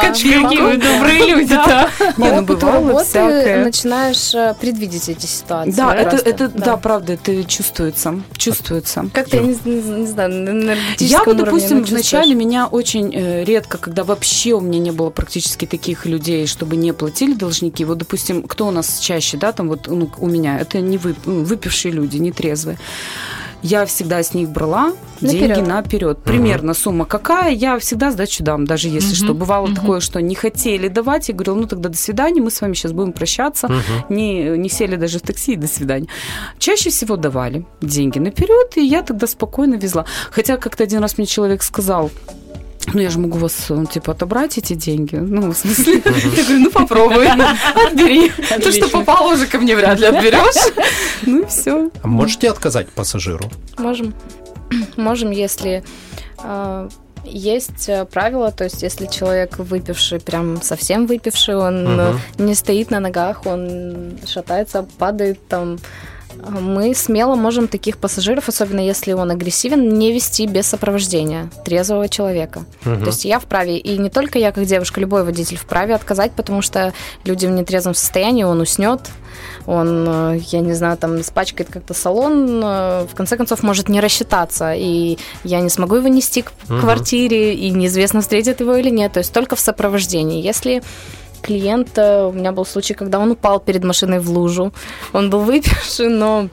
Какие 0.00 0.38
вы 0.60 0.76
добрые 0.76 1.26
люди, 1.26 1.54
да. 1.54 1.90
Не, 2.16 2.30
ну 2.30 2.42
опыту 2.42 2.66
работы 2.66 3.04
всякое. 3.04 3.64
начинаешь 3.64 4.34
э, 4.34 4.54
предвидеть 4.60 5.08
эти 5.08 5.26
ситуации. 5.26 5.72
Да, 5.72 5.94
это, 5.94 6.48
да, 6.48 6.76
правда, 6.76 7.14
это 7.14 7.44
чувствуется, 7.44 8.20
чувствуется. 8.36 9.08
Как-то, 9.12 9.36
я 9.36 9.42
не, 9.42 10.06
знаю, 10.06 10.76
Я 10.98 11.22
вот, 11.24 11.36
допустим, 11.36 11.82
вначале 11.82 12.34
меня 12.34 12.66
очень 12.66 13.14
э, 13.14 13.44
редко, 13.44 13.78
когда 13.78 14.04
вообще 14.04 14.52
у 14.52 14.60
меня 14.60 14.78
не 14.78 14.90
было 14.90 15.10
практически 15.10 15.66
таких 15.66 16.06
людей, 16.06 16.46
чтобы 16.46 16.76
не 16.76 16.92
платили 16.92 17.34
должники. 17.34 17.84
Вот, 17.84 17.98
допустим, 17.98 18.42
кто 18.42 18.66
у 18.66 18.70
нас 18.70 18.98
чаще, 18.98 19.36
да, 19.36 19.52
там 19.52 19.68
вот 19.68 19.88
ну, 19.88 20.10
у 20.18 20.26
меня, 20.26 20.58
это 20.58 20.80
не 20.80 20.98
ну, 21.24 21.44
выпившие 21.44 21.92
люди, 21.92 22.16
не 22.18 22.32
трезвые. 22.32 22.78
Я 23.66 23.86
всегда 23.86 24.22
с 24.22 24.34
них 24.34 24.50
брала 24.50 24.92
деньги 25.22 25.46
Наперёд. 25.48 25.66
наперед. 25.66 26.18
Примерно 26.22 26.74
сумма 26.74 27.06
какая, 27.06 27.50
я 27.50 27.78
всегда 27.78 28.10
сдачу 28.10 28.44
дам, 28.44 28.66
даже 28.66 28.88
если 28.90 29.08
Мгм. 29.08 29.24
что. 29.24 29.32
Бывало 29.34 29.66
Мгм. 29.68 29.74
такое, 29.76 30.00
что 30.00 30.20
не 30.20 30.34
хотели 30.34 30.88
давать, 30.88 31.30
я 31.30 31.34
говорила, 31.34 31.54
ну 31.54 31.66
тогда 31.66 31.88
до 31.88 31.96
свидания, 31.96 32.42
мы 32.42 32.50
с 32.50 32.60
вами 32.60 32.74
сейчас 32.74 32.92
будем 32.92 33.12
прощаться. 33.14 33.70
Не, 34.10 34.50
не 34.58 34.68
сели 34.68 34.96
даже 34.96 35.18
в 35.18 35.22
такси, 35.22 35.54
и 35.54 35.56
до 35.56 35.66
свидания. 35.66 36.08
Чаще 36.58 36.90
всего 36.90 37.16
давали 37.16 37.64
деньги 37.80 38.18
наперед, 38.18 38.76
и 38.76 38.84
я 38.84 39.00
тогда 39.02 39.26
спокойно 39.26 39.76
везла. 39.76 40.04
Хотя 40.30 40.58
как-то 40.58 40.84
один 40.84 41.00
раз 41.00 41.16
мне 41.16 41.26
человек 41.26 41.62
сказал, 41.62 42.10
ну, 42.94 43.00
я 43.00 43.10
же 43.10 43.18
могу 43.18 43.38
вас, 43.38 43.66
ну, 43.68 43.84
типа, 43.86 44.12
отобрать 44.12 44.58
эти 44.58 44.74
деньги. 44.74 45.16
Ну, 45.16 45.52
в 45.52 45.56
смысле, 45.56 45.94
я 45.94 46.00
говорю, 46.00 46.58
ну, 46.60 46.70
попробуй, 46.70 47.26
отбери. 47.86 48.32
То, 48.62 48.72
что 48.72 48.88
попало 48.88 49.34
уже 49.34 49.46
ко 49.46 49.58
мне, 49.58 49.76
вряд 49.76 49.98
ли 50.00 50.06
отберешь. 50.06 50.74
Ну, 51.26 51.42
и 51.42 51.46
все. 51.46 51.90
А 52.02 52.06
можете 52.06 52.50
отказать 52.50 52.90
пассажиру? 52.90 53.50
Можем. 53.78 54.14
Можем, 54.96 55.30
если 55.30 55.82
э, 56.42 56.88
есть 57.24 57.88
э, 57.88 58.04
правило, 58.04 58.50
то 58.52 58.64
есть 58.64 58.82
если 58.82 59.06
человек 59.06 59.58
выпивший, 59.58 60.20
прям 60.20 60.60
совсем 60.62 61.06
выпивший, 61.06 61.56
он 61.56 61.86
э, 62.00 62.10
Мгм. 62.12 62.46
не 62.46 62.54
стоит 62.54 62.90
на 62.90 63.00
ногах, 63.00 63.46
он 63.46 64.18
шатается, 64.26 64.86
падает 64.98 65.46
там. 65.48 65.78
Мы 66.48 66.94
смело 66.94 67.34
можем 67.34 67.68
таких 67.68 67.98
пассажиров, 67.98 68.48
особенно 68.48 68.80
если 68.80 69.12
он 69.12 69.30
агрессивен, 69.30 69.98
не 69.98 70.12
вести 70.12 70.46
без 70.46 70.66
сопровождения 70.66 71.50
трезвого 71.64 72.08
человека. 72.08 72.64
Мгм. 72.84 73.00
То 73.00 73.06
есть 73.06 73.24
я 73.24 73.38
вправе, 73.38 73.78
и 73.78 73.98
не 73.98 74.10
только 74.10 74.38
я 74.38 74.52
как 74.52 74.64
девушка, 74.64 75.00
любой 75.00 75.24
водитель 75.24 75.56
вправе 75.56 75.94
отказать, 75.94 76.32
потому 76.32 76.62
что 76.62 76.92
люди 77.24 77.46
в 77.46 77.50
нетрезвом 77.50 77.94
состоянии, 77.94 78.44
он 78.44 78.60
уснет, 78.60 79.00
он, 79.66 80.06
э, 80.08 80.40
я 80.48 80.60
не 80.60 80.74
знаю, 80.74 80.96
там 80.96 81.20
испачкает 81.20 81.70
как-то 81.70 81.94
салон, 81.94 82.60
э, 82.62 83.06
в 83.10 83.14
конце 83.14 83.36
концов 83.36 83.62
может 83.62 83.88
не 83.88 84.00
рассчитаться, 84.00 84.72
и 84.74 85.18
я 85.44 85.60
не 85.60 85.70
смогу 85.70 85.96
его 85.96 86.08
нести 86.08 86.42
к 86.42 86.52
Мгм. 86.68 86.80
квартире, 86.80 87.54
и 87.54 87.70
неизвестно, 87.70 88.20
встретит 88.20 88.60
его 88.60 88.76
или 88.76 88.90
нет, 88.90 89.12
то 89.12 89.18
есть 89.18 89.32
только 89.32 89.56
в 89.56 89.60
сопровождении. 89.60 90.42
Если 90.42 90.82
клиент, 91.44 91.98
э, 91.98 92.26
у 92.26 92.32
меня 92.32 92.52
был 92.52 92.64
случай, 92.64 92.94
когда 92.94 93.18
он 93.18 93.30
упал 93.30 93.60
перед 93.60 93.84
машиной 93.84 94.18
в 94.18 94.30
лужу, 94.30 94.72
он 95.12 95.30
был 95.30 95.40
выпивший, 95.40 96.08
но 96.08 96.48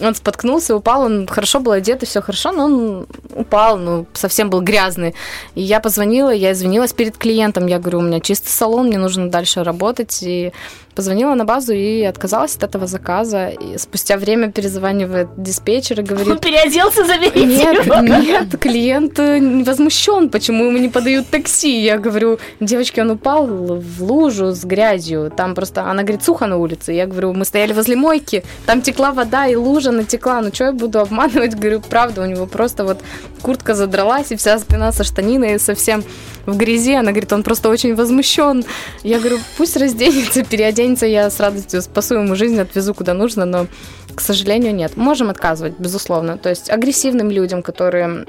он 0.00 0.14
споткнулся, 0.14 0.76
упал, 0.76 1.02
он 1.02 1.26
хорошо 1.26 1.60
был 1.60 1.72
одет, 1.72 2.02
и 2.02 2.06
все 2.06 2.20
хорошо, 2.20 2.52
но 2.52 2.64
он 2.64 3.06
упал, 3.34 3.78
ну, 3.78 4.06
совсем 4.12 4.50
был 4.50 4.60
грязный. 4.60 5.14
И 5.54 5.62
я 5.62 5.80
позвонила, 5.80 6.30
я 6.30 6.52
извинилась 6.52 6.92
перед 6.92 7.16
клиентом, 7.16 7.66
я 7.66 7.78
говорю, 7.78 7.98
у 8.00 8.02
меня 8.02 8.20
чистый 8.20 8.50
салон, 8.50 8.88
мне 8.88 8.98
нужно 8.98 9.30
дальше 9.30 9.64
работать, 9.64 10.22
и 10.22 10.52
позвонила 10.96 11.34
на 11.34 11.44
базу 11.44 11.74
и 11.74 12.02
отказалась 12.02 12.56
от 12.56 12.64
этого 12.64 12.86
заказа. 12.86 13.48
И 13.48 13.78
спустя 13.78 14.16
время 14.16 14.50
перезванивает 14.50 15.28
диспетчер 15.36 16.00
и 16.00 16.00
Он 16.00 16.06
говорит, 16.06 16.40
переоделся, 16.40 17.04
заберите 17.04 17.44
нет, 17.46 17.86
его. 17.86 18.00
нет, 18.00 18.58
клиент 18.58 19.18
э, 19.18 19.62
возмущен, 19.64 20.30
почему 20.30 20.64
ему 20.64 20.78
не 20.78 20.88
подают 20.88 21.28
такси. 21.28 21.80
Я 21.82 21.98
говорю, 21.98 22.38
девочки, 22.60 23.00
он 23.00 23.10
упал 23.10 23.46
в 23.46 24.02
лужу 24.02 24.52
с 24.52 24.64
грязью. 24.64 25.30
Там 25.36 25.54
просто, 25.54 25.82
она 25.82 26.02
говорит, 26.02 26.24
сухо 26.24 26.46
на 26.46 26.56
улице. 26.56 26.92
Я 26.92 27.06
говорю, 27.06 27.34
мы 27.34 27.44
стояли 27.44 27.74
возле 27.74 27.94
мойки, 27.96 28.42
там 28.64 28.80
текла 28.80 29.12
вода, 29.12 29.46
и 29.46 29.54
лужа 29.54 29.90
натекла. 29.90 30.40
Ну, 30.40 30.50
что 30.52 30.64
я 30.64 30.72
буду 30.72 31.00
обманывать? 31.00 31.54
Говорю, 31.54 31.80
правда, 31.80 32.22
у 32.22 32.26
него 32.26 32.46
просто 32.46 32.84
вот 32.84 32.98
куртка 33.42 33.74
задралась, 33.74 34.32
и 34.32 34.36
вся 34.36 34.58
спина 34.58 34.92
со 34.92 35.04
штаниной 35.04 35.58
совсем 35.58 36.02
в 36.46 36.56
грязи. 36.56 36.94
Она 36.94 37.10
говорит, 37.10 37.32
он 37.32 37.42
просто 37.42 37.68
очень 37.68 37.94
возмущен. 37.94 38.64
Я 39.02 39.18
говорю, 39.18 39.38
пусть 39.56 39.76
разденется, 39.76 40.44
переоденется, 40.44 41.06
я 41.06 41.30
с 41.30 41.40
радостью 41.40 41.82
спасу 41.82 42.14
ему 42.14 42.34
жизнь, 42.34 42.58
отвезу 42.58 42.94
куда 42.94 43.14
нужно, 43.14 43.44
но, 43.44 43.66
к 44.14 44.20
сожалению, 44.20 44.74
нет. 44.74 44.96
Можем 44.96 45.30
отказывать, 45.30 45.74
безусловно. 45.78 46.38
То 46.38 46.48
есть 46.48 46.70
агрессивным 46.70 47.30
людям, 47.30 47.62
которые 47.62 48.26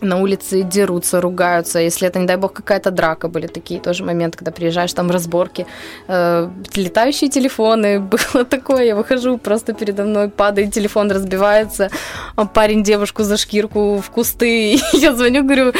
на 0.00 0.18
улице 0.18 0.62
дерутся, 0.62 1.20
ругаются. 1.20 1.78
Если 1.78 2.08
это, 2.08 2.18
не 2.18 2.26
дай 2.26 2.36
бог, 2.36 2.52
какая-то 2.52 2.90
драка, 2.90 3.28
были 3.28 3.46
такие 3.46 3.80
тоже 3.80 4.04
моменты, 4.04 4.38
когда 4.38 4.52
приезжаешь, 4.52 4.92
там 4.92 5.10
разборки, 5.10 5.66
э, 6.08 6.48
летающие 6.74 7.30
телефоны, 7.30 8.00
было 8.34 8.44
такое, 8.44 8.84
я 8.84 8.96
выхожу, 8.96 9.38
просто 9.38 9.72
передо 9.72 10.04
мной 10.04 10.28
падает 10.28 10.72
телефон, 10.72 11.10
разбивается, 11.10 11.90
а 12.36 12.46
парень 12.46 12.82
девушку 12.82 13.22
за 13.22 13.36
шкирку 13.36 13.98
в 13.98 14.10
кусты, 14.10 14.80
я 14.92 15.14
звоню, 15.14 15.44
говорю, 15.44 15.72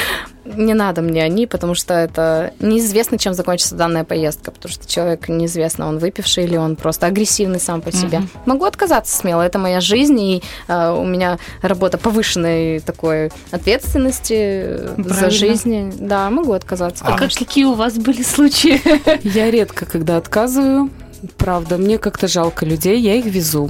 не 0.44 0.74
надо 0.74 1.02
мне 1.02 1.22
они, 1.22 1.46
потому 1.46 1.74
что 1.74 1.94
это 1.94 2.52
неизвестно, 2.60 3.18
чем 3.18 3.34
закончится 3.34 3.74
данная 3.74 4.04
поездка, 4.04 4.50
потому 4.50 4.72
что 4.72 4.88
человек 4.88 5.28
неизвестно, 5.28 5.88
он 5.88 5.98
выпивший 5.98 6.44
или 6.44 6.56
он 6.56 6.76
просто 6.76 7.06
агрессивный 7.06 7.60
сам 7.60 7.82
по 7.82 7.92
себе. 7.92 8.20
Мгм. 8.20 8.30
Могу 8.46 8.64
отказаться 8.64 9.16
смело, 9.16 9.42
это 9.42 9.58
моя 9.58 9.80
жизнь, 9.80 10.20
и 10.20 10.42
э, 10.68 10.90
у 10.90 11.04
меня 11.04 11.38
работа 11.62 11.98
повышенной 11.98 12.80
такой 12.80 13.30
ответственности 13.50 14.34
э, 14.36 14.94
за 14.96 15.04
Правильно. 15.04 15.30
жизнь. 15.30 15.94
Да, 15.98 16.30
могу 16.30 16.52
отказаться. 16.52 17.04
А 17.06 17.16
как, 17.16 17.32
какие 17.32 17.64
у 17.64 17.74
вас 17.74 17.94
были 17.94 18.22
случаи? 18.22 18.80
Я 19.22 19.50
редко, 19.50 19.86
когда 19.86 20.16
отказываю, 20.16 20.90
правда, 21.36 21.76
мне 21.76 21.98
как-то 21.98 22.28
жалко 22.28 22.64
людей, 22.64 22.98
я 23.00 23.14
их 23.14 23.26
везу. 23.26 23.68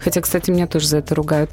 Хотя, 0.00 0.20
кстати, 0.20 0.50
меня 0.50 0.66
тоже 0.66 0.86
за 0.86 0.98
это 0.98 1.14
ругают 1.14 1.50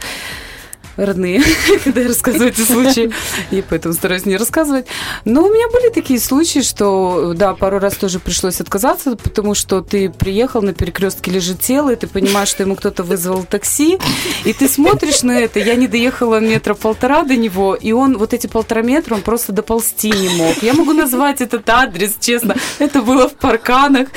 родные, 0.97 1.43
когда 1.83 2.01
я 2.01 2.07
рассказываю 2.07 2.49
эти 2.49 2.61
случаи, 2.61 3.11
и 3.51 3.63
поэтому 3.67 3.93
стараюсь 3.93 4.25
не 4.25 4.37
рассказывать. 4.37 4.85
Но 5.25 5.43
у 5.43 5.53
меня 5.53 5.67
были 5.69 5.89
такие 5.89 6.19
случаи, 6.19 6.59
что, 6.59 7.33
да, 7.35 7.53
пару 7.53 7.79
раз 7.79 7.95
тоже 7.95 8.19
пришлось 8.19 8.61
отказаться, 8.61 9.15
потому 9.15 9.55
что 9.55 9.81
ты 9.81 10.09
приехал, 10.09 10.61
на 10.61 10.73
перекрестке 10.73 11.31
лежит 11.31 11.59
тело, 11.59 11.91
и 11.91 11.95
ты 11.95 12.07
понимаешь, 12.07 12.49
что 12.49 12.63
ему 12.63 12.75
кто-то 12.75 13.03
вызвал 13.03 13.43
такси, 13.43 13.99
и 14.43 14.53
ты 14.53 14.67
смотришь 14.67 15.23
на 15.23 15.39
это. 15.39 15.59
Я 15.59 15.75
не 15.75 15.87
доехала 15.87 16.39
метра 16.39 16.73
полтора 16.73 17.23
до 17.23 17.35
него, 17.35 17.75
и 17.75 17.91
он 17.91 18.17
вот 18.17 18.33
эти 18.33 18.47
полтора 18.47 18.81
метра, 18.81 19.15
он 19.15 19.21
просто 19.21 19.51
доползти 19.51 20.11
не 20.11 20.29
мог. 20.29 20.61
Я 20.61 20.73
могу 20.73 20.93
назвать 20.93 21.41
этот 21.41 21.69
адрес, 21.69 22.15
честно. 22.19 22.55
Это 22.79 23.01
было 23.01 23.29
в 23.29 23.33
Парканах, 23.33 24.09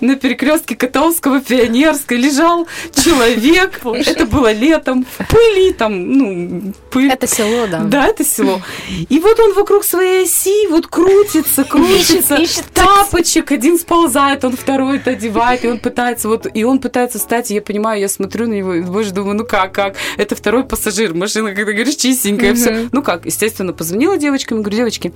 на 0.00 0.16
перекрестке 0.16 0.76
Котовского, 0.76 1.40
Пионерской. 1.40 2.16
Лежал 2.16 2.66
человек, 2.94 3.80
это 3.84 4.26
было 4.26 4.52
летом, 4.52 5.04
в 5.04 5.26
пыли, 5.28 5.72
там, 5.72 6.21
ну, 6.22 6.72
пыль. 6.90 7.10
Это 7.10 7.26
село, 7.26 7.66
да. 7.66 7.80
Да, 7.80 8.06
это 8.06 8.24
село. 8.24 8.60
И 9.08 9.18
вот 9.18 9.38
он 9.40 9.54
вокруг 9.54 9.84
своей 9.84 10.24
оси 10.24 10.66
вот 10.68 10.86
крутится, 10.86 11.64
крутится. 11.64 12.36
ищет 12.36 12.64
Тапочек 12.72 13.52
один 13.52 13.78
сползает, 13.78 14.44
он 14.44 14.56
второй 14.56 14.96
это 14.96 15.10
одевает, 15.10 15.64
и 15.64 15.68
он 15.68 15.78
пытается 15.78 16.28
вот, 16.28 16.46
и 16.52 16.64
он 16.64 16.78
пытается 16.78 17.18
встать, 17.18 17.50
я 17.50 17.62
понимаю, 17.62 18.00
я 18.00 18.08
смотрю 18.08 18.48
на 18.48 18.54
него, 18.54 18.74
и, 18.74 18.80
боже, 18.82 19.12
думаю, 19.12 19.36
ну 19.36 19.44
как, 19.44 19.72
как? 19.72 19.96
Это 20.16 20.34
второй 20.34 20.64
пассажир, 20.64 21.14
машина, 21.14 21.54
когда 21.54 21.72
говоришь, 21.72 21.96
чистенькая, 21.96 22.54
все. 22.54 22.88
Ну 22.92 23.02
как, 23.02 23.26
естественно, 23.26 23.72
позвонила 23.72 24.16
девочкам, 24.16 24.62
говорю, 24.62 24.78
девочки, 24.78 25.12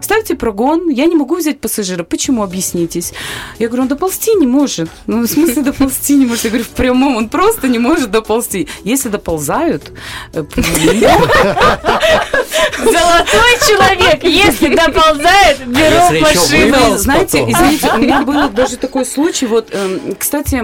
ставьте 0.00 0.34
прогон, 0.34 0.88
я 0.88 1.06
не 1.06 1.16
могу 1.16 1.36
взять 1.36 1.60
пассажира. 1.60 2.04
Почему, 2.04 2.42
объяснитесь? 2.42 3.12
Я 3.58 3.68
говорю, 3.68 3.82
он 3.82 3.88
доползти 3.88 4.34
не 4.34 4.46
может. 4.46 4.90
Ну, 5.06 5.22
в 5.22 5.26
смысле 5.26 5.62
доползти 5.62 6.14
не 6.14 6.26
может? 6.26 6.44
Я 6.44 6.50
говорю, 6.50 6.64
в 6.64 6.68
прямом, 6.68 7.16
он 7.16 7.28
просто 7.28 7.68
не 7.68 7.78
может 7.78 8.10
доползти. 8.10 8.68
Если 8.84 9.08
доползают, 9.08 9.92
э, 10.56 12.37
Золотой 12.78 13.52
человек, 13.66 14.24
если 14.24 14.74
доползает, 14.74 15.66
беру 15.66 15.78
Если 15.78 16.16
еще 16.16 16.66
машину. 16.66 16.98
знаете, 16.98 17.38
потом. 17.38 17.52
извините, 17.52 17.90
у 17.94 17.98
меня 17.98 18.22
был 18.22 18.48
даже 18.54 18.76
такой 18.76 19.04
случай. 19.04 19.46
Вот, 19.46 19.68
эм, 19.72 20.14
кстати, 20.18 20.62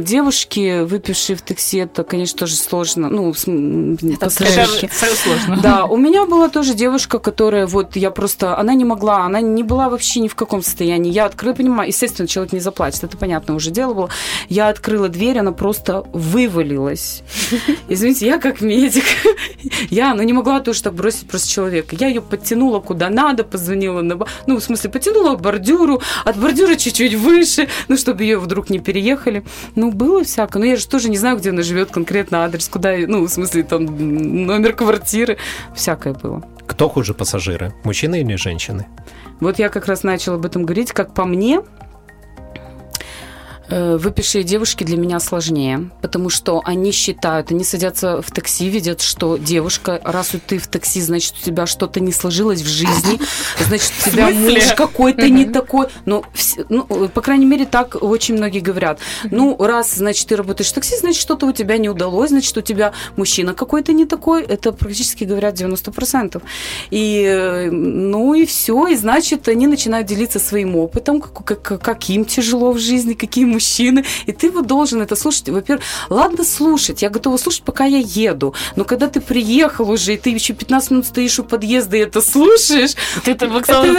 девушки, 0.00 0.82
выпившие 0.82 1.36
в 1.36 1.42
такси, 1.42 1.78
это, 1.78 2.04
конечно, 2.04 2.38
тоже 2.38 2.56
сложно. 2.56 3.08
Ну. 3.08 3.30
Это 3.32 4.30
сложно. 4.30 5.58
Да, 5.62 5.84
у 5.84 5.96
меня 5.96 6.26
была 6.26 6.48
тоже 6.48 6.74
девушка, 6.74 7.18
которая 7.18 7.66
вот 7.66 7.96
я 7.96 8.10
просто, 8.10 8.56
она 8.58 8.74
не 8.74 8.84
могла, 8.84 9.24
она 9.24 9.40
не 9.40 9.62
была 9.62 9.88
вообще 9.88 10.20
ни 10.20 10.28
в 10.28 10.34
каком 10.34 10.62
состоянии. 10.62 11.10
Я 11.12 11.26
открыла, 11.26 11.54
понимаю, 11.54 11.88
естественно, 11.88 12.28
человек 12.28 12.52
не 12.52 12.60
заплачет, 12.60 13.04
это 13.04 13.16
понятно 13.16 13.54
уже 13.54 13.70
дело 13.70 13.94
было. 13.94 14.10
Я 14.48 14.68
открыла 14.68 15.08
дверь, 15.08 15.38
она 15.38 15.52
просто 15.52 16.04
вывалилась. 16.12 17.22
Извините, 17.88 18.26
я 18.26 18.38
как 18.38 18.60
медик, 18.60 19.04
я, 19.90 20.14
ну 20.14 20.22
не 20.22 20.32
могла 20.32 20.60
тоже 20.60 20.82
так 20.82 20.94
бросить 20.94 21.07
просто 21.16 21.48
человека. 21.48 21.96
Я 21.98 22.08
ее 22.08 22.20
подтянула 22.20 22.80
куда 22.80 23.10
надо, 23.10 23.44
позвонила 23.44 24.02
на, 24.02 24.18
ну 24.46 24.56
в 24.56 24.60
смысле 24.60 24.90
подтянула 24.90 25.36
к 25.36 25.40
бордюру, 25.40 26.00
от 26.24 26.36
бордюра 26.36 26.76
чуть-чуть 26.76 27.14
выше, 27.14 27.68
ну 27.88 27.96
чтобы 27.96 28.22
ее 28.22 28.38
вдруг 28.38 28.70
не 28.70 28.78
переехали. 28.78 29.44
Ну 29.74 29.90
было 29.92 30.24
всякое. 30.24 30.60
Но 30.60 30.66
я 30.66 30.76
же 30.76 30.86
тоже 30.86 31.08
не 31.08 31.18
знаю, 31.18 31.38
где 31.38 31.50
она 31.50 31.62
живет 31.62 31.90
конкретно 31.90 32.44
адрес, 32.44 32.68
куда, 32.68 32.94
ну 32.96 33.24
в 33.24 33.28
смысле 33.28 33.62
там 33.62 33.84
номер 34.46 34.74
квартиры, 34.74 35.38
всякое 35.74 36.14
было. 36.14 36.44
Кто 36.66 36.88
хуже 36.88 37.14
пассажиры, 37.14 37.72
мужчины 37.84 38.20
или 38.20 38.36
женщины? 38.36 38.86
Вот 39.40 39.58
я 39.58 39.68
как 39.68 39.86
раз 39.86 40.02
начала 40.02 40.36
об 40.36 40.44
этом 40.44 40.64
говорить. 40.64 40.92
Как 40.92 41.14
по 41.14 41.24
мне, 41.24 41.62
э, 43.68 43.96
выпившие 43.96 44.44
девушки 44.44 44.84
для 44.84 44.96
меня 44.96 45.20
сложнее, 45.20 45.90
потому 46.02 46.30
что 46.30 46.62
они 46.64 46.92
считают, 46.92 47.50
они 47.50 47.64
садятся 47.64 48.22
в 48.22 48.30
такси, 48.30 48.68
видят, 48.68 49.00
что 49.00 49.36
девушка, 49.36 50.00
раз 50.04 50.32
ты 50.46 50.58
в 50.58 50.66
такси, 50.66 51.00
значит, 51.00 51.34
у 51.40 51.44
тебя 51.44 51.66
что-то 51.66 52.00
не 52.00 52.12
сложилось 52.12 52.62
в 52.62 52.66
жизни, 52.66 53.20
значит, 53.66 53.92
у 54.06 54.10
тебя 54.10 54.30
муж 54.30 54.72
какой-то 54.76 55.28
не 55.28 55.44
такой. 55.44 55.86
Ну, 56.04 56.24
ну, 56.68 56.86
э, 56.88 57.08
по 57.08 57.20
крайней 57.20 57.46
мере, 57.46 57.66
так 57.66 57.96
очень 58.00 58.34
многие 58.34 58.60
говорят. 58.60 59.00
Ну, 59.30 59.56
раз, 59.58 59.94
значит, 59.94 60.28
ты 60.28 60.36
работаешь 60.36 60.70
в 60.70 60.74
такси, 60.74 60.96
значит, 60.96 61.20
что-то 61.20 61.46
у 61.46 61.52
тебя 61.52 61.78
не 61.78 61.88
удалось, 61.88 62.30
значит, 62.30 62.56
у 62.56 62.60
тебя 62.60 62.92
мужчина 63.16 63.54
какой-то 63.54 63.92
не 63.92 64.06
такой. 64.06 64.42
Это 64.42 64.72
практически 64.72 65.24
говорят 65.24 65.54
90%. 65.54 66.42
И, 66.90 67.22
э, 67.24 67.70
ну, 67.70 68.34
и 68.34 68.46
все. 68.46 68.88
И, 68.88 68.96
значит, 68.96 69.48
они 69.48 69.66
начинают 69.66 70.06
делиться 70.06 70.38
своим 70.38 70.76
опытом, 70.76 71.20
как, 71.20 71.62
как, 71.62 71.82
как 71.82 72.08
им 72.10 72.24
тяжело 72.24 72.72
в 72.72 72.78
жизни, 72.78 73.14
какие 73.14 73.44
мужчины. 73.58 74.04
И 74.26 74.32
ты 74.32 74.50
вот 74.50 74.66
должен 74.66 75.02
это 75.02 75.16
слушать. 75.16 75.48
Во-первых, 75.48 75.84
ладно 76.08 76.44
слушать, 76.44 77.02
я 77.02 77.10
готова 77.10 77.36
слушать, 77.38 77.62
пока 77.62 77.84
я 77.84 77.98
еду. 77.98 78.54
Но 78.76 78.84
когда 78.84 79.08
ты 79.08 79.20
приехал 79.20 79.90
уже, 79.90 80.14
и 80.14 80.16
ты 80.16 80.30
еще 80.30 80.54
15 80.54 80.90
минут 80.90 81.06
стоишь 81.06 81.38
у 81.38 81.44
подъезда 81.44 81.96
и 81.96 82.00
это 82.00 82.20
слушаешь, 82.20 82.94
Ты 83.24 83.34
там 83.34 83.52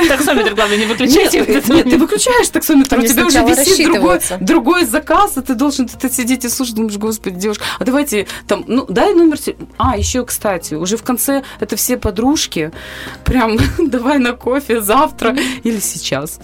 таксометр, 0.08 0.54
главное, 0.56 0.78
не 0.78 0.86
выключайте. 0.86 1.42
нет, 1.42 1.68
нет, 1.68 1.90
ты 1.90 1.98
выключаешь 1.98 2.50
таксометр, 2.50 3.00
у 3.00 3.02
тебя 3.02 3.26
уже 3.26 3.40
висит 3.40 3.92
другой, 4.40 4.86
заказ, 4.86 5.38
и 5.38 5.42
ты 5.42 5.56
должен 5.56 5.90
это 5.94 6.10
сидеть 6.10 6.46
и 6.46 6.50
слушать, 6.50 6.76
думаешь, 6.76 6.98
господи, 6.98 7.36
девушка, 7.36 7.66
а 7.80 7.84
давайте 7.84 8.28
там, 8.48 8.64
ну, 8.68 8.86
дай 8.88 9.14
номер 9.14 9.38
А, 9.78 9.98
еще, 9.98 10.26
кстати, 10.26 10.76
уже 10.76 10.96
в 10.98 11.04
конце 11.04 11.44
это 11.60 11.76
все 11.76 11.98
подружки, 11.98 12.72
прям 13.26 13.58
давай 13.78 14.20
на 14.20 14.34
кофе 14.34 14.82
завтра 14.82 15.36
или 15.64 15.80
сейчас. 15.80 16.40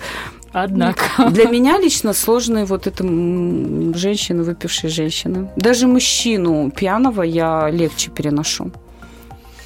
Однако. 0.58 1.30
Для 1.32 1.50
меня 1.50 1.78
лично 1.78 2.14
сложные 2.14 2.64
вот 2.64 2.88
это 2.88 3.04
женщины, 3.04 4.44
выпившие 4.44 4.90
женщины. 4.90 5.50
Даже 5.58 5.86
мужчину 5.86 6.72
пьяного 6.72 7.24
я 7.24 7.70
легче 7.70 8.10
переношу. 8.10 8.72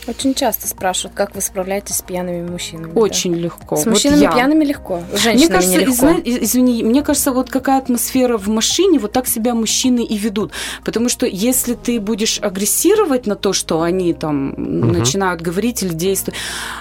Очень 0.10 0.34
часто 0.34 0.68
спрашивают, 0.68 1.16
как 1.16 1.36
вы 1.36 1.42
справляетесь 1.42 1.96
с 1.98 2.02
пьяными 2.02 2.48
мужчинами. 2.50 2.92
да. 2.94 3.00
Очень 3.00 3.36
легко. 3.36 3.76
С 3.76 3.86
Вот 3.86 3.92
мужчинами 3.92 4.22
я. 4.22 4.32
пьяными 4.32 4.66
легко, 4.66 5.00
с 5.00 5.12
Мне 5.12 5.18
женщинами 5.20 5.52
кажется, 5.56 5.78
нелегко. 5.78 6.06
изна- 6.08 6.22
извини, 6.44 6.84
мне 6.84 7.02
кажется, 7.04 7.32
вот 7.32 7.50
какая 7.50 7.78
атмосфера 7.80 8.38
в 8.38 8.48
машине, 8.48 9.00
вот 9.00 9.12
так 9.12 9.28
себя 9.28 9.54
мужчины 9.54 10.04
и 10.04 10.18
ведут. 10.18 10.52
Потому 10.84 11.10
что 11.10 11.26
если 11.28 11.76
ты 11.76 12.00
будешь 12.00 12.40
агрессировать 12.42 13.28
на 13.28 13.36
то, 13.36 13.54
что 13.54 13.82
они 13.82 14.14
там 14.14 14.54
начинают 14.58 15.42
говорить 15.42 15.84
или 15.84 15.94
действовать, 15.94 16.40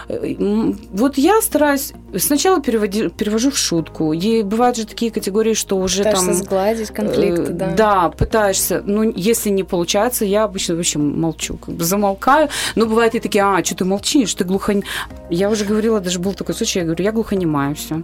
э, 0.09 0.35
вот 0.93 1.18
я 1.18 1.41
стараюсь 1.43 1.93
сначала 2.16 2.61
переводи, 2.62 3.09
перевожу 3.09 3.51
в 3.51 3.59
шутку. 3.59 4.12
И 4.12 4.43
бывают 4.43 4.76
же 4.76 4.87
такие 4.87 5.11
категории, 5.11 5.55
что 5.55 5.76
уже 5.76 5.99
Пытаешься 5.99 6.24
там 6.26 6.35
сгладить 6.35 6.89
конфликты, 6.91 7.43
Э, 7.43 7.55
да. 7.55 7.74
Да, 7.76 8.09
пытаешься. 8.11 8.83
Ну, 8.87 9.03
если 9.14 9.51
не 9.51 9.64
получается, 9.64 10.24
я 10.24 10.45
обычно 10.45 10.74
вообще 10.76 10.99
молчу, 10.99 11.57
как 11.59 11.74
бы 11.74 11.85
замолкаю. 11.85 12.49
Но 12.74 12.87
бывает 12.87 13.14
и 13.19 13.21
такие, 13.21 13.45
а, 13.45 13.62
что 13.64 13.75
ты 13.75 13.85
молчишь, 13.85 14.35
ты 14.35 14.45
глухонь... 14.45 14.83
Я 15.31 15.51
уже 15.51 15.64
говорила, 15.64 16.01
даже 16.01 16.19
был 16.19 16.33
такой 16.35 16.55
случай, 16.55 16.81
я 16.81 16.85
говорю, 16.85 17.05
я 17.05 17.12
глухонемая, 17.12 17.75
все. 17.75 18.03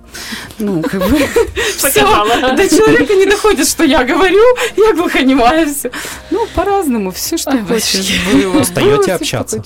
Ну, 0.59 0.83
как 0.83 1.01
бы... 1.01 1.19
Показала. 1.83 2.57
До 2.57 2.69
человека 2.69 3.15
не 3.15 3.27
доходит, 3.27 3.67
что 3.67 3.85
я 3.85 4.05
говорю, 4.05 4.43
я 4.77 4.93
глухонемая, 4.93 5.67
все. 5.67 5.91
Ну, 6.31 6.47
по-разному, 6.55 7.11
все, 7.11 7.37
что 7.37 7.53
хочешь. 7.65 8.11
Устаете 8.61 9.15
общаться? 9.15 9.63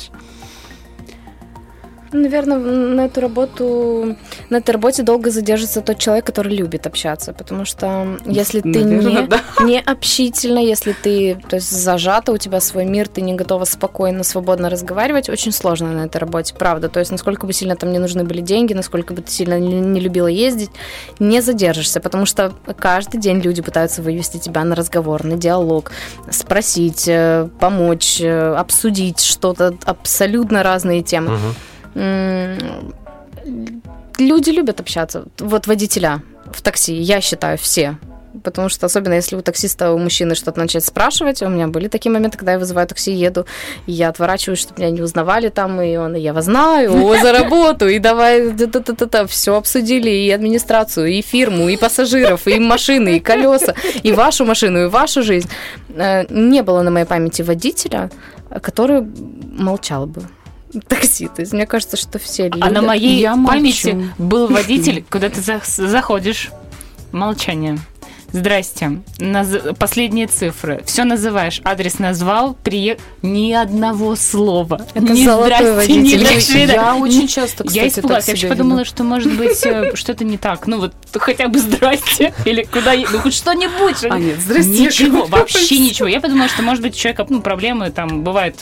Хочешь. 2.09 2.23
Наверное, 2.23 2.59
на 2.59 3.07
эту 3.07 3.21
работу, 3.21 4.17
на 4.51 4.57
этой 4.57 4.71
работе 4.71 5.03
долго 5.03 5.31
задержится 5.31 5.81
тот 5.81 5.99
человек, 5.99 6.27
который 6.27 6.55
любит 6.55 6.87
общаться, 6.87 7.33
потому 7.33 7.65
что 7.65 8.19
если 8.27 8.61
ты 8.61 8.85
Наверно, 8.85 9.09
не, 9.09 9.27
да. 9.27 9.41
не 9.61 9.81
общительна, 9.81 10.59
если 10.59 10.93
ты 10.93 11.39
то 11.49 11.57
есть, 11.57 11.71
зажата, 11.71 12.33
у 12.33 12.39
тебя 12.39 12.61
свой 12.61 12.85
мир, 12.85 13.09
ты 13.09 13.21
не 13.21 13.35
готова 13.35 13.65
спокойно, 13.65 14.25
свободно 14.25 14.71
разговаривать, 14.71 15.29
очень 15.29 15.53
сложно 15.53 15.93
на 15.93 16.07
этой 16.07 16.19
работе, 16.19 16.55
правда. 16.55 16.89
То 16.89 17.01
есть 17.01 17.11
насколько 17.11 17.47
бы 17.47 17.53
сильно 17.53 17.77
там 17.77 17.93
не 17.93 17.99
нужны 17.99 18.25
были 18.25 18.41
деньги, 18.41 18.75
насколько 18.75 19.15
бы 19.15 19.23
ты 19.23 19.31
сильно 19.31 19.59
не, 19.59 20.01
любила 20.01 20.27
ездить, 20.27 20.71
не 21.19 21.41
задержишься, 21.41 22.01
потому 22.01 22.27
что 22.27 22.53
каждый 22.79 23.21
день 23.21 23.41
люди 23.41 23.63
пытаются 23.63 24.03
вывести 24.03 24.39
тебя 24.39 24.65
на 24.65 24.75
разговор, 24.75 25.25
на 25.25 25.37
диалог, 25.37 25.91
спросить, 26.31 27.09
э, 27.09 27.49
помочь, 27.61 28.21
э, 28.21 28.55
обсудить 28.55 29.21
что-то, 29.21 29.75
абсолютно 29.85 30.63
разные 30.63 31.03
темы. 31.03 31.31
Мгм. 31.31 31.55
Люди 34.19 34.51
любят 34.51 34.81
общаться. 34.81 35.25
Вот 35.39 35.67
водителя 35.67 36.23
в 36.53 36.63
такси, 36.63 36.95
я 36.95 37.21
считаю, 37.21 37.57
все. 37.59 37.99
Потому 38.45 38.69
что 38.69 38.87
особенно 38.87 39.15
если 39.15 39.37
у 39.37 39.43
таксиста, 39.43 39.93
у 39.93 39.99
мужчины 39.99 40.35
что-то 40.35 40.61
начать 40.61 40.85
спрашивать, 40.85 41.43
у 41.43 41.49
меня 41.49 41.67
были 41.67 41.89
такие 41.89 42.13
моменты, 42.13 42.39
когда 42.39 42.53
я 42.53 42.59
вызываю 42.59 42.87
такси, 42.87 43.13
еду, 43.13 43.47
и 43.87 43.93
я 43.93 44.09
отворачиваюсь, 44.09 44.61
чтобы 44.61 44.81
меня 44.81 44.91
не 44.91 45.03
узнавали 45.03 45.49
там, 45.49 45.81
и 45.81 45.97
он, 45.97 46.15
я 46.15 46.33
вас 46.33 46.45
знаю, 46.45 46.93
о, 47.05 47.17
за 47.17 47.33
работу, 47.33 47.89
и 47.89 47.99
давай, 47.99 48.55
все 49.29 49.57
обсудили, 49.57 50.11
и 50.11 50.31
администрацию, 50.31 51.07
и 51.09 51.23
фирму, 51.23 51.69
и 51.69 51.77
пассажиров, 51.77 52.47
и 52.47 52.61
машины, 52.61 53.17
и 53.17 53.21
колеса, 53.21 53.75
и 54.03 54.13
вашу 54.13 54.45
машину, 54.45 54.85
и 54.85 54.89
вашу 54.89 55.23
жизнь. 55.23 55.49
Э, 55.97 56.25
Не 56.29 56.63
было 56.63 56.83
на 56.83 56.91
моей 56.91 57.07
памяти 57.07 57.43
водителя, 57.43 58.11
который 58.63 59.07
молчал 59.59 60.07
бы. 60.07 60.23
Такси. 60.89 61.29
То 61.29 61.41
есть 61.43 61.53
мне 61.53 61.67
кажется, 61.67 61.97
что 61.97 62.19
все 62.19 62.45
люди... 62.45 62.61
А 62.61 62.71
на 62.71 62.83
моей 62.83 63.21
Я 63.21 63.37
молчу. 63.37 63.53
памяти 63.57 64.11
был 64.19 64.49
водитель, 64.49 65.05
куда 65.11 65.29
ты 65.31 65.41
за- 65.41 65.61
заходишь. 65.65 66.51
Молчание. 67.13 67.79
Здрасте. 68.31 69.01
Наз- 69.19 69.75
Последние 69.79 70.27
цифры. 70.27 70.83
Все 70.85 71.05
называешь. 71.05 71.63
Адрес 71.65 71.99
назвал. 71.99 72.53
Приехал. 72.63 73.01
Ни 73.23 73.55
одного 73.55 74.17
слова. 74.17 74.87
Это 74.93 75.15
ни 75.15 75.25
золотой 75.25 75.57
здрасте, 75.73 75.93
ни 75.95 75.99
водитель. 76.15 76.35
до 76.35 76.41
свидания. 76.43 76.73
Я 76.75 76.97
очень 76.97 77.27
часто, 77.27 77.65
кстати, 77.65 77.77
Я 77.79 77.89
испугалась. 77.89 78.27
так 78.27 78.35
Я 78.35 78.35
вообще 78.35 78.49
подумала, 78.49 78.85
что, 78.85 79.03
может 79.05 79.35
быть, 79.35 79.65
э, 79.65 79.93
что-то 79.95 80.25
не 80.25 80.37
так. 80.37 80.67
Ну 80.67 80.79
вот 80.81 80.93
хотя 81.15 81.49
бы 81.49 81.59
здрасте. 81.59 82.35
Или 82.45 82.65
куда... 82.65 82.93
Ну 82.95 83.19
хоть 83.21 83.33
что-нибудь. 83.33 83.97
что- 83.97 84.13
А, 84.13 84.19
нет, 84.19 84.39
здрасте. 84.39 84.71
Ничего, 84.73 85.25
вообще 85.25 85.79
ничего. 85.79 86.07
Я 86.07 86.21
подумала, 86.21 86.51
что, 86.51 86.61
может 86.63 86.83
быть, 86.83 86.95
у 86.95 86.99
человека 86.99 87.25
ну, 87.31 87.41
проблемы 87.41 87.89
там 87.91 88.23
бывает 88.25 88.57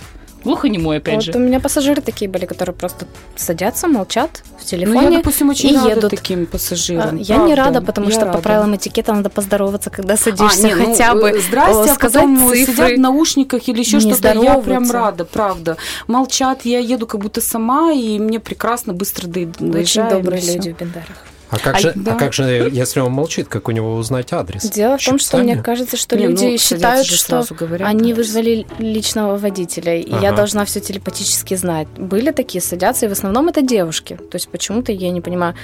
Глухонемой, 0.46 0.98
опять 0.98 1.14
Вот 1.16 1.24
же. 1.24 1.32
у 1.34 1.38
меня 1.38 1.60
пассажиры 1.60 2.00
такие 2.00 2.30
были, 2.30 2.46
которые 2.46 2.74
просто 2.74 3.06
садятся, 3.36 3.88
молчат 3.88 4.42
в 4.58 4.62
Ну, 4.62 4.64
телефоне. 4.64 5.02
я, 5.02 5.10
допустим, 5.18 5.50
очень 5.50 5.70
и 5.70 5.76
рада 5.76 5.88
едут. 5.90 6.10
таким 6.10 6.42
А, 6.44 6.46
пассажирам. 6.46 7.16
Я 7.18 7.36
не 7.36 7.54
рада, 7.54 7.80
потому 7.82 8.08
я 8.08 8.12
что 8.14 8.20
по 8.26 8.32
рада. 8.32 8.42
правилам 8.42 8.76
этикета 8.76 9.12
надо 9.12 9.28
поздороваться, 9.28 9.90
когда 9.90 10.16
садишься, 10.16 10.66
А, 10.66 10.70
не, 10.70 10.74
ну, 10.74 10.86
хотя 10.86 11.14
бы 11.14 11.28
э, 11.30 11.38
здрасте, 11.40 11.90
э, 11.90 11.92
а 11.92 11.94
сказать 11.94 12.22
потом 12.22 12.48
цифры. 12.50 12.72
сидят 12.74 12.92
в 12.92 13.00
наушниках 13.00 13.68
или 13.68 13.80
еще 13.80 14.00
что-то. 14.00 14.32
Я 14.32 14.58
прям 14.58 14.90
рада, 14.90 15.24
правда. 15.24 15.76
Молчат, 16.06 16.64
я 16.64 16.78
еду 16.78 17.06
как 17.06 17.20
будто 17.20 17.40
сама, 17.40 17.92
и 17.92 18.18
мне 18.18 18.40
прекрасно 18.40 18.92
быстро 18.92 19.26
до- 19.26 19.78
Очень 19.78 20.08
добрые 20.08 20.42
люди 20.42 20.72
в 20.72 20.78
Бендарах. 20.80 21.16
А 21.48 21.58
как, 21.58 21.76
А, 21.76 21.78
же, 21.78 21.92
да. 21.94 22.14
а 22.14 22.16
как 22.16 22.32
же, 22.32 22.68
если 22.72 23.00
он 23.00 23.12
молчит, 23.12 23.46
как 23.48 23.68
у 23.68 23.70
него 23.70 23.94
узнать 23.94 24.32
адрес? 24.32 24.64
Дело 24.64 24.98
в 24.98 25.04
том, 25.04 25.18
что 25.18 25.38
мне 25.38 25.56
кажется, 25.56 25.96
что 25.96 26.16
Не, 26.16 26.24
ну, 26.24 26.30
люди 26.30 26.56
садятся 26.56 27.04
считают, 27.04 27.46
что 27.46 27.54
говорят, 27.54 27.88
они 27.88 28.12
да. 28.12 28.16
вызвали 28.16 28.66
личного 28.78 29.36
водителя, 29.36 29.96
и 30.00 30.10
я 30.10 30.16
Ага. 30.28 30.36
должна 30.36 30.64
все 30.64 30.80
телепатически 30.80 31.54
знать. 31.54 31.86
Были 31.96 32.32
такие, 32.32 32.60
садятся, 32.60 33.06
и 33.06 33.08
в 33.08 33.12
основном 33.12 33.48
это 33.48 33.62
девушки. 33.62 34.14
То 34.30 34.36
есть 34.36 34.48
почему-то, 34.48 34.90
я 34.92 35.10
не 35.10 35.20
понимаю, 35.20 35.54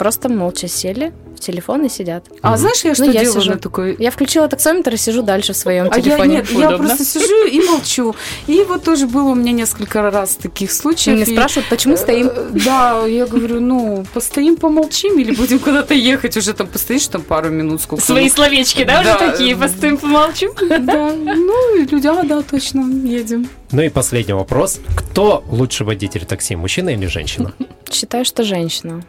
просто 0.00 0.30
молча 0.30 0.66
сели 0.66 1.12
в 1.36 1.40
телефон 1.40 1.84
и 1.84 1.90
сидят. 1.90 2.24
А 2.40 2.56
знаешь, 2.56 2.82
я 2.84 2.94
что 2.94 3.04
Ну, 3.04 3.12
я 3.12 3.20
делаю 3.20 3.40
сижу. 3.42 3.52
на 3.52 3.58
такой... 3.58 3.96
Я 3.98 4.10
включила 4.10 4.48
таксометр 4.48 4.94
и 4.94 4.96
сижу 4.96 5.20
дальше 5.22 5.52
в 5.52 5.56
своем 5.58 5.88
А 5.92 5.96
я 5.96 6.02
телефоне. 6.02 6.36
нет, 6.36 6.50
я 6.50 6.68
Удобно. 6.68 6.78
просто 6.86 7.04
сижу 7.04 7.44
и 7.46 7.60
молчу. 7.60 8.14
И 8.46 8.64
вот 8.66 8.82
тоже 8.82 9.06
было 9.06 9.28
у 9.28 9.34
меня 9.34 9.52
несколько 9.52 10.10
раз 10.10 10.36
таких 10.36 10.72
случаев. 10.72 11.16
Мне 11.18 11.24
и- 11.26 11.36
спрашивают, 11.36 11.68
почему 11.68 11.98
стоим? 11.98 12.28
Э, 12.34 12.48
Да, 12.64 13.06
я 13.06 13.26
говорю, 13.26 13.60
ну, 13.60 14.06
постоим, 14.14 14.56
помолчим 14.56 15.18
или 15.18 15.34
будем 15.34 15.58
куда-то 15.58 15.92
ехать, 15.92 16.34
уже 16.38 16.54
там 16.54 16.66
постоишь 16.66 17.06
там 17.08 17.20
пару 17.20 17.50
минут, 17.50 17.82
сколько 17.82 18.02
Свои 18.02 18.24
ну, 18.24 18.30
словечки, 18.30 18.84
да, 18.84 19.00
уже 19.02 19.14
такие, 19.18 19.54
постоим, 19.54 19.98
помолчим? 19.98 20.50
Да, 20.86 21.12
ну, 21.12 21.76
и 21.76 21.84
люди, 21.84 22.06
а, 22.06 22.22
да, 22.22 22.40
точно, 22.40 22.80
едем. 23.06 23.48
Ну 23.72 23.82
и 23.82 23.90
последний 23.90 24.32
вопрос. 24.34 24.80
Кто 24.96 25.44
лучший 25.50 25.84
водитель 25.86 26.24
такси, 26.24 26.56
мужчина 26.56 26.88
или 26.88 27.04
женщина? 27.06 27.52
Считаю, 27.92 28.24
что 28.24 28.44
женщина. 28.44 29.02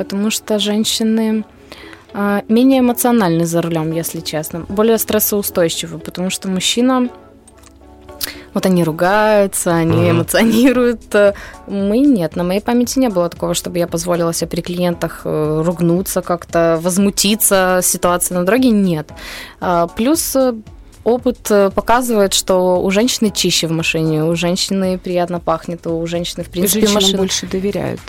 Потому 0.00 0.30
что 0.30 0.58
женщины 0.58 1.44
а, 2.14 2.42
менее 2.48 2.80
эмоциональны 2.80 3.44
за 3.44 3.60
рулем, 3.60 3.92
если 3.92 4.20
честно. 4.20 4.60
Более 4.60 4.96
стрессоустойчивы, 4.96 5.98
потому 5.98 6.30
что 6.30 6.48
мужчина... 6.48 7.10
Вот 8.54 8.64
они 8.64 8.82
ругаются, 8.82 9.74
они 9.74 9.96
Мгм. 9.98 10.10
эмоционируют. 10.10 11.14
Э, 11.14 11.34
Мы 11.66 11.98
нет. 11.98 12.34
На 12.34 12.44
моей 12.44 12.60
памяти 12.62 12.98
не 12.98 13.10
было 13.10 13.28
такого, 13.28 13.52
чтобы 13.52 13.76
я 13.76 13.86
позволила 13.86 14.32
себе 14.32 14.48
при 14.48 14.62
клиентах 14.62 15.20
э, 15.24 15.62
ругнуться 15.66 16.22
как-то, 16.22 16.78
возмутиться 16.82 17.80
ситуации 17.82 18.32
на 18.34 18.44
дороге. 18.44 18.70
Нет. 18.70 19.10
А, 19.60 19.86
Плюс 19.86 20.34
э, 20.34 20.54
опыт 21.04 21.40
показывает, 21.74 22.32
что 22.32 22.82
у 22.82 22.90
женщины 22.90 23.30
чище 23.30 23.66
в 23.66 23.72
машине, 23.72 24.24
у 24.24 24.34
женщины 24.34 24.96
приятно 24.96 25.40
пахнет, 25.40 25.86
у 25.86 26.06
женщины, 26.06 26.42
в 26.42 26.48
принципе, 26.48 26.80
Женщинам 26.86 26.94
машина... 27.02 27.18
больше 27.18 27.46
доверяют. 27.46 28.00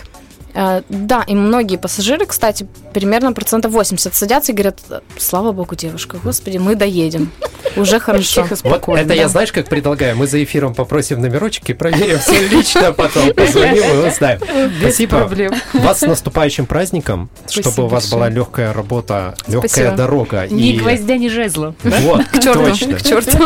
Э, 0.53 0.81
Да, 0.89 1.23
и 1.27 1.35
многие 1.35 1.77
пассажиры, 1.77 2.25
кстати, 2.25 2.67
примерно 2.93 3.33
процентов 3.33 3.71
80 3.71 4.13
садятся 4.15 4.51
и 4.51 4.55
говорят, 4.55 4.79
слава 5.17 5.51
богу, 5.51 5.75
девушка, 5.75 6.17
господи, 6.23 6.57
мы 6.57 6.75
доедем. 6.75 7.31
Уже 7.77 7.99
хорошо. 7.99 8.45
Вот 8.63 8.87
это 8.97 9.13
я, 9.13 9.29
знаешь, 9.29 9.51
как 9.51 9.67
предлагаю? 9.69 10.17
Мы 10.17 10.27
за 10.27 10.43
эфиром 10.43 10.73
попросим 10.75 11.21
номерочек 11.21 11.69
и 11.69 11.73
проверим 11.73 12.19
все 12.19 12.47
лично, 12.47 12.91
потом 12.91 13.33
позвоним 13.33 14.03
и 14.03 14.07
узнаем. 14.09 14.39
Без 14.71 14.79
Спасибо. 14.95 15.17
проблем. 15.19 15.53
Вас 15.73 15.99
с 15.99 16.01
наступающим 16.01 16.65
праздником, 16.65 17.29
чтобы 17.49 17.63
Спасибо 17.69 17.85
у 17.85 17.87
вас 17.87 18.03
большое. 18.03 18.19
была 18.19 18.29
легкая 18.29 18.73
работа, 18.73 19.35
легкая 19.47 19.69
Спасибо. 19.69 19.91
дорога. 19.95 20.47
Ни 20.49 20.73
и- 20.73 20.79
гвоздя, 20.79 21.17
ни 21.17 21.29
жезла. 21.29 21.73
Вот, 21.83 22.25
К 22.27 22.39
черту, 22.41 22.65
точно. 22.65 22.93
к 22.95 23.01
черту. 23.03 23.37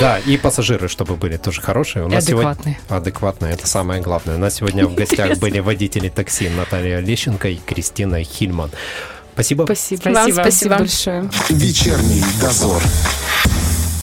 Да, 0.00 0.18
и 0.24 0.36
пассажиры, 0.38 0.88
чтобы 0.88 1.16
были 1.16 1.36
тоже 1.36 1.60
хорошие. 1.60 2.04
У 2.06 2.08
нас 2.08 2.24
сегодня 2.24 2.50
Адекватные. 2.50 2.78
адекватные, 2.88 3.52
это 3.54 3.66
самое 3.66 4.00
главное. 4.00 4.36
У 4.36 4.38
нас 4.38 4.54
сегодня 4.54 4.86
в 4.86 4.94
гостях 4.94 5.38
были 5.38 5.58
водители 5.58 6.08
такси 6.08 6.48
Наталья 6.54 7.00
Лещенко 7.00 7.48
и 7.48 7.56
Кристина 7.56 8.22
Хильман. 8.22 8.70
Спасибо. 9.34 9.64
Спасибо. 9.64 10.00
Спасибо. 10.00 10.14
Вам 10.14 10.32
спасибо. 10.32 10.78
большое. 10.78 11.30
Вечерний 11.50 12.22
дозор. 12.40 12.82